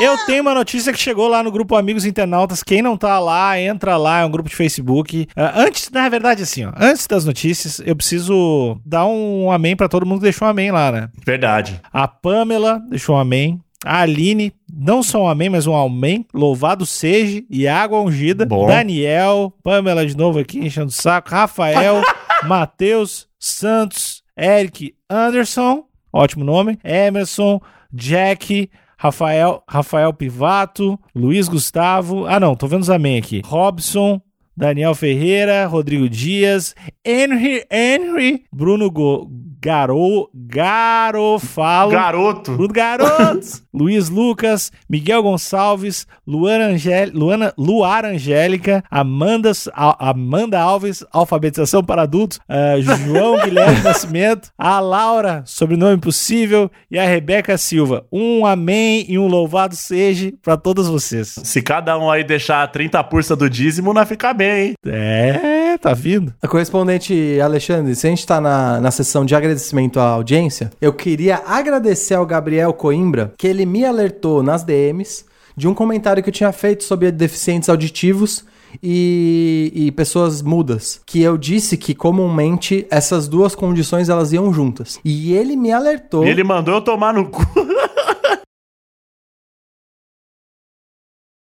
Eu 0.03 0.19
tenho 0.27 0.43
uma 0.43 0.53
notícia 0.53 0.93
que 0.93 0.99
chegou 0.99 1.29
lá 1.29 1.45
no 1.45 1.53
grupo 1.53 1.77
Amigos 1.77 2.05
Internautas. 2.05 2.61
Quem 2.61 2.83
não 2.83 2.97
tá 2.97 3.21
lá, 3.21 3.57
entra 3.61 3.97
lá, 3.97 4.23
é 4.23 4.25
um 4.25 4.31
grupo 4.33 4.49
de 4.49 4.57
Facebook. 4.57 5.29
Ah, 5.37 5.62
antes, 5.62 5.88
na 5.91 6.09
verdade, 6.09 6.43
assim, 6.43 6.65
ó, 6.65 6.73
antes 6.77 7.07
das 7.07 7.25
notícias, 7.25 7.81
eu 7.87 7.95
preciso 7.95 8.81
dar 8.85 9.07
um 9.07 9.53
amém 9.53 9.77
pra 9.77 9.88
todo 9.88 10.05
mundo 10.05 10.19
que 10.19 10.25
deixou 10.25 10.49
um 10.49 10.51
amém 10.51 10.73
lá, 10.73 10.91
né? 10.91 11.09
Verdade. 11.25 11.81
A 11.93 12.09
Pamela 12.09 12.83
deixou 12.91 13.15
um 13.15 13.19
amém. 13.21 13.61
A 13.85 14.01
Aline, 14.01 14.53
não 14.73 15.05
só 15.05 15.23
um 15.23 15.29
amém, 15.29 15.49
mas 15.49 15.69
um 15.69 15.77
amém. 15.77 16.27
Louvado 16.35 16.85
seja 16.85 17.41
e 17.49 17.69
água 17.69 18.01
ungida. 18.01 18.45
Bom. 18.45 18.67
Daniel, 18.67 19.53
Pamela 19.62 20.05
de 20.05 20.17
novo 20.17 20.41
aqui 20.41 20.59
enchendo 20.59 20.88
o 20.88 20.91
saco. 20.91 21.31
Rafael, 21.31 22.03
Matheus, 22.43 23.29
Santos, 23.38 24.25
Eric 24.37 24.97
Anderson, 25.09 25.85
ótimo 26.12 26.45
nome. 26.45 26.77
Emerson, 26.83 27.61
Jack, 27.93 28.69
Rafael, 29.03 29.65
Rafael 29.69 30.12
Pivato, 30.12 30.97
Luiz 31.12 31.49
Gustavo. 31.49 32.25
Ah, 32.27 32.38
não, 32.38 32.55
tô 32.55 32.69
vendo 32.69 32.83
os 32.83 32.88
amém 32.91 33.19
aqui. 33.19 33.43
Robson, 33.45 34.21
Daniel 34.57 34.95
Ferreira, 34.95 35.67
Rodrigo 35.67 36.09
Dias, 36.09 36.73
Henry, 37.05 37.65
Henry, 37.69 38.45
Bruno 38.53 38.88
Go- 38.88 39.29
Garo, 39.62 40.29
Garofalo. 40.35 41.92
Garoto. 41.92 42.53
Bruno 42.57 42.72
Garotos, 42.72 43.62
Luiz 43.72 44.09
Lucas, 44.09 44.72
Miguel 44.90 45.22
Gonçalves, 45.22 46.05
Luana 46.27 46.64
Angel, 46.66 47.11
Luana, 47.14 47.55
Luar 47.57 48.05
Angélica, 48.05 48.83
Amanda, 48.90 49.53
A- 49.72 50.11
Amanda 50.11 50.59
Alves, 50.61 51.05
Alfabetização 51.12 51.83
para 51.85 52.03
Adultos, 52.03 52.40
ah, 52.48 52.75
João 52.81 53.38
Guilherme 53.44 53.81
Nascimento, 53.83 54.51
a 54.59 54.81
Laura, 54.81 55.42
Sobrenome 55.46 55.94
Impossível, 55.94 56.68
e 56.90 56.98
a 56.98 57.05
Rebeca 57.07 57.57
Silva. 57.57 58.05
Um 58.12 58.44
amém 58.44 59.07
e 59.09 59.16
um 59.16 59.29
louvado 59.29 59.77
seja 59.77 60.33
para 60.42 60.56
todos 60.56 60.88
vocês. 60.88 61.37
Se 61.44 61.63
cada 61.63 61.96
um 61.98 62.10
aí 62.10 62.25
deixar 62.25 62.67
30 62.67 63.02
pursa 63.04 63.37
do 63.37 63.48
dízimo, 63.48 63.94
não 63.94 64.04
fica 64.04 64.35
bem, 64.35 64.69
hein? 64.71 64.75
É, 64.85 65.52
tá 65.79 65.92
vindo. 65.94 66.33
A 66.42 66.48
correspondente 66.48 67.38
Alexandre, 67.40 67.94
se 67.94 68.06
a 68.06 68.10
gente 68.10 68.27
tá 68.27 68.40
na, 68.40 68.81
na 68.81 68.90
sessão 68.90 69.25
de 69.25 69.35
agradecimento 69.35 69.98
à 70.00 70.08
audiência, 70.10 70.70
eu 70.81 70.92
queria 70.92 71.42
agradecer 71.46 72.14
ao 72.14 72.27
Gabriel 72.27 72.73
Coimbra, 72.73 73.33
que 73.37 73.46
ele 73.46 73.66
me 73.66 73.85
alertou 73.85 74.42
nas 74.42 74.62
DMs 74.62 75.25
de 75.56 75.68
um 75.68 75.75
comentário 75.75 76.23
que 76.23 76.29
eu 76.29 76.33
tinha 76.33 76.52
feito 76.52 76.85
sobre 76.85 77.10
deficientes 77.10 77.68
auditivos 77.68 78.44
e, 78.83 79.73
e 79.75 79.92
pessoas 79.92 80.42
mudas. 80.42 81.00
Que 81.04 81.23
eu 81.23 81.37
disse 81.37 81.77
que 81.77 81.94
comumente 81.94 82.87
essas 82.90 83.29
duas 83.29 83.54
condições 83.54 84.08
elas 84.08 84.33
iam 84.33 84.52
juntas. 84.52 84.98
E 85.04 85.35
ele 85.35 85.56
me 85.56 85.73
alertou. 85.73 86.25
E 86.25 86.29
ele 86.29 86.44
mandou 86.44 86.75
eu 86.75 86.81
tomar 86.81 87.12
no 87.12 87.27
cu. 87.29 87.42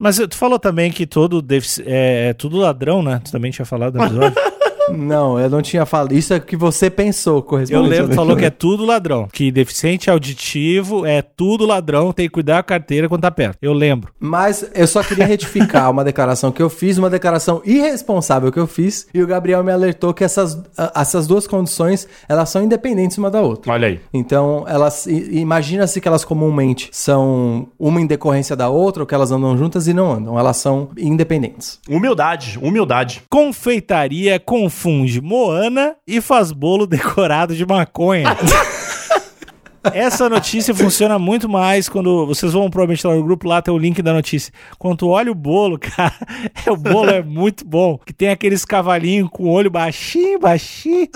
Mas 0.05 0.19
tu 0.19 0.37
falou 0.37 0.59
também 0.59 0.93
que 0.93 1.07
todo 1.07 1.43
é, 1.87 2.29
é 2.29 2.35
tudo 2.35 2.59
ladrão, 2.59 3.03
né? 3.03 3.23
Tu 3.25 3.33
também 3.33 3.51
tinha 3.51 3.65
falado 3.65 3.97
no 3.97 4.05
episódio. 4.05 4.37
Não, 4.91 5.39
eu 5.39 5.49
não 5.51 5.63
tinha 5.63 5.85
falado. 5.87 6.13
Isso 6.13 6.33
é 6.35 6.37
o 6.37 6.41
que 6.41 6.57
você 6.57 6.91
pensou, 6.91 7.37
Eu 7.39 7.43
correspondente. 7.43 7.83
lembro, 7.89 7.97
Alexandre. 8.07 8.17
falou 8.17 8.37
que 8.37 8.45
é 8.45 8.51
tudo 8.51 8.85
ladrão. 8.85 9.29
Que 9.33 9.51
deficiente 9.51 10.11
auditivo 10.11 11.07
é 11.07 11.23
tudo 11.23 11.65
ladrão, 11.67 12.13
tem 12.13 12.27
que 12.27 12.33
cuidar 12.33 12.57
da 12.57 12.63
carteira 12.63 13.09
quando 13.09 13.23
tá 13.23 13.31
perto. 13.31 13.59
Eu 13.63 13.73
lembro. 13.73 14.13
Mas 14.21 14.69
eu 14.75 14.87
só 14.87 15.03
queria 15.03 15.25
retificar 15.27 15.91
uma 15.91 16.05
declaração 16.05 16.53
que 16.53 16.63
eu 16.63 16.69
fiz, 16.71 16.99
uma 16.99 17.09
declaração 17.11 17.63
irresponsável 17.65 18.53
que 18.53 18.59
eu 18.59 18.67
fiz, 18.67 19.07
e 19.15 19.23
o 19.23 19.27
Gabriel 19.27 19.63
me 19.65 19.73
alertou 19.73 20.13
que 20.13 20.23
essas, 20.25 20.61
a- 20.77 20.93
essas 21.01 21.27
duas 21.27 21.47
condições, 21.47 22.07
elas 22.29 22.49
são 22.49 22.63
independentes 22.63 23.17
uma 23.19 23.31
da 23.31 23.41
outra. 23.41 23.73
Olha 23.73 23.89
aí. 23.89 24.01
Então, 24.13 24.65
elas 24.69 25.07
imagina-se 25.07 26.01
que 26.01 26.09
elas 26.09 26.25
comumente 26.25 26.89
são 26.93 27.69
uma 27.79 28.01
em 28.01 28.07
decorrência 28.07 28.55
da 28.57 28.69
outra, 28.69 29.03
ou 29.03 29.07
que 29.07 29.15
elas 29.15 29.31
andam 29.33 29.57
juntas 29.57 29.87
e 29.89 29.95
não 29.95 30.13
andam, 30.13 30.39
elas 30.39 30.57
são 30.57 30.91
independentes. 30.97 31.79
Humildade, 31.89 32.59
humildade. 32.61 33.23
Confeitaria 33.31 34.39
confunde 34.75 35.21
Moana 35.21 35.95
e 36.07 36.21
faz 36.21 36.51
bolo 36.51 36.85
decorado 36.87 37.55
de 37.55 37.65
maconha. 37.65 38.37
Essa 39.93 40.29
notícia 40.29 40.75
funciona 40.75 41.19
muito 41.19 41.49
mais 41.49 41.89
quando 41.89 42.27
vocês 42.27 42.53
vão 42.53 42.71
provavelmente 42.71 43.07
lá 43.07 43.15
no 43.15 43.23
grupo, 43.23 43.49
lá 43.49 43.61
tem 43.61 43.73
o 43.73 43.79
link 43.79 44.01
da 44.01 44.13
notícia. 44.13 44.53
Quando 44.79 44.99
tu 44.99 45.09
olha 45.09 45.31
o 45.31 45.35
bolo, 45.35 45.79
cara, 45.81 46.15
é, 46.65 46.71
o 46.71 46.77
bolo 46.77 47.11
é 47.11 47.23
muito 47.23 47.67
bom. 47.67 47.99
Que 47.99 48.13
tem 48.13 48.31
aqueles 48.31 48.65
cavalinhos 48.65 49.29
com 49.31 49.49
olho 49.49 49.71
baixinho, 49.71 50.39
baixinho, 50.39 51.09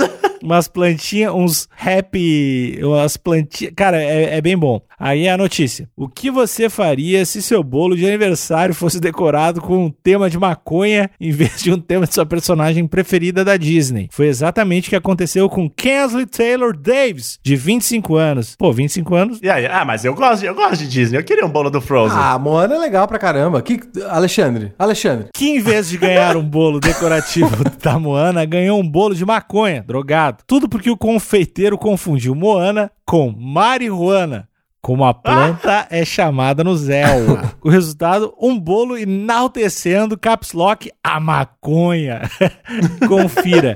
umas 0.42 0.68
plantinhas, 0.68 1.32
uns 1.32 1.68
happy, 1.78 2.78
umas 2.82 3.16
plantinhas. 3.16 3.72
Cara, 3.74 4.02
é, 4.02 4.36
é 4.36 4.40
bem 4.40 4.56
bom. 4.56 4.80
Aí 4.98 5.26
é 5.26 5.32
a 5.32 5.38
notícia. 5.38 5.88
O 5.96 6.08
que 6.08 6.28
você 6.30 6.68
faria 6.68 7.24
se 7.24 7.40
seu 7.40 7.62
bolo 7.62 7.96
de 7.96 8.04
aniversário 8.04 8.74
fosse 8.74 8.98
decorado 8.98 9.60
com 9.60 9.86
um 9.86 9.90
tema 9.90 10.28
de 10.28 10.36
maconha 10.36 11.08
em 11.20 11.30
vez 11.30 11.62
de 11.62 11.72
um 11.72 11.78
tema 11.78 12.06
de 12.06 12.14
sua 12.14 12.26
personagem 12.26 12.86
preferida 12.86 13.44
da 13.44 13.56
Disney? 13.56 14.08
Foi 14.10 14.26
exatamente 14.26 14.88
o 14.88 14.90
que 14.90 14.96
aconteceu 14.96 15.48
com 15.48 15.70
Kensley 15.70 16.26
Taylor 16.26 16.76
Davis, 16.76 17.38
de 17.42 17.54
25 17.54 18.16
anos. 18.16 18.56
Pô, 18.58 18.72
25 18.72 19.14
anos. 19.14 19.38
E 19.40 19.48
aí? 19.48 19.66
Ah, 19.66 19.84
mas 19.84 20.04
eu 20.04 20.12
gosto, 20.16 20.40
de- 20.40 20.46
eu 20.46 20.54
gosto 20.54 20.78
de 20.78 20.88
Disney. 20.88 21.16
Eu 21.16 21.22
queria 21.22 21.46
um 21.46 21.48
bolo 21.48 21.70
do 21.70 21.80
Frozen. 21.80 22.18
Ah, 22.20 22.36
Moana 22.40 22.74
é 22.74 22.78
legal 22.78 23.06
pra 23.06 23.16
caramba. 23.16 23.62
Que... 23.62 23.78
Alexandre, 24.10 24.72
Alexandre. 24.76 25.28
Que 25.32 25.48
em 25.50 25.60
vez 25.60 25.88
de 25.88 25.96
ganhar 25.96 26.36
um 26.36 26.42
bolo 26.42 26.80
decorativo 26.80 27.48
da 27.80 27.96
Moana, 28.00 28.44
ganhou 28.44 28.80
um 28.80 28.88
bolo 28.90 29.14
de 29.14 29.24
maconha, 29.24 29.84
drogado. 29.86 30.38
Tudo 30.44 30.68
porque 30.68 30.90
o 30.90 30.96
confeiteiro 30.96 31.78
confundiu 31.78 32.34
Moana 32.34 32.90
com 33.06 33.30
marihuana. 33.30 34.48
Como 34.80 35.04
a 35.04 35.12
planta 35.14 35.86
é 35.90 36.04
chamada 36.04 36.64
no 36.64 36.76
Zelda. 36.76 37.52
O 37.62 37.68
resultado, 37.68 38.32
um 38.40 38.58
bolo 38.58 38.96
enaltecendo 38.96 40.16
caps 40.18 40.52
lock 40.52 40.90
a 41.04 41.20
maconha. 41.20 42.22
Confira. 43.06 43.74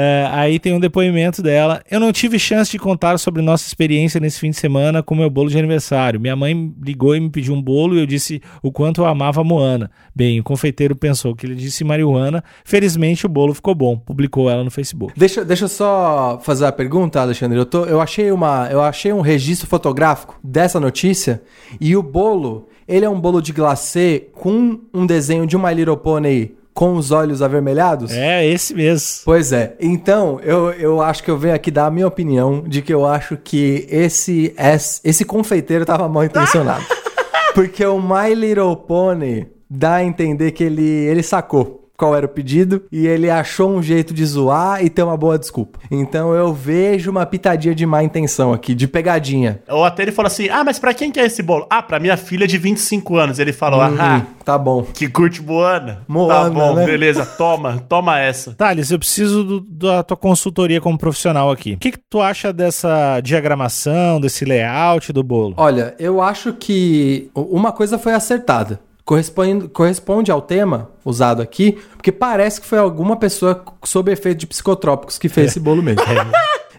É, 0.00 0.28
aí 0.30 0.60
tem 0.60 0.72
um 0.72 0.78
depoimento 0.78 1.42
dela. 1.42 1.82
Eu 1.90 1.98
não 1.98 2.12
tive 2.12 2.38
chance 2.38 2.70
de 2.70 2.78
contar 2.78 3.18
sobre 3.18 3.42
nossa 3.42 3.66
experiência 3.66 4.20
nesse 4.20 4.38
fim 4.38 4.50
de 4.50 4.56
semana 4.56 5.02
com 5.02 5.12
meu 5.12 5.28
bolo 5.28 5.50
de 5.50 5.58
aniversário. 5.58 6.20
Minha 6.20 6.36
mãe 6.36 6.72
ligou 6.80 7.16
e 7.16 7.20
me 7.20 7.28
pediu 7.28 7.52
um 7.52 7.60
bolo 7.60 7.96
e 7.96 7.98
eu 7.98 8.06
disse 8.06 8.40
o 8.62 8.70
quanto 8.70 9.00
eu 9.00 9.06
amava 9.06 9.42
Moana. 9.42 9.90
Bem, 10.14 10.38
o 10.38 10.44
confeiteiro 10.44 10.94
pensou 10.94 11.34
que 11.34 11.44
ele 11.44 11.56
disse 11.56 11.82
marihuana. 11.82 12.44
Felizmente 12.64 13.26
o 13.26 13.28
bolo 13.28 13.52
ficou 13.52 13.74
bom. 13.74 13.98
Publicou 13.98 14.48
ela 14.48 14.62
no 14.62 14.70
Facebook. 14.70 15.14
Deixa, 15.16 15.44
deixa 15.44 15.64
eu 15.64 15.68
só 15.68 16.38
fazer 16.44 16.66
a 16.66 16.72
pergunta, 16.72 17.20
Alexandre. 17.20 17.58
Eu, 17.58 17.66
tô, 17.66 17.84
eu, 17.84 18.00
achei 18.00 18.30
uma, 18.30 18.68
eu 18.70 18.80
achei 18.80 19.12
um 19.12 19.20
registro 19.20 19.66
fotográfico 19.66 20.38
dessa 20.44 20.78
notícia 20.78 21.42
e 21.80 21.96
o 21.96 22.04
bolo, 22.04 22.68
ele 22.86 23.04
é 23.04 23.10
um 23.10 23.20
bolo 23.20 23.42
de 23.42 23.52
glacê 23.52 24.28
com 24.32 24.78
um 24.94 25.04
desenho 25.04 25.44
de 25.44 25.56
uma 25.56 25.72
Little 25.72 25.96
Pony 25.96 26.56
com 26.78 26.94
os 26.94 27.10
olhos 27.10 27.42
avermelhados? 27.42 28.12
É, 28.12 28.46
esse 28.46 28.72
mesmo. 28.72 29.22
Pois 29.24 29.50
é. 29.50 29.74
Então, 29.80 30.38
eu, 30.44 30.70
eu 30.70 31.02
acho 31.02 31.24
que 31.24 31.28
eu 31.28 31.36
venho 31.36 31.52
aqui 31.52 31.72
dar 31.72 31.86
a 31.86 31.90
minha 31.90 32.06
opinião 32.06 32.62
de 32.64 32.82
que 32.82 32.94
eu 32.94 33.04
acho 33.04 33.36
que 33.36 33.84
esse, 33.90 34.54
esse, 34.56 35.00
esse 35.02 35.24
confeiteiro 35.24 35.84
tava 35.84 36.08
mal 36.08 36.22
intencionado. 36.22 36.84
Porque 37.52 37.84
o 37.84 38.00
My 38.00 38.32
Little 38.32 38.76
Pony 38.76 39.48
dá 39.68 39.94
a 39.94 40.04
entender 40.04 40.52
que 40.52 40.62
ele, 40.62 40.86
ele 40.88 41.20
sacou 41.20 41.87
qual 41.98 42.14
era 42.16 42.24
o 42.24 42.28
pedido 42.28 42.82
e 42.92 43.06
ele 43.06 43.28
achou 43.28 43.68
um 43.70 43.82
jeito 43.82 44.14
de 44.14 44.24
zoar 44.24 44.82
e 44.84 44.88
ter 44.88 45.02
uma 45.02 45.16
boa 45.16 45.36
desculpa. 45.38 45.78
Então 45.90 46.32
eu 46.32 46.54
vejo 46.54 47.10
uma 47.10 47.26
pitadinha 47.26 47.74
de 47.74 47.84
má 47.84 48.02
intenção 48.04 48.52
aqui, 48.52 48.72
de 48.74 48.86
pegadinha. 48.86 49.60
Ou 49.68 49.84
até 49.84 50.02
ele 50.04 50.12
falou 50.12 50.28
assim: 50.28 50.48
Ah, 50.48 50.62
mas 50.64 50.78
pra 50.78 50.94
quem 50.94 51.10
que 51.10 51.18
é 51.18 51.26
esse 51.26 51.42
bolo? 51.42 51.66
Ah, 51.68 51.82
pra 51.82 51.98
minha 51.98 52.16
filha 52.16 52.46
de 52.46 52.56
25 52.56 53.16
anos. 53.16 53.38
Ele 53.40 53.52
falou: 53.52 53.80
Ah, 53.80 53.88
Hum, 54.24 54.34
tá 54.44 54.56
bom. 54.56 54.82
que 54.84 55.08
curte 55.08 55.42
Moana. 55.42 56.02
Moana, 56.06 56.44
Tá 56.44 56.50
bom, 56.50 56.74
né? 56.74 56.86
beleza. 56.86 57.26
Toma, 57.26 57.84
toma 57.88 58.18
essa. 58.20 58.52
Thales, 58.54 58.90
eu 58.92 58.98
preciso 58.98 59.42
do- 59.42 59.60
da 59.60 60.02
tua 60.04 60.16
consultoria 60.16 60.80
como 60.80 60.96
profissional 60.96 61.50
aqui. 61.50 61.72
O 61.74 61.78
que, 61.78 61.90
que 61.92 61.98
tu 62.08 62.20
acha 62.20 62.52
dessa 62.52 63.20
diagramação, 63.20 64.20
desse 64.20 64.44
layout 64.44 65.12
do 65.12 65.22
bolo? 65.24 65.54
Olha, 65.56 65.94
eu 65.98 66.22
acho 66.22 66.52
que 66.52 67.30
uma 67.34 67.72
coisa 67.72 67.98
foi 67.98 68.12
acertada. 68.14 68.80
Corresponde, 69.08 69.68
corresponde 69.68 70.30
ao 70.30 70.42
tema 70.42 70.90
usado 71.02 71.40
aqui, 71.40 71.78
porque 71.96 72.12
parece 72.12 72.60
que 72.60 72.66
foi 72.66 72.76
alguma 72.78 73.16
pessoa 73.16 73.64
sob 73.82 74.12
efeito 74.12 74.40
de 74.40 74.46
psicotrópicos 74.46 75.16
que 75.16 75.30
fez 75.30 75.52
esse 75.52 75.58
bolo 75.58 75.82
mesmo. 75.82 76.02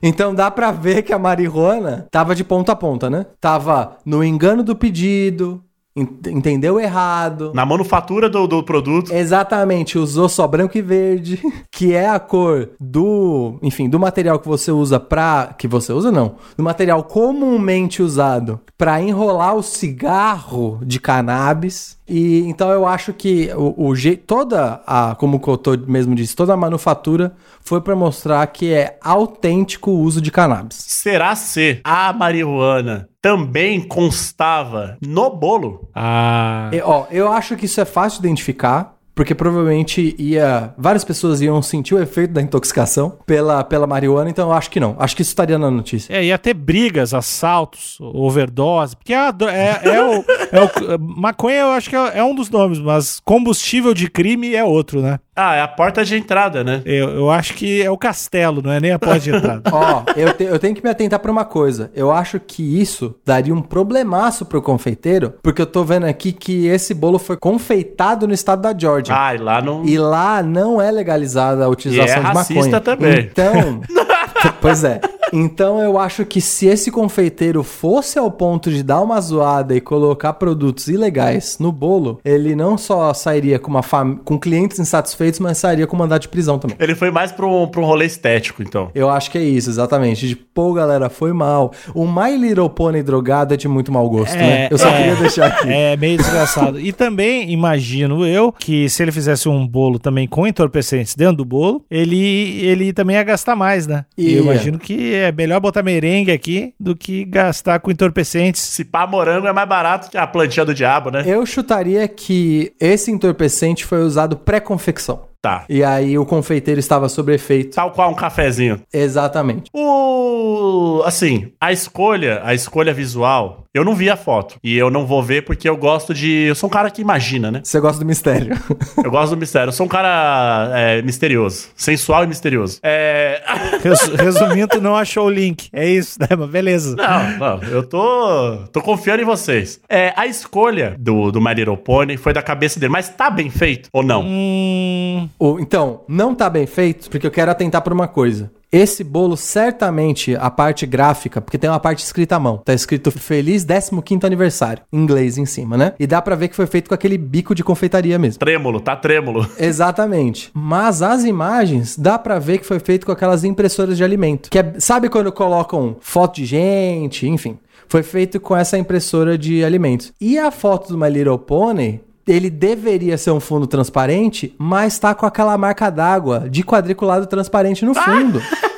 Então 0.02 0.34
dá 0.34 0.50
pra 0.50 0.72
ver 0.72 1.02
que 1.02 1.12
a 1.12 1.20
marihuana 1.20 2.08
tava 2.10 2.34
de 2.34 2.42
ponta 2.42 2.72
a 2.72 2.76
ponta, 2.76 3.10
né? 3.10 3.26
Tava 3.42 3.98
no 4.06 4.24
engano 4.24 4.64
do 4.64 4.74
pedido, 4.74 5.62
entendeu 5.96 6.80
errado. 6.80 7.52
Na 7.54 7.66
manufatura 7.66 8.30
do, 8.30 8.48
do 8.48 8.64
produto. 8.64 9.12
Exatamente, 9.14 9.98
usou 9.98 10.30
só 10.30 10.48
branco 10.48 10.78
e 10.78 10.82
verde, 10.82 11.42
que 11.72 11.94
é 11.94 12.10
a 12.10 12.20
cor 12.20 12.70
do, 12.80 13.58
enfim, 13.62 13.90
do 13.90 14.00
material 14.00 14.40
que 14.40 14.48
você 14.48 14.72
usa 14.72 15.00
pra, 15.00 15.54
que 15.58 15.68
você 15.68 15.92
usa 15.92 16.12
não, 16.12 16.36
do 16.56 16.64
material 16.64 17.04
comumente 17.04 18.02
usado 18.02 18.60
pra 18.78 19.02
enrolar 19.02 19.56
o 19.56 19.64
cigarro 19.64 20.80
de 20.84 21.00
cannabis. 21.00 21.98
E 22.08 22.40
então 22.48 22.72
eu 22.72 22.88
acho 22.88 23.14
que 23.14 23.52
o, 23.56 23.90
o 23.90 23.96
jeito, 23.96 24.24
toda 24.26 24.82
a, 24.88 25.16
como 25.16 25.38
o 25.38 25.40
Cotô 25.40 25.78
mesmo 25.88 26.16
disse, 26.16 26.36
toda 26.36 26.54
a 26.54 26.58
manufatura 26.58 27.34
foi 27.62 27.82
pra 27.82 27.96
mostrar 27.96 28.46
que 28.48 28.74
é 28.74 28.98
autêntico 29.02 29.92
o 29.92 30.00
uso 30.00 30.22
de 30.22 30.32
cannabis. 30.32 30.78
Será 30.78 31.36
se 31.36 31.82
a 31.84 32.12
marihuana 32.14 33.09
também 33.22 33.82
constava 33.88 34.98
no 35.02 35.30
bolo? 35.30 35.90
Ah, 35.94 36.70
E, 36.74 36.82
ó, 36.82 37.06
eu 37.12 37.32
acho 37.32 37.56
que 37.56 37.66
isso 37.66 37.82
é 37.82 37.86
fácil 37.86 38.22
de 38.22 38.28
identificar, 38.28 38.96
porque 39.20 39.36
provavelmente 39.36 40.16
ia. 40.18 40.74
Várias 40.78 41.04
pessoas 41.04 41.42
iam 41.42 41.62
sentir 41.62 41.94
o 41.94 42.02
efeito 42.02 42.32
da 42.32 42.42
intoxicação 42.42 43.18
pela, 43.26 43.66
pela 43.66 43.86
marihuana, 43.86 44.30
então 44.30 44.48
eu 44.48 44.54
acho 44.54 44.72
que 44.72 44.80
não. 44.80 44.96
Acho 44.98 45.14
que 45.14 45.22
isso 45.22 45.32
estaria 45.32 45.60
na 45.60 45.70
notícia. 45.70 46.14
É, 46.14 46.24
ia 46.24 46.38
ter 46.38 46.54
brigas, 46.54 47.14
assaltos, 47.14 47.98
overdose, 48.00 48.96
porque 48.96 49.12
é, 49.12 49.18
a 49.18 49.36
é, 49.52 49.82
é 49.84 50.02
o, 50.02 50.14
é 50.54 50.96
o- 50.96 51.00
Maconha 51.00 51.58
eu 51.58 51.68
acho 51.72 51.90
que 51.90 51.98
é, 51.98 52.20
é 52.20 52.24
um 52.24 52.34
dos 52.34 52.50
nomes, 52.50 52.80
mas 52.80 53.20
combustível 53.26 53.94
de 53.94 54.10
crime 54.10 54.56
é 54.56 54.64
outro, 54.64 55.02
né? 55.02 55.20
Ah, 55.36 55.56
é 55.56 55.62
a 55.62 55.68
porta 55.70 56.04
de 56.04 56.18
entrada, 56.18 56.66
né? 56.66 56.82
Eu, 56.86 57.10
eu 57.12 57.32
acho 57.32 57.54
que 57.54 57.82
é 57.82 57.90
o 57.90 57.98
castelo, 57.98 58.62
não 58.62 58.74
é 58.74 58.80
nem 58.82 58.92
a 58.92 59.00
porta 59.00 59.20
de 59.22 59.30
entrada. 59.34 59.62
Ó, 59.72 60.04
eu, 60.18 60.34
te- 60.34 60.44
eu 60.44 60.60
tenho 60.60 60.76
que 60.76 60.84
me 60.84 60.90
atentar 60.90 61.18
pra 61.20 61.32
uma 61.32 61.46
coisa. 61.46 61.90
Eu 61.96 62.12
acho 62.12 62.42
que 62.42 62.62
isso 62.82 63.16
daria 63.26 63.54
um 63.54 63.62
problemaço 63.62 64.46
pro 64.46 64.62
confeiteiro, 64.62 65.34
porque 65.42 65.62
eu 65.62 65.66
tô 65.66 65.82
vendo 65.86 66.06
aqui 66.06 66.34
que 66.34 66.68
esse 66.68 66.94
bolo 66.94 67.18
foi 67.18 67.38
confeitado 67.38 68.28
no 68.28 68.34
estado 68.34 68.62
da 68.64 68.78
Georgia. 68.78 69.09
Ah, 69.12 69.36
e 69.36 69.38
lá 69.38 69.62
não. 69.62 69.86
E 69.86 69.98
lá 69.98 70.42
não 70.44 70.82
é 70.82 70.92
legalizada 70.92 71.66
a 71.66 71.68
utilização 71.68 72.08
E 72.08 72.12
é 72.26 72.30
de 72.30 72.36
racista 72.38 72.56
maconha. 72.56 72.80
também. 72.82 73.20
Então. 73.20 73.82
pois 74.62 74.84
é. 74.84 75.00
Então 75.34 75.80
eu 75.82 75.98
acho 75.98 76.26
que 76.26 76.42
se 76.42 76.66
esse 76.66 76.92
confeiteiro 76.92 77.64
fosse 77.64 78.18
ao 78.18 78.32
ponto 78.32 78.70
de 78.70 78.84
dar 78.84 79.02
uma 79.02 79.20
zoada 79.22 79.76
e 79.76 79.82
colocar 79.82 80.34
produtos 80.34 80.88
ilegais 80.88 81.58
no 81.60 81.72
bolo, 81.72 82.20
ele 82.24 82.56
não 82.56 82.78
só 82.78 83.14
sairia 83.14 83.60
com, 83.60 83.70
uma 83.70 83.84
fam... 83.84 84.16
com 84.18 84.40
clientes 84.40 84.80
insatisfeitos, 84.80 85.40
mas 85.40 85.58
sairia 85.58 85.86
com 85.86 85.96
mandado 85.96 86.22
de 86.22 86.28
prisão 86.28 86.58
também. 86.58 86.76
Ele 86.80 86.96
foi 86.96 87.12
mais 87.12 87.32
pra 87.32 87.46
um, 87.46 87.68
pra 87.68 87.82
um 87.82 87.86
rolê 87.86 88.06
estético, 88.06 88.64
então. 88.64 88.90
Eu 88.96 89.10
acho 89.10 89.30
que 89.32 89.38
é 89.38 89.44
isso, 89.44 89.70
exatamente. 89.70 90.28
De 90.28 90.36
pô, 90.36 90.74
galera, 90.74 91.10
foi 91.10 91.34
mal. 91.34 91.72
O 91.94 92.08
My 92.08 92.36
Little 92.36 92.70
Pony 92.70 93.04
drogado 93.04 93.54
é 93.54 93.58
de 93.58 93.68
muito 93.68 93.92
mau 93.92 94.10
gosto, 94.10 94.36
né? 94.36 94.68
Eu 94.72 94.78
só 94.78 94.90
queria 94.92 95.16
deixar 95.16 95.48
aqui. 95.48 95.70
É 95.72 95.96
meio 95.96 96.18
desgraçado. 96.18 96.80
e 96.80 96.92
também 96.92 97.52
imagino 97.52 98.26
eu 98.26 98.52
que 98.52 98.90
se 98.90 99.04
ele 99.04 99.12
fizesse 99.12 99.48
um 99.48 99.68
bolo 99.68 100.00
também 100.00 100.28
com 100.28 100.48
entorpecentes 100.48 101.16
dentro 101.16 101.38
do 101.38 101.46
bolo, 101.46 101.84
ele, 101.90 102.60
ele 102.66 102.92
também 102.94 103.16
ia 103.16 103.24
gastar 103.24 103.56
mais, 103.56 103.86
né? 103.86 104.06
E 104.18 104.29
eu 104.34 104.44
Ia. 104.44 104.52
imagino 104.52 104.80
que 104.80 105.14
é 105.14 105.32
melhor 105.32 105.60
botar 105.60 105.84
merengue 105.84 106.32
aqui 106.32 106.74
do 106.80 106.96
que 106.96 107.24
gastar 107.26 107.80
com 107.80 107.92
entorpecentes. 107.92 108.62
Se 108.62 108.84
pá 108.86 109.06
morango 109.06 109.48
é 109.48 109.54
mais 109.54 109.68
barato 109.68 110.10
que 110.10 110.18
a 110.18 110.28
plantinha 110.28 110.66
do 110.66 110.74
diabo, 110.74 111.10
né? 111.12 111.24
Eu 111.26 111.46
chutaria 111.46 112.08
que 112.08 112.74
esse 112.80 113.12
entorpecente 113.12 113.86
foi 113.86 114.02
usado 114.02 114.38
pré-confecção. 114.38 115.29
Tá. 115.42 115.64
E 115.70 115.82
aí 115.84 116.18
o 116.18 116.26
confeiteiro 116.26 116.80
estava 116.80 117.08
sob 117.08 117.34
efeito. 117.34 117.74
Tal 117.76 117.92
qual 117.92 118.12
um 118.12 118.14
cafezinho. 118.14 118.82
Exatamente. 118.94 119.70
O. 119.74 121.02
Assim, 121.06 121.52
a 121.62 121.72
escolha, 121.72 122.42
a 122.44 122.54
escolha 122.54 122.94
visual, 122.94 123.64
eu 123.74 123.86
não 123.86 123.96
vi 123.96 124.10
a 124.10 124.18
foto. 124.18 124.58
E 124.62 124.78
eu 124.78 124.90
não 124.92 125.06
vou 125.06 125.24
ver 125.24 125.44
porque 125.46 125.70
eu 125.70 125.78
gosto 125.78 126.14
de. 126.14 126.30
Eu 126.48 126.56
sou 126.56 126.68
um 126.68 126.72
cara 126.72 126.92
que 126.92 127.02
imagina, 127.02 127.50
né? 127.52 127.62
Você 127.64 127.80
gosta 127.80 128.00
do 128.00 128.06
mistério. 128.06 128.50
Eu 129.02 129.10
gosto 129.12 129.32
do 129.34 129.38
mistério. 129.40 129.70
Eu 129.70 129.72
sou 129.72 129.86
um 129.86 129.90
cara 129.90 130.72
é, 130.76 131.02
misterioso. 131.02 131.70
Sensual 131.76 132.26
e 132.26 132.28
misterioso. 132.28 132.80
É. 132.84 133.42
Res- 133.82 134.08
Resumindo, 134.20 134.82
não 134.82 134.96
achou 134.96 135.28
o 135.28 135.30
link. 135.30 135.70
É 135.72 135.88
isso, 135.88 136.20
né? 136.20 136.28
Mas 136.38 136.50
beleza. 136.50 136.96
Não, 136.98 137.38
não, 137.38 137.64
eu 137.70 137.84
tô, 137.84 138.58
tô 138.74 138.82
confiando 138.82 139.22
em 139.22 139.26
vocês. 139.26 139.80
É, 139.90 140.14
a 140.18 140.28
escolha 140.28 140.96
do, 141.00 141.32
do 141.32 141.40
My 141.42 141.54
Little 141.54 141.78
Pony 141.78 142.18
foi 142.18 142.34
da 142.34 142.42
cabeça 142.42 142.78
dele, 142.80 142.92
mas 142.92 143.08
tá 143.10 143.30
bem 143.30 143.50
feito 143.50 143.88
ou 143.94 144.04
não? 144.04 144.24
Hum, 144.26 145.29
O- 145.38 145.60
então, 145.60 146.02
não 146.08 146.34
tá 146.34 146.50
bem 146.50 146.66
feito, 146.66 147.10
porque 147.10 147.28
eu 147.28 147.32
quero 147.32 147.52
atentar 147.52 147.82
por 147.82 147.94
uma 147.94 148.08
coisa. 148.08 148.52
Esse 148.72 149.04
bolo, 149.04 149.36
certamente, 149.36 150.36
a 150.36 150.50
parte 150.52 150.86
gráfica, 150.86 151.42
porque 151.42 151.58
tem 151.58 151.68
uma 151.70 151.80
parte 151.80 152.04
escrita 152.04 152.36
à 152.36 152.40
mão. 152.40 152.58
Tá 152.64 152.72
escrito 152.74 153.10
Feliz 153.10 153.66
15º 153.66 154.26
aniversário, 154.26 154.84
em 154.94 155.00
inglês 155.00 155.40
em 155.40 155.46
cima, 155.46 155.76
né? 155.76 155.94
E 156.00 156.06
dá 156.06 156.22
pra 156.22 156.36
ver 156.36 156.50
que 156.50 156.56
foi 156.56 156.68
feito 156.68 156.88
com 156.88 156.94
aquele 156.94 157.18
bico 157.18 157.56
de 157.56 157.64
confeitaria 157.64 158.20
mesmo. 158.20 158.40
Trêmulo, 158.40 158.80
tá 158.80 158.96
trêmulo. 158.96 159.48
Exatamente. 159.58 160.52
Mas 160.54 161.02
as 161.02 161.24
imagens, 161.24 161.98
dá 161.98 162.20
pra 162.20 162.38
ver 162.38 162.60
que 162.60 162.66
foi 162.66 162.80
feito 162.80 163.06
com 163.08 163.12
aquelas 163.12 163.44
impressoras 163.44 163.98
de 163.98 164.04
alimento. 164.04 164.50
Que 164.52 164.60
é, 164.60 164.74
sabe 164.78 165.10
quando 165.10 165.32
colocam 165.32 165.96
foto 166.00 166.36
de 166.36 166.46
gente, 166.46 167.28
enfim. 167.28 167.58
Foi 167.88 168.04
feito 168.04 168.40
com 168.40 168.56
essa 168.56 168.78
impressora 168.78 169.36
de 169.36 169.64
alimentos. 169.64 170.14
E 170.22 170.38
a 170.38 170.52
foto 170.52 170.90
do 170.90 170.98
My 170.98 171.10
Little 171.10 171.40
Pony, 171.40 172.02
ele 172.28 172.50
deveria 172.50 173.18
ser 173.18 173.32
um 173.32 173.40
fundo 173.40 173.68
transparente, 173.68 174.56
mas 174.58 175.00
tá 175.00 175.14
com 175.16 175.26
aquela 175.26 175.58
marca 175.58 175.90
d'água 175.90 176.48
de 176.50 176.64
quadriculado 176.64 177.26
transparente 177.26 177.86
no 177.86 177.94
fundo. 177.96 178.42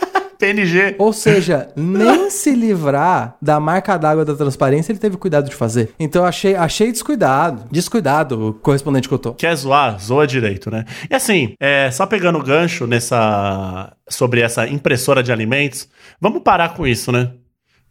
PNG. 0.42 0.96
Ou 0.98 1.14
seja, 1.14 1.70
nem 1.76 2.32
se 2.32 2.52
livrar 2.56 3.36
da 3.40 3.60
marca 3.60 3.96
d'água 3.96 4.26
da 4.26 4.34
transparência 4.34 4.92
ele 4.92 4.98
teve 4.98 5.16
cuidado 5.16 5.48
de 5.48 5.56
fazer. 5.56 5.94
Então 6.00 6.24
eu 6.24 6.28
achei, 6.28 6.56
achei 6.56 6.92
descuidado. 6.92 7.66
Descuidado 7.72 8.48
o 8.48 8.54
correspondente 8.56 9.08
que 9.08 9.14
eu 9.14 9.20
tô. 9.20 9.34
Quer 9.36 9.56
zoar? 9.56 10.00
Zoa 10.00 10.26
direito, 10.26 10.72
né? 10.72 10.86
E 11.10 11.14
assim, 11.14 11.54
é, 11.60 11.92
só 11.92 12.08
pegando 12.08 12.40
o 12.40 12.44
gancho 12.44 12.88
nessa. 12.88 13.94
sobre 14.10 14.42
essa 14.42 14.68
impressora 14.68 15.22
de 15.22 15.32
alimentos, 15.32 15.88
vamos 16.20 16.42
parar 16.42 16.74
com 16.74 16.88
isso, 16.88 17.12
né? 17.12 17.32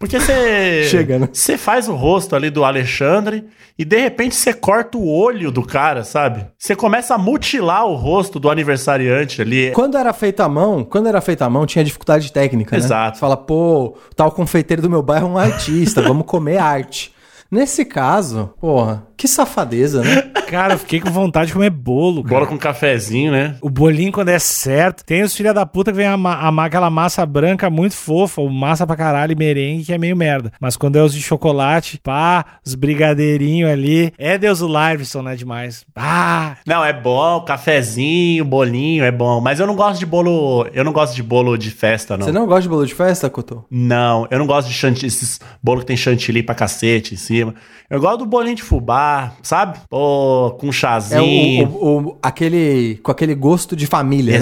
Porque 0.01 0.19
você. 0.19 0.85
Chega, 0.89 1.19
né? 1.19 1.29
Você 1.31 1.59
faz 1.59 1.87
o 1.87 1.95
rosto 1.95 2.35
ali 2.35 2.49
do 2.49 2.65
Alexandre 2.65 3.45
e 3.79 3.85
de 3.85 3.99
repente 3.99 4.35
você 4.35 4.55
corta 4.55 4.97
o 4.97 5.07
olho 5.07 5.53
do 5.53 5.63
cara, 5.63 6.03
sabe? 6.03 6.47
Você 6.59 6.75
começa 6.75 7.15
a 7.15 7.19
mutilar 7.19 7.87
o 7.87 7.95
rosto 7.95 8.41
do 8.41 8.49
aniversariante 8.51 9.43
ali. 9.43 9.73
Quando 9.73 9.99
era 9.99 10.15
feito 10.15 10.41
à 10.41 10.49
mão, 10.49 10.83
quando 10.83 11.07
era 11.07 11.21
feito 11.21 11.43
à 11.43 11.51
mão, 11.51 11.67
tinha 11.67 11.85
dificuldade 11.85 12.33
técnica, 12.33 12.79
né? 12.79 12.83
Exato. 12.83 13.19
Você 13.19 13.21
fala, 13.21 13.37
pô, 13.37 13.95
tal 14.17 14.33
confeiteiro 14.33 14.81
do 14.81 14.89
meu 14.89 15.03
bairro 15.03 15.29
é 15.29 15.31
um 15.33 15.39
artista, 15.39 16.01
vamos 16.03 16.25
comer 16.25 16.57
arte. 16.57 17.13
Nesse 17.51 17.85
caso, 17.85 18.55
porra, 18.61 19.05
que 19.17 19.27
safadeza, 19.27 20.03
né? 20.03 20.23
cara, 20.49 20.75
eu 20.75 20.79
fiquei 20.79 21.01
com 21.01 21.11
vontade 21.11 21.49
de 21.49 21.53
comer 21.53 21.71
bolo, 21.71 22.23
cara. 22.23 22.35
Bola 22.37 22.47
com 22.47 22.57
cafezinho, 22.59 23.33
né? 23.33 23.57
O 23.61 23.69
bolinho, 23.69 24.13
quando 24.13 24.29
é 24.29 24.39
certo, 24.39 25.05
tem 25.05 25.23
os 25.23 25.35
filha 25.35 25.53
da 25.53 25.67
puta 25.67 25.91
que 25.91 25.97
vem 25.97 26.07
ama- 26.07 26.37
amar 26.37 26.67
aquela 26.67 26.89
massa 26.91 27.25
branca 27.27 27.69
muito 27.69 27.95
fofa, 27.95 28.41
ou 28.41 28.49
massa 28.49 28.87
pra 28.87 28.97
caralho 28.97 29.33
e 29.33 29.37
merengue, 29.37 29.85
que 29.85 29.93
é 29.93 29.99
meio 29.99 30.17
merda. 30.17 30.53
Mas 30.61 30.77
quando 30.77 30.97
é 30.97 31.03
os 31.03 31.13
de 31.13 31.21
chocolate, 31.21 31.99
pá, 32.03 32.45
os 32.65 32.75
brigadeirinhos 32.75 33.71
ali, 33.71 34.13
é 34.17 34.39
Deus 34.39 34.61
o 34.61 34.69
Larvison, 34.69 35.23
né? 35.23 35.35
Demais. 35.37 35.85
Ah, 35.97 36.57
Não, 36.67 36.85
é 36.85 36.93
bom, 36.93 37.41
cafezinho, 37.43 38.45
bolinho, 38.45 39.05
é 39.05 39.11
bom. 39.11 39.41
Mas 39.41 39.59
eu 39.61 39.67
não 39.67 39.75
gosto 39.77 39.99
de 39.99 40.07
bolo. 40.07 40.67
Eu 40.73 40.85
não 40.85 40.93
gosto 40.93 41.15
de 41.15 41.23
bolo 41.23 41.57
de 41.57 41.71
festa, 41.71 42.17
não. 42.17 42.27
Você 42.27 42.33
não 42.33 42.47
gosta 42.47 42.63
de 42.63 42.69
bolo 42.69 42.87
de 42.87 42.95
festa, 42.95 43.29
Couto? 43.29 43.65
Não, 43.71 44.27
eu 44.31 44.39
não 44.39 44.47
gosto 44.47 44.69
de 44.69 44.75
chantilly, 44.75 45.09
esses 45.09 45.41
bolos 45.63 45.83
que 45.83 45.89
tem 45.89 45.97
chantilly 45.97 46.43
pra 46.43 46.55
cacete 46.55 47.15
em 47.15 47.17
cima. 47.41 47.55
Eu 47.89 48.01
gosto 48.01 48.19
do 48.19 48.27
bolinho 48.27 48.55
de 48.57 48.63
fubá, 48.63 49.33
sabe? 49.43 49.79
Pô, 49.89 50.57
com 50.61 50.69
É 50.69 50.73
chazinho. 50.73 51.69
o, 51.69 51.85
o- 51.85 52.09
o- 52.11 52.19
aquele, 52.23 53.01
com 53.03 53.11
aquele 53.11 53.35
gosto 53.35 53.75
de 53.75 53.87
família, 53.87 54.39
né? 54.39 54.41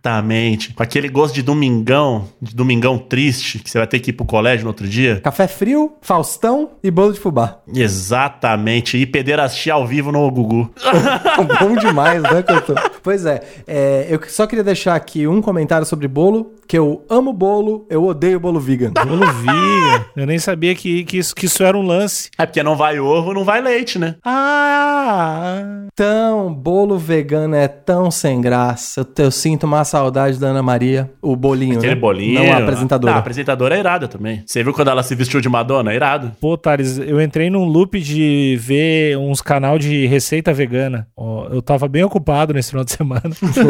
Exatamente. 0.00 0.72
Com 0.72 0.82
aquele 0.82 1.08
gosto 1.08 1.34
de 1.34 1.42
domingão, 1.42 2.26
de 2.40 2.54
domingão 2.54 2.98
triste, 2.98 3.58
que 3.58 3.70
você 3.70 3.78
vai 3.78 3.86
ter 3.86 4.00
que 4.00 4.10
ir 4.10 4.12
pro 4.14 4.24
colégio 4.24 4.64
no 4.64 4.70
outro 4.70 4.88
dia. 4.88 5.20
Café 5.20 5.46
frio, 5.46 5.92
Faustão 6.00 6.70
e 6.82 6.90
bolo 6.90 7.12
de 7.12 7.20
fubá. 7.20 7.58
Exatamente. 7.72 8.96
E 8.96 9.04
pederastia 9.04 9.74
ao 9.74 9.86
vivo 9.86 10.10
no 10.10 10.30
Gugu. 10.30 10.70
Bom 11.60 11.76
demais, 11.76 12.22
né, 12.22 12.42
Couto? 12.42 12.74
Pois 13.02 13.26
é, 13.26 13.42
é, 13.66 14.06
eu 14.08 14.20
só 14.28 14.46
queria 14.46 14.64
deixar 14.64 14.94
aqui 14.94 15.26
um 15.26 15.42
comentário 15.42 15.86
sobre 15.86 16.08
bolo, 16.08 16.54
que 16.66 16.78
eu 16.78 17.04
amo 17.08 17.32
bolo, 17.32 17.86
eu 17.90 18.04
odeio 18.04 18.40
bolo 18.40 18.58
vegan. 18.58 18.92
bolo 19.06 19.26
vegan. 19.32 20.06
Eu 20.16 20.26
nem 20.26 20.38
sabia 20.38 20.74
que, 20.74 21.04
que, 21.04 21.18
isso, 21.18 21.34
que 21.34 21.44
isso 21.44 21.62
era 21.62 21.76
um 21.76 21.82
lance. 21.82 22.30
É 22.38 22.46
porque 22.46 22.62
não 22.62 22.76
vai 22.76 22.98
ovo, 22.98 23.34
não 23.34 23.44
vai 23.44 23.60
leite, 23.60 23.98
né? 23.98 24.16
Ah, 24.24 25.80
Tão, 25.94 26.54
bolo 26.54 26.96
vegano 26.96 27.54
é 27.54 27.68
tão 27.68 28.10
sem 28.10 28.40
graça. 28.40 29.00
Eu, 29.00 29.24
eu 29.24 29.30
sinto 29.30 29.64
uma 29.64 29.80
saudade 29.90 30.38
da 30.38 30.48
Ana 30.48 30.62
Maria, 30.62 31.10
o 31.20 31.34
bolinho, 31.36 31.78
Aquele 31.78 31.94
né? 31.94 32.00
bolinho. 32.00 32.42
Não 32.44 32.52
a 32.52 32.58
apresentadora. 32.58 33.12
Não, 33.12 33.16
a 33.18 33.20
apresentadora 33.20 33.76
é 33.76 33.80
irada 33.80 34.08
também. 34.08 34.42
Você 34.46 34.62
viu 34.62 34.72
quando 34.72 34.88
ela 34.88 35.02
se 35.02 35.14
vestiu 35.14 35.40
de 35.40 35.48
Madonna? 35.48 35.92
É 35.92 35.96
irado. 35.96 36.32
Pô, 36.40 36.56
Thales, 36.56 36.98
eu 36.98 37.20
entrei 37.20 37.50
num 37.50 37.64
loop 37.64 38.00
de 38.00 38.56
ver 38.60 39.16
uns 39.18 39.40
canal 39.42 39.78
de 39.78 40.06
receita 40.06 40.52
vegana. 40.52 41.06
Ó, 41.16 41.48
eu 41.50 41.60
tava 41.60 41.88
bem 41.88 42.02
ocupado 42.04 42.54
nesse 42.54 42.70
final 42.70 42.84
de 42.84 42.92
semana. 42.92 43.22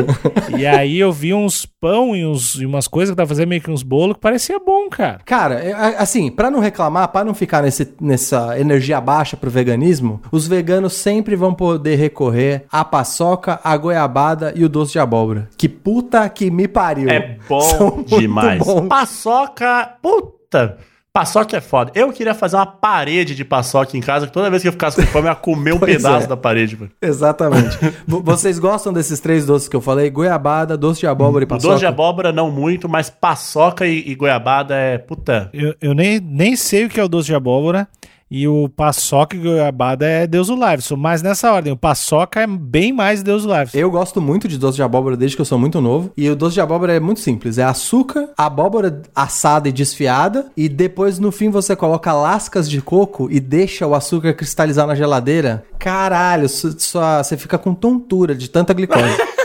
e 0.59 0.67
aí 0.67 0.99
eu 0.99 1.13
vi 1.13 1.33
uns 1.35 1.65
pão 1.67 2.15
e, 2.15 2.25
uns, 2.27 2.55
e 2.57 2.67
umas 2.67 2.87
coisas 2.87 3.13
que 3.13 3.17
tava 3.17 3.29
fazendo 3.29 3.49
meio 3.49 3.61
que 3.63 3.71
uns 3.71 3.83
bolos 3.83 4.15
que 4.15 4.21
parecia 4.21 4.59
bom, 4.59 4.89
cara. 4.89 5.21
Cara, 5.25 5.55
é, 5.55 5.73
a- 5.73 6.03
assim, 6.03 6.31
pra 6.31 6.51
não 6.51 6.61
reclamar, 6.61 7.09
pra 7.09 7.25
não 7.25 7.35
ficar 7.35 7.63
nesse, 7.63 7.89
nessa 8.01 8.59
energia 8.59 9.01
baixa 9.01 9.37
pro 9.37 9.51
veganismo, 9.51 10.21
os 10.31 10.47
veganos 10.47 10.93
sempre 10.95 11.35
vão 11.37 11.55
poder 11.55 11.97
recorrer 11.97 12.65
à 12.71 12.85
paçoca, 12.85 13.59
à 13.65 13.77
goiabada 13.77 14.53
e 14.55 14.65
o 14.65 14.69
doce 14.69 14.93
de 14.93 14.99
abóbora. 14.99 15.49
Que 15.57 15.69
puta 15.69 16.10
que 16.29 16.51
me 16.51 16.67
pariu. 16.69 17.09
É 17.09 17.37
São 17.49 17.89
bom 17.89 17.95
muito 17.97 18.19
demais. 18.19 18.59
bons. 18.65 18.89
Paçoca, 18.89 19.95
puta. 20.03 20.79
Paçoca 21.13 21.57
é 21.57 21.61
foda. 21.61 21.91
Eu 21.93 22.13
queria 22.13 22.35
fazer 22.35 22.55
uma 22.55 22.65
parede 22.67 23.35
de 23.35 23.45
paçoca 23.45 23.97
em 23.97 24.01
casa, 24.01 24.29
que 24.29 24.33
toda 24.33 24.49
vez 24.49 24.63
que 24.63 24.69
eu 24.69 24.73
ficasse 24.73 24.97
com 24.97 25.07
fome, 25.09 25.27
eu 25.27 25.33
ia 25.33 25.35
comer 25.35 25.75
um 25.75 25.79
pedaço 25.81 26.27
é. 26.27 26.29
da 26.29 26.37
parede. 26.37 26.77
mano. 26.77 26.91
Exatamente. 27.03 27.77
Vocês 28.07 28.61
gostam 28.61 28.93
desses 28.93 29.19
três 29.19 29.45
doces 29.45 29.69
que 29.69 29.75
eu 29.75 29.81
falei? 29.81 30.09
Goiabada, 30.09 30.77
doce 30.77 31.01
de 31.01 31.09
abóbora 31.09 31.43
e 31.43 31.47
O 31.47 31.49
paçoca? 31.49 31.69
doce 31.69 31.81
de 31.81 31.87
abóbora 31.87 32.31
não 32.31 32.49
muito, 32.53 32.89
mas 32.89 33.11
paçoca 33.11 33.87
e, 33.89 34.05
e 34.09 34.15
goiabada 34.15 34.77
é 34.77 34.99
puta. 34.99 35.51
Eu, 35.53 35.75
eu 35.81 35.95
nem, 35.95 36.21
nem 36.21 36.55
sei 36.55 36.85
o 36.85 36.89
que 36.89 37.01
é 37.01 37.05
o 37.05 37.09
doce 37.09 37.27
de 37.27 37.35
abóbora. 37.35 37.89
E 38.31 38.47
o 38.47 38.69
paçoca 38.69 39.35
e 39.37 39.41
goiabada 39.41 40.07
é 40.07 40.25
Deus 40.27 40.49
o 40.49 40.55
Liveson. 40.55 40.95
Mas 40.97 41.21
nessa 41.21 41.53
ordem, 41.53 41.73
o 41.73 41.77
paçoca 41.77 42.41
é 42.41 42.47
bem 42.47 42.93
mais 42.93 43.23
Deus 43.23 43.45
o 43.45 43.49
Liveson. 43.49 43.77
Eu 43.77 43.91
gosto 43.91 44.21
muito 44.21 44.47
de 44.47 44.57
doce 44.57 44.77
de 44.77 44.83
abóbora 44.85 45.17
desde 45.17 45.37
que 45.37 45.41
eu 45.43 45.47
sou 45.47 45.59
muito 45.59 45.81
novo. 45.81 46.13
E 46.17 46.29
o 46.31 46.37
doce 46.37 46.55
de 46.55 46.61
abóbora 46.61 46.95
é 46.95 47.01
muito 47.01 47.19
simples: 47.21 47.59
é 47.59 47.65
açúcar, 47.65 48.29
abóbora 48.39 49.03
assada 49.15 49.69
e 49.69 49.73
desfiada. 49.73 50.47
E 50.57 50.69
depois, 50.69 51.19
no 51.19 51.33
fim, 51.33 51.51
você 51.51 51.75
coloca 51.75 52.13
lascas 52.13 52.71
de 52.71 52.81
coco 52.81 53.29
e 53.31 53.41
deixa 53.41 53.87
o 53.87 53.95
açúcar 53.95 54.33
cristalizar 54.35 54.87
na 54.87 54.95
geladeira. 54.95 55.65
Caralho, 55.79 56.49
sua- 56.49 57.23
você 57.25 57.37
fica 57.37 57.59
com 57.59 57.75
tontura 57.75 58.35
de 58.35 58.49
tanta 58.49 58.73
glicose. 58.73 59.01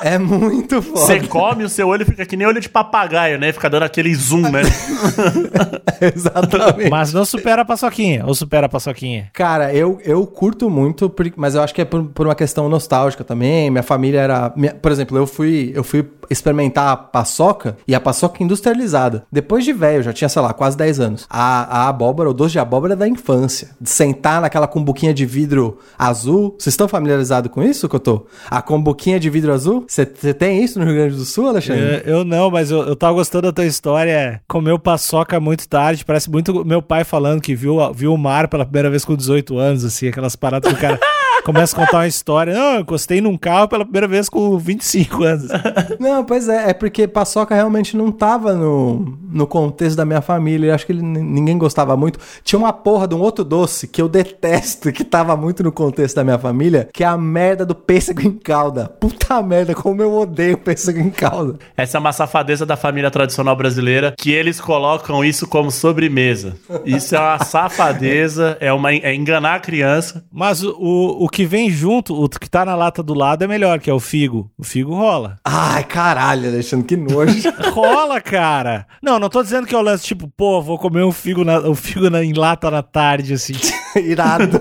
É 0.00 0.18
muito 0.18 0.80
Você 0.80 1.16
foda. 1.20 1.28
come, 1.28 1.64
o 1.64 1.68
seu 1.68 1.88
olho 1.88 2.04
fica 2.06 2.24
que 2.24 2.36
nem 2.36 2.46
olho 2.46 2.60
de 2.60 2.68
papagaio, 2.68 3.38
né? 3.38 3.52
Fica 3.52 3.68
dando 3.68 3.82
aquele 3.82 4.14
zoom, 4.14 4.42
né? 4.42 4.62
Exatamente. 6.00 6.90
Mas 6.90 7.12
não 7.12 7.24
supera 7.24 7.62
a 7.62 7.64
paçoquinha. 7.64 8.24
Ou 8.26 8.34
supera 8.34 8.66
a 8.66 8.68
paçoquinha? 8.68 9.30
Cara, 9.32 9.74
eu, 9.74 9.98
eu 10.04 10.26
curto 10.26 10.70
muito, 10.70 11.12
mas 11.36 11.54
eu 11.54 11.62
acho 11.62 11.74
que 11.74 11.80
é 11.80 11.84
por, 11.84 12.04
por 12.04 12.26
uma 12.26 12.34
questão 12.34 12.68
nostálgica 12.68 13.24
também. 13.24 13.70
Minha 13.70 13.82
família 13.82 14.20
era. 14.20 14.52
minha- 14.56 14.74
por 14.74 14.92
exemplo, 14.92 15.16
eu 15.16 15.26
fui, 15.26 15.72
eu 15.74 15.82
fui 15.82 16.08
experimentar 16.30 16.88
a 16.92 16.96
paçoca 16.96 17.76
e 17.86 17.94
a 17.94 18.00
paçoca 18.00 18.42
industrializada. 18.42 19.24
Depois 19.32 19.64
de 19.64 19.72
velho, 19.72 19.98
eu 19.98 20.02
já 20.02 20.12
tinha, 20.12 20.28
sei 20.28 20.42
lá, 20.42 20.52
quase 20.52 20.76
10 20.76 21.00
anos. 21.00 21.26
A, 21.28 21.84
a 21.84 21.88
abóbora, 21.88 22.30
o 22.30 22.34
doce 22.34 22.52
de 22.52 22.58
abóbora 22.58 22.92
é 22.92 22.96
da 22.96 23.08
infância. 23.08 23.70
De 23.80 23.88
sentar 23.90 24.40
naquela 24.40 24.66
cumbuquinha 24.66 25.12
de 25.14 25.24
vidro 25.26 25.78
azul. 25.98 26.54
Vocês 26.58 26.72
estão 26.74 26.86
familiarizados 26.88 27.50
com 27.50 27.62
isso, 27.62 27.88
Cotô? 27.88 28.26
A 28.50 28.62
cumbuquinha 28.62 29.18
de 29.18 29.28
vidro 29.30 29.52
azul? 29.52 29.84
Você 29.88 30.34
tem 30.34 30.62
isso 30.62 30.78
no 30.78 30.84
Rio 30.84 30.94
Grande 30.94 31.16
do 31.16 31.24
Sul, 31.24 31.48
Alexandre? 31.48 32.02
Eu, 32.04 32.18
eu 32.18 32.24
não, 32.24 32.50
mas 32.50 32.70
eu, 32.70 32.82
eu 32.82 32.94
tava 32.94 33.14
gostando 33.14 33.46
da 33.46 33.52
tua 33.52 33.64
história. 33.64 34.38
Comeu 34.46 34.78
paçoca 34.78 35.40
muito 35.40 35.66
tarde. 35.66 36.04
Parece 36.04 36.30
muito 36.30 36.62
meu 36.62 36.82
pai 36.82 37.04
falando 37.04 37.40
que 37.40 37.54
viu, 37.54 37.78
viu 37.94 38.12
o 38.12 38.18
mar 38.18 38.48
pela 38.48 38.66
primeira 38.66 38.90
vez 38.90 39.02
com 39.02 39.16
18 39.16 39.56
anos, 39.56 39.86
assim, 39.86 40.08
aquelas 40.08 40.36
paradas 40.36 40.70
que 40.70 40.78
o 40.78 40.80
cara 40.80 41.00
começa 41.52 41.76
a 41.76 41.84
contar 41.86 41.98
uma 41.98 42.06
história. 42.06 42.52
Não, 42.54 42.74
eu 42.74 42.80
encostei 42.80 43.20
num 43.20 43.36
carro 43.36 43.68
pela 43.68 43.84
primeira 43.84 44.06
vez 44.06 44.28
com 44.28 44.56
25 44.58 45.24
anos. 45.24 45.48
Não, 45.98 46.24
pois 46.24 46.48
é, 46.48 46.70
é 46.70 46.74
porque 46.74 47.08
paçoca 47.08 47.54
realmente 47.54 47.96
não 47.96 48.12
tava 48.12 48.54
no, 48.54 49.18
no 49.30 49.46
contexto 49.46 49.96
da 49.96 50.04
minha 50.04 50.20
família. 50.20 50.68
Eu 50.70 50.74
acho 50.74 50.84
que 50.86 50.92
ele- 50.92 51.02
ninguém 51.02 51.56
gostava 51.56 51.96
muito. 51.96 52.18
Tinha 52.44 52.58
uma 52.58 52.72
porra 52.72 53.08
de 53.08 53.14
um 53.14 53.20
outro 53.20 53.44
doce 53.44 53.88
que 53.88 54.00
eu 54.00 54.08
detesto, 54.08 54.92
que 54.92 55.02
tava 55.04 55.36
muito 55.36 55.62
no 55.62 55.72
contexto 55.72 56.16
da 56.16 56.24
minha 56.24 56.38
família, 56.38 56.88
que 56.92 57.02
é 57.02 57.06
a 57.06 57.16
merda 57.16 57.64
do 57.64 57.74
pêssego 57.74 58.20
em 58.22 58.32
calda. 58.32 58.88
Puta 59.00 59.42
merda, 59.42 59.74
como 59.74 60.02
eu 60.02 60.12
odeio 60.14 60.58
pêssego 60.58 61.00
em 61.00 61.10
calda. 61.10 61.58
Essa 61.76 61.98
é 61.98 62.00
uma 62.00 62.12
safadeza 62.12 62.66
da 62.66 62.76
família 62.76 63.10
tradicional 63.10 63.56
brasileira, 63.56 64.14
que 64.16 64.30
eles 64.30 64.60
colocam 64.60 65.24
isso 65.24 65.46
como 65.46 65.70
sobremesa. 65.70 66.54
Isso 66.84 67.14
é 67.16 67.18
uma 67.18 67.38
safadeza, 67.38 68.56
é, 68.60 68.72
uma, 68.72 68.92
é 68.92 69.14
enganar 69.14 69.54
a 69.56 69.60
criança. 69.60 70.24
Mas 70.32 70.62
o, 70.62 70.70
o, 70.78 71.24
o 71.24 71.28
que 71.38 71.46
vem 71.46 71.70
junto, 71.70 72.20
o 72.20 72.28
que 72.28 72.50
tá 72.50 72.64
na 72.64 72.74
lata 72.74 73.00
do 73.00 73.14
lado 73.14 73.44
é 73.44 73.46
melhor, 73.46 73.78
que 73.78 73.88
é 73.88 73.94
o 73.94 74.00
figo. 74.00 74.50
O 74.58 74.64
figo 74.64 74.92
rola. 74.92 75.36
Ai, 75.44 75.84
caralho, 75.84 76.48
Alexandre, 76.48 76.84
que 76.84 76.96
nojo. 76.96 77.48
Rola, 77.72 78.20
cara. 78.20 78.88
Não, 79.00 79.20
não 79.20 79.28
tô 79.28 79.40
dizendo 79.40 79.64
que 79.64 79.72
é 79.72 79.78
o 79.78 79.80
lance 79.80 80.02
tipo, 80.02 80.26
pô, 80.26 80.60
vou 80.60 80.76
comer 80.76 81.04
um 81.04 81.12
figo, 81.12 81.44
na, 81.44 81.60
um 81.60 81.76
figo 81.76 82.10
na, 82.10 82.24
em 82.24 82.32
lata 82.32 82.68
na 82.72 82.82
tarde, 82.82 83.34
assim. 83.34 83.52
Irado. 83.94 84.60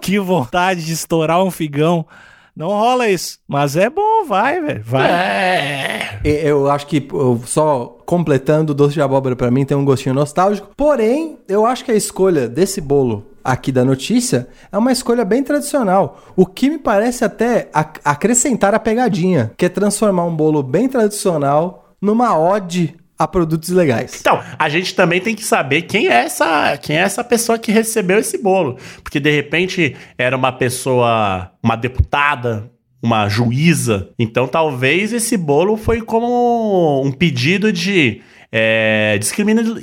que 0.00 0.18
vontade 0.18 0.86
de 0.86 0.94
estourar 0.94 1.44
um 1.44 1.50
figão. 1.50 2.06
Não 2.56 2.68
rola 2.68 3.08
isso. 3.08 3.38
Mas 3.48 3.76
é 3.76 3.90
bom, 3.90 4.24
vai, 4.26 4.60
velho. 4.60 4.82
Vai. 4.84 5.10
É. 5.10 6.20
Eu 6.24 6.70
acho 6.70 6.86
que, 6.86 7.06
só 7.46 7.98
completando, 8.06 8.72
o 8.72 8.74
doce 8.74 8.94
de 8.94 9.02
abóbora 9.02 9.34
pra 9.36 9.50
mim 9.50 9.64
tem 9.64 9.76
um 9.76 9.84
gostinho 9.84 10.14
nostálgico. 10.14 10.68
Porém, 10.76 11.38
eu 11.48 11.66
acho 11.66 11.84
que 11.84 11.90
a 11.90 11.96
escolha 11.96 12.48
desse 12.48 12.80
bolo 12.80 13.26
aqui 13.42 13.70
da 13.72 13.84
notícia 13.84 14.48
é 14.72 14.78
uma 14.78 14.92
escolha 14.92 15.24
bem 15.24 15.42
tradicional. 15.42 16.18
O 16.36 16.46
que 16.46 16.70
me 16.70 16.78
parece 16.78 17.24
até 17.24 17.68
ac- 17.74 18.00
acrescentar 18.04 18.74
a 18.74 18.78
pegadinha, 18.78 19.52
que 19.56 19.66
é 19.66 19.68
transformar 19.68 20.24
um 20.24 20.34
bolo 20.34 20.62
bem 20.62 20.88
tradicional 20.88 21.90
numa 22.00 22.38
ode 22.38 22.94
a 23.18 23.28
produtos 23.28 23.68
legais. 23.70 24.18
Então, 24.20 24.42
a 24.58 24.68
gente 24.68 24.94
também 24.94 25.20
tem 25.20 25.34
que 25.34 25.44
saber 25.44 25.82
quem 25.82 26.08
é 26.08 26.24
essa, 26.24 26.76
quem 26.78 26.96
é 26.96 27.00
essa 27.00 27.22
pessoa 27.22 27.58
que 27.58 27.70
recebeu 27.70 28.18
esse 28.18 28.38
bolo. 28.38 28.76
Porque 29.02 29.20
de 29.20 29.30
repente 29.30 29.96
era 30.18 30.36
uma 30.36 30.52
pessoa, 30.52 31.50
uma 31.62 31.76
deputada, 31.76 32.70
uma 33.02 33.28
juíza. 33.28 34.08
Então 34.18 34.48
talvez 34.48 35.12
esse 35.12 35.36
bolo 35.36 35.76
foi 35.76 36.00
como 36.00 37.02
um 37.04 37.12
pedido 37.12 37.70
de 37.70 38.22
é, 38.50 39.18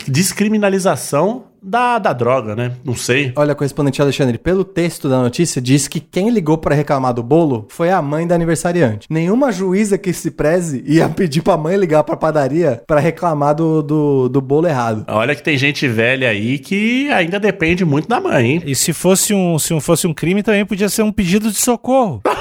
descriminalização 0.07 1.50
da, 1.61 1.99
da 1.99 2.13
droga, 2.13 2.55
né? 2.55 2.73
Não 2.83 2.95
sei. 2.95 3.31
Olha, 3.35 3.53
correspondente 3.53 4.01
Alexandre, 4.01 4.37
pelo 4.37 4.63
texto 4.63 5.07
da 5.07 5.21
notícia, 5.21 5.61
diz 5.61 5.87
que 5.87 5.99
quem 5.99 6.29
ligou 6.29 6.57
pra 6.57 6.75
reclamar 6.75 7.13
do 7.13 7.21
bolo 7.21 7.67
foi 7.69 7.91
a 7.91 8.01
mãe 8.01 8.25
da 8.25 8.35
aniversariante. 8.35 9.07
Nenhuma 9.09 9.51
juíza 9.51 9.97
que 9.97 10.11
se 10.13 10.31
preze 10.31 10.83
ia 10.85 11.07
pedir 11.07 11.41
pra 11.41 11.57
mãe 11.57 11.75
ligar 11.77 12.03
pra 12.03 12.15
padaria 12.15 12.81
pra 12.87 12.99
reclamar 12.99 13.55
do, 13.55 13.81
do, 13.81 14.29
do 14.29 14.41
bolo 14.41 14.67
errado. 14.67 15.05
Olha 15.07 15.35
que 15.35 15.43
tem 15.43 15.57
gente 15.57 15.87
velha 15.87 16.29
aí 16.29 16.57
que 16.57 17.09
ainda 17.11 17.39
depende 17.39 17.85
muito 17.85 18.07
da 18.07 18.19
mãe, 18.19 18.51
hein? 18.51 18.63
E 18.65 18.75
se 18.75 18.93
fosse 18.93 19.33
um, 19.33 19.59
se 19.59 19.79
fosse 19.79 20.07
um 20.07 20.13
crime, 20.13 20.43
também 20.43 20.65
podia 20.65 20.89
ser 20.89 21.03
um 21.03 21.11
pedido 21.11 21.51
de 21.51 21.57
socorro. 21.57 22.21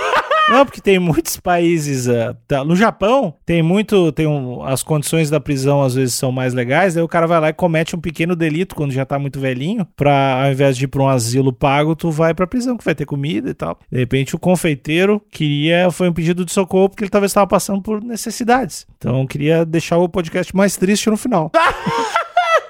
Não, 0.51 0.65
porque 0.67 0.81
tem 0.81 0.99
muitos 0.99 1.39
países. 1.39 2.07
tá- 2.49 2.65
no 2.65 2.75
Japão, 2.75 3.35
tem 3.47 3.63
muito. 3.63 4.11
Tem 4.13 4.27
um, 4.27 4.63
as 4.65 4.83
condições 4.83 5.31
da 5.31 5.39
prisão 5.41 5.83
às 5.83 5.95
vezes 5.95 6.15
são 6.15 6.33
mais 6.33 6.53
legais. 6.53 6.97
Aí 6.97 7.03
o 7.03 7.09
cara 7.09 7.27
vai 7.27 7.41
lá 7.41 7.49
e 7.51 7.53
comete 7.53 7.95
um 7.95 8.01
pequeno 8.01 8.35
delito 8.35 8.75
quando 8.75 8.91
já 8.93 9.05
tá 9.07 9.19
muito 9.19 9.39
velhinho. 9.39 9.87
Pra, 9.97 10.45
ao 10.45 10.51
invés 10.51 10.77
de 10.77 10.85
ir 10.85 10.89
pra 10.89 11.03
um 11.03 11.09
asilo 11.09 11.53
pago, 11.53 11.95
tu 11.95 12.11
vai 12.11 12.35
pra 12.35 12.47
prisão, 12.47 12.77
que 12.77 12.85
vai 12.85 12.95
ter 12.95 13.07
comida 13.07 13.49
e 13.51 13.55
tal. 13.55 13.79
De 13.91 13.99
repente, 13.99 14.35
o 14.35 14.39
confeiteiro 14.39 15.23
queria. 15.31 15.91
Foi 15.91 16.09
um 16.09 16.13
pedido 16.13 16.45
de 16.45 16.53
socorro 16.53 16.89
porque 16.89 17.05
ele 17.05 17.11
talvez 17.11 17.31
estava 17.31 17.47
passando 17.47 17.81
por 17.81 18.03
necessidades. 18.03 18.87
Então, 18.99 19.27
queria 19.27 19.65
deixar 19.65 19.99
o 19.99 20.09
podcast 20.09 20.55
mais 20.55 20.77
triste 20.77 21.09
no 21.09 21.17
final. 21.17 21.51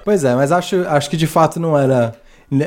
Pois 0.03 0.23
é, 0.23 0.33
mas 0.33 0.51
acho, 0.51 0.83
acho 0.87 1.09
que 1.09 1.15
de 1.17 1.27
fato 1.27 1.59
não 1.59 1.77
era, 1.77 2.13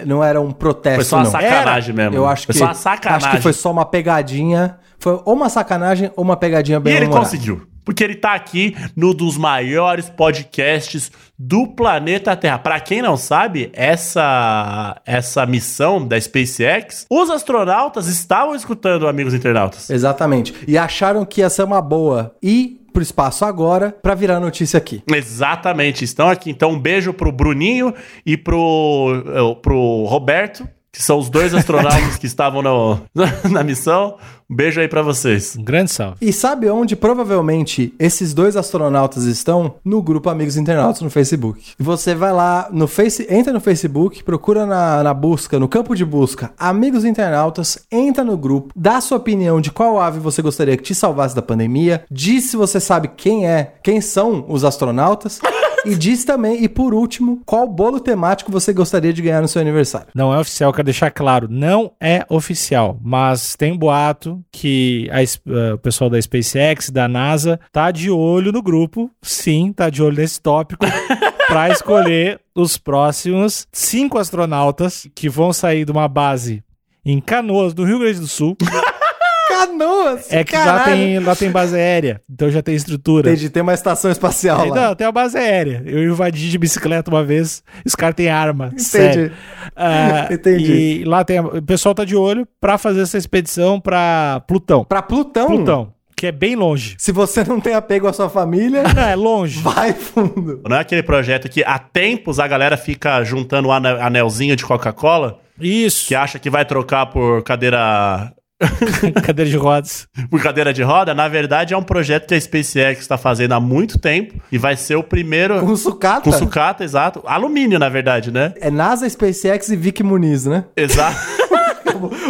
não 0.06 0.22
era 0.22 0.40
um 0.40 0.52
protesto. 0.52 0.96
Foi 0.96 1.04
só 1.04 1.16
uma 1.16 1.24
não. 1.24 1.30
sacanagem 1.32 1.92
Era. 1.92 2.04
mesmo. 2.04 2.16
Eu 2.16 2.28
acho 2.28 2.46
Foi 2.46 2.52
que, 2.52 2.58
só 2.58 2.64
uma 2.66 2.74
sacanagem. 2.74 3.26
Acho 3.28 3.36
que 3.36 3.42
foi 3.42 3.52
só 3.52 3.72
uma 3.72 3.84
pegadinha. 3.84 4.78
Foi 5.04 5.20
ou 5.26 5.34
uma 5.34 5.50
sacanagem 5.50 6.10
ou 6.16 6.24
uma 6.24 6.34
pegadinha 6.34 6.78
E 6.78 6.80
bem 6.80 6.94
ele 6.94 7.04
humorada. 7.04 7.26
conseguiu. 7.26 7.60
Porque 7.84 8.02
ele 8.02 8.14
tá 8.14 8.32
aqui 8.32 8.74
no 8.96 9.12
dos 9.12 9.36
maiores 9.36 10.08
podcasts 10.08 11.12
do 11.38 11.66
planeta 11.66 12.34
Terra. 12.34 12.58
Pra 12.58 12.80
quem 12.80 13.02
não 13.02 13.14
sabe, 13.14 13.70
essa 13.74 14.98
essa 15.04 15.44
missão 15.44 16.08
da 16.08 16.18
SpaceX, 16.18 17.04
os 17.10 17.28
astronautas 17.28 18.06
estavam 18.06 18.54
escutando 18.54 19.06
amigos 19.06 19.34
internautas. 19.34 19.90
Exatamente. 19.90 20.54
E 20.66 20.78
acharam 20.78 21.26
que 21.26 21.42
ia 21.42 21.50
ser 21.50 21.64
uma 21.64 21.82
boa 21.82 22.34
ir 22.42 22.80
pro 22.94 23.02
espaço 23.02 23.44
agora 23.44 23.94
pra 24.02 24.14
virar 24.14 24.40
notícia 24.40 24.78
aqui. 24.78 25.02
Exatamente, 25.12 26.04
estão 26.04 26.28
aqui. 26.30 26.48
Então, 26.48 26.70
um 26.70 26.78
beijo 26.78 27.12
pro 27.12 27.32
Bruninho 27.32 27.92
e 28.24 28.36
pro, 28.36 29.22
eh, 29.26 29.60
pro 29.60 30.04
Roberto, 30.04 30.66
que 30.94 31.02
são 31.02 31.18
os 31.18 31.28
dois 31.28 31.52
astronautas 31.52 32.16
que 32.16 32.26
estavam 32.26 32.62
no- 32.62 33.00
na 33.50 33.64
missão. 33.64 34.14
Um 34.48 34.54
beijo 34.54 34.78
aí 34.80 34.86
pra 34.86 35.02
vocês. 35.02 35.56
Um 35.58 35.64
grande 35.64 35.90
salve. 35.90 36.18
E 36.20 36.32
sabe 36.32 36.68
onde 36.70 36.94
provavelmente 36.94 37.92
esses 37.98 38.32
dois 38.32 38.56
astronautas 38.56 39.24
estão? 39.24 39.74
No 39.84 40.00
grupo 40.00 40.30
Amigos 40.30 40.56
Internautas 40.56 41.00
no 41.02 41.10
Facebook. 41.10 41.72
Você 41.78 42.14
vai 42.14 42.32
lá 42.32 42.68
no 42.70 42.86
Face, 42.86 43.26
entra 43.28 43.52
no 43.52 43.60
Facebook, 43.60 44.22
procura 44.22 44.64
na, 44.66 45.02
na 45.02 45.12
busca, 45.14 45.58
no 45.58 45.66
campo 45.66 45.96
de 45.96 46.04
busca 46.04 46.52
Amigos 46.58 47.04
Internautas, 47.04 47.78
entra 47.90 48.22
no 48.22 48.36
grupo, 48.36 48.72
dá 48.76 49.00
sua 49.00 49.16
opinião 49.16 49.60
de 49.60 49.72
qual 49.72 50.00
ave 50.00 50.20
você 50.20 50.42
gostaria 50.42 50.76
que 50.76 50.82
te 50.84 50.94
salvasse 50.94 51.34
da 51.34 51.42
pandemia, 51.42 52.04
diz 52.10 52.44
se 52.50 52.56
você 52.56 52.78
sabe 52.78 53.08
quem 53.16 53.48
é, 53.48 53.74
quem 53.82 54.00
são 54.00 54.44
os 54.48 54.62
astronautas. 54.62 55.40
E 55.84 55.94
diz 55.94 56.24
também, 56.24 56.62
e 56.62 56.68
por 56.68 56.94
último, 56.94 57.42
qual 57.44 57.68
bolo 57.68 58.00
temático 58.00 58.50
você 58.50 58.72
gostaria 58.72 59.12
de 59.12 59.20
ganhar 59.20 59.42
no 59.42 59.48
seu 59.48 59.60
aniversário. 59.60 60.08
Não 60.14 60.32
é 60.32 60.38
oficial, 60.38 60.72
quero 60.72 60.84
deixar 60.84 61.10
claro. 61.10 61.46
Não 61.50 61.92
é 62.00 62.24
oficial, 62.28 62.98
mas 63.02 63.54
tem 63.54 63.72
um 63.72 63.78
boato 63.78 64.42
que 64.50 65.08
a 65.10 65.22
eh, 65.22 65.74
o 65.74 65.78
pessoal 65.78 66.08
da 66.08 66.20
SpaceX, 66.20 66.90
da 66.90 67.06
NASA, 67.06 67.60
tá 67.70 67.90
de 67.90 68.10
olho 68.10 68.50
no 68.50 68.62
grupo. 68.62 69.10
Sim, 69.20 69.72
tá 69.72 69.90
de 69.90 70.02
olho 70.02 70.16
nesse 70.16 70.40
tópico. 70.40 70.86
pra 71.46 71.68
escolher 71.68 72.40
os 72.54 72.78
próximos 72.78 73.66
cinco 73.70 74.18
astronautas 74.18 75.06
que 75.14 75.28
vão 75.28 75.52
sair 75.52 75.84
de 75.84 75.92
uma 75.92 76.08
base 76.08 76.64
em 77.04 77.20
Canoas, 77.20 77.74
no 77.74 77.84
Rio 77.84 77.98
Grande 77.98 78.20
do 78.20 78.26
Sul. 78.26 78.56
Canoas! 79.48 80.32
É 80.32 80.42
que 80.44 80.56
lá 80.56 80.84
tem, 80.84 81.18
lá 81.18 81.34
tem 81.36 81.50
base 81.50 81.76
aérea, 81.76 82.20
então 82.30 82.50
já 82.50 82.62
tem 82.62 82.74
estrutura. 82.74 83.30
Entendi, 83.30 83.50
tem 83.50 83.62
uma 83.62 83.74
estação 83.74 84.10
espacial 84.10 84.66
lá. 84.68 84.74
Não, 84.88 84.94
tem 84.94 85.06
uma 85.06 85.12
base 85.12 85.36
aérea. 85.36 85.82
Eu 85.86 86.02
invadi 86.04 86.50
de 86.50 86.58
bicicleta 86.58 87.10
uma 87.10 87.22
vez, 87.24 87.62
os 87.84 87.94
caras 87.94 88.14
têm 88.14 88.28
arma. 88.28 88.72
Sério. 88.76 89.32
Ah, 89.76 90.28
Entendi. 90.30 91.00
E 91.00 91.04
lá 91.04 91.24
tem. 91.24 91.40
O 91.40 91.62
pessoal 91.62 91.94
tá 91.94 92.04
de 92.04 92.16
olho 92.16 92.46
pra 92.60 92.78
fazer 92.78 93.02
essa 93.02 93.18
expedição 93.18 93.80
pra 93.80 94.42
Plutão. 94.46 94.84
Pra 94.84 95.02
Plutão. 95.02 95.46
Plutão, 95.46 95.92
que 96.16 96.26
é 96.26 96.32
bem 96.32 96.54
longe. 96.56 96.94
Se 96.98 97.12
você 97.12 97.44
não 97.44 97.60
tem 97.60 97.74
apego 97.74 98.06
à 98.06 98.12
sua 98.12 98.28
família, 98.28 98.82
Não, 98.94 99.02
é 99.04 99.14
longe. 99.14 99.60
vai 99.60 99.92
fundo. 99.92 100.62
Não 100.68 100.76
é 100.76 100.80
aquele 100.80 101.02
projeto 101.02 101.48
que 101.48 101.62
há 101.64 101.78
tempos 101.78 102.38
a 102.38 102.46
galera 102.48 102.76
fica 102.76 103.22
juntando 103.24 103.68
o 103.68 103.72
ane- 103.72 104.00
anelzinho 104.00 104.56
de 104.56 104.64
Coca-Cola, 104.64 105.38
Isso. 105.60 106.08
que 106.08 106.14
acha 106.14 106.38
que 106.38 106.48
vai 106.50 106.64
trocar 106.64 107.06
por 107.06 107.42
cadeira 107.42 108.32
Cadeira 109.24 109.50
de 109.50 109.56
rodas. 109.56 110.06
por 110.30 110.40
cadeira 110.40 110.72
de 110.72 110.82
roda, 110.82 111.12
na 111.14 111.26
verdade 111.28 111.74
é 111.74 111.76
um 111.76 111.82
projeto 111.82 112.28
que 112.28 112.34
a 112.34 112.40
SpaceX 112.40 113.00
está 113.00 113.18
fazendo 113.18 113.52
há 113.52 113.60
muito 113.60 113.98
tempo 113.98 114.34
e 114.50 114.56
vai 114.58 114.76
ser 114.76 114.94
o 114.96 115.02
primeiro 115.02 115.58
Com 115.60 115.76
sucata? 115.76 116.22
com 116.22 116.32
sucata, 116.32 116.84
exato. 116.84 117.22
Alumínio, 117.26 117.78
na 117.78 117.88
verdade, 117.88 118.30
né? 118.30 118.54
É 118.60 118.70
NASA, 118.70 119.08
SpaceX 119.08 119.68
e 119.70 119.76
Vic 119.76 120.02
Muniz, 120.02 120.46
né? 120.46 120.64
Exato. 120.76 121.16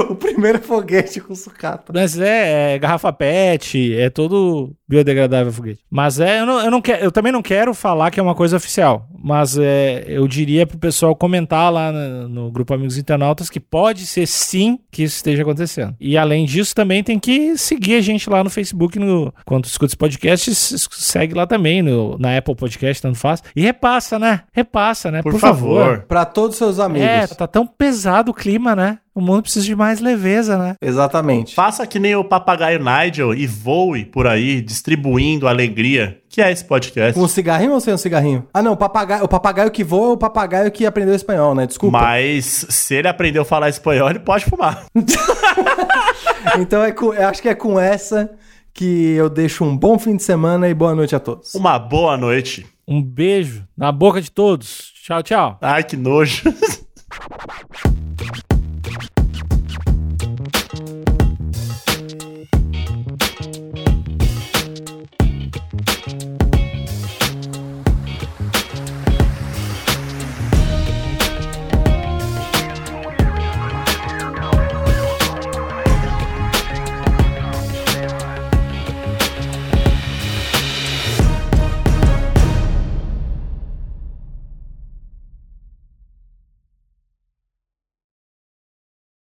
o 0.09 0.15
primeiro 0.15 0.61
foguete 0.61 1.21
com 1.21 1.35
sucata. 1.35 1.93
Mas 1.95 2.19
é, 2.19 2.75
é 2.75 2.79
garrafa 2.79 3.13
PET, 3.13 3.95
é 3.95 4.11
todo 4.11 4.75
biodegradável 4.89 5.53
foguete. 5.53 5.81
Mas 5.91 6.21
é, 6.21 6.41
eu, 6.41 6.47
não, 6.47 6.61
eu, 6.65 6.71
não 6.71 6.81
quero, 6.81 7.05
eu 7.05 7.13
também 7.13 7.33
não 7.33 7.43
quero 7.43 7.75
falar 7.75 8.11
que 8.11 8.21
é 8.21 8.23
uma 8.23 8.35
coisa 8.35 8.57
oficial. 8.57 9.09
Mas 9.23 9.57
é, 9.57 10.05
eu 10.07 10.27
diria 10.29 10.67
pro 10.67 10.79
pessoal 10.79 11.17
comentar 11.17 11.73
lá 11.73 11.91
no, 11.91 12.29
no 12.29 12.51
grupo 12.51 12.75
Amigos 12.75 12.99
Internautas 12.99 13.49
que 13.49 13.61
pode 13.61 14.07
ser 14.07 14.27
sim 14.27 14.79
que 14.91 15.03
isso 15.03 15.17
esteja 15.17 15.43
acontecendo. 15.43 15.95
E 15.99 16.17
além 16.17 16.45
disso, 16.45 16.75
também 16.75 17.03
tem 17.03 17.19
que 17.19 17.57
seguir 17.57 17.97
a 17.97 18.01
gente 18.01 18.29
lá 18.29 18.45
no 18.45 18.51
Facebook, 18.51 18.99
no, 18.99 19.33
quando 19.45 19.65
escuta 19.65 19.91
esse 19.91 19.97
podcast, 19.97 20.55
segue 20.55 21.35
lá 21.35 21.47
também, 21.47 21.83
no, 21.83 22.19
na 22.19 22.37
Apple 22.37 22.55
Podcast, 22.55 23.03
tanto 23.03 23.19
faz. 23.19 23.43
E 23.57 23.63
repassa, 23.63 24.19
né? 24.19 24.43
Repassa, 24.53 25.11
né? 25.11 25.23
Por, 25.23 25.33
Por 25.33 25.41
favor. 25.41 25.85
favor. 25.85 26.05
Pra 26.07 26.25
todos 26.25 26.51
os 26.51 26.59
seus 26.59 26.79
amigos. 26.79 27.09
É, 27.09 27.27
tá 27.27 27.47
tão 27.47 27.67
pesado 27.67 28.31
o 28.31 28.35
clima, 28.35 28.75
né? 28.77 28.99
O 29.15 29.21
mundo 29.21 29.43
precisa 29.43 29.65
de 29.65 29.77
mais 29.77 30.01
leveza, 30.01 30.59
né? 30.59 30.75
Exatamente. 30.83 31.55
Faça 31.55 31.87
que 31.87 32.01
nem 32.01 32.17
o 32.17 32.25
papagaio 32.25 32.81
Nigel 32.83 33.33
e 33.33 33.47
voe 33.47 34.05
por 34.05 34.27
aí, 34.27 34.61
distribuindo 34.61 35.47
alegria, 35.47 36.21
que 36.29 36.43
é 36.43 36.51
esse 36.51 36.65
podcast. 36.65 37.15
Com 37.15 37.25
um 37.25 37.29
cigarrinho 37.29 37.75
ou 37.75 37.81
sem 37.81 37.95
um 37.95 37.97
cigarrinho? 37.97 38.45
Ah, 38.53 38.61
não, 38.61 38.73
o 38.73 38.77
papagaio, 38.77 39.23
o 39.23 39.29
papagaio 39.29 39.71
que 39.71 39.85
voa 39.85 40.11
é 40.11 40.13
o 40.15 40.17
papagaio 40.17 40.73
que 40.73 40.85
aprendeu 40.85 41.15
espanhol, 41.15 41.55
né? 41.55 41.65
Desculpa. 41.65 41.97
Mas 41.97 42.67
se 42.69 42.97
ele 42.97 43.07
aprendeu 43.07 43.43
a 43.43 43.45
falar 43.45 43.69
espanhol, 43.69 44.11
ele 44.11 44.19
pode 44.19 44.47
fumar. 44.47 44.85
então 46.59 46.83
é 46.83 46.91
com, 46.91 47.15
eu 47.15 47.29
acho 47.29 47.41
que 47.41 47.49
é 47.49 47.55
com 47.55 47.79
essa 47.79 48.33
que 48.73 49.13
eu 49.13 49.31
deixo 49.31 49.63
um 49.63 49.77
bom 49.77 49.97
fim 49.97 50.17
de 50.17 50.25
semana 50.25 50.69
e 50.69 50.75
boa 50.75 50.93
noite 50.93 51.15
a 51.15 51.21
todos. 51.21 51.55
Uma 51.55 51.79
boa 51.79 52.17
noite. 52.17 52.67
Um 52.87 53.01
beijo 53.01 53.65
na 53.77 53.93
boca 53.93 54.21
de 54.21 54.29
todos. 54.29 54.93
Tchau, 55.05 55.23
tchau. 55.23 55.59
Ai, 55.63 55.85
que 55.85 55.97
nojo. 55.97 56.53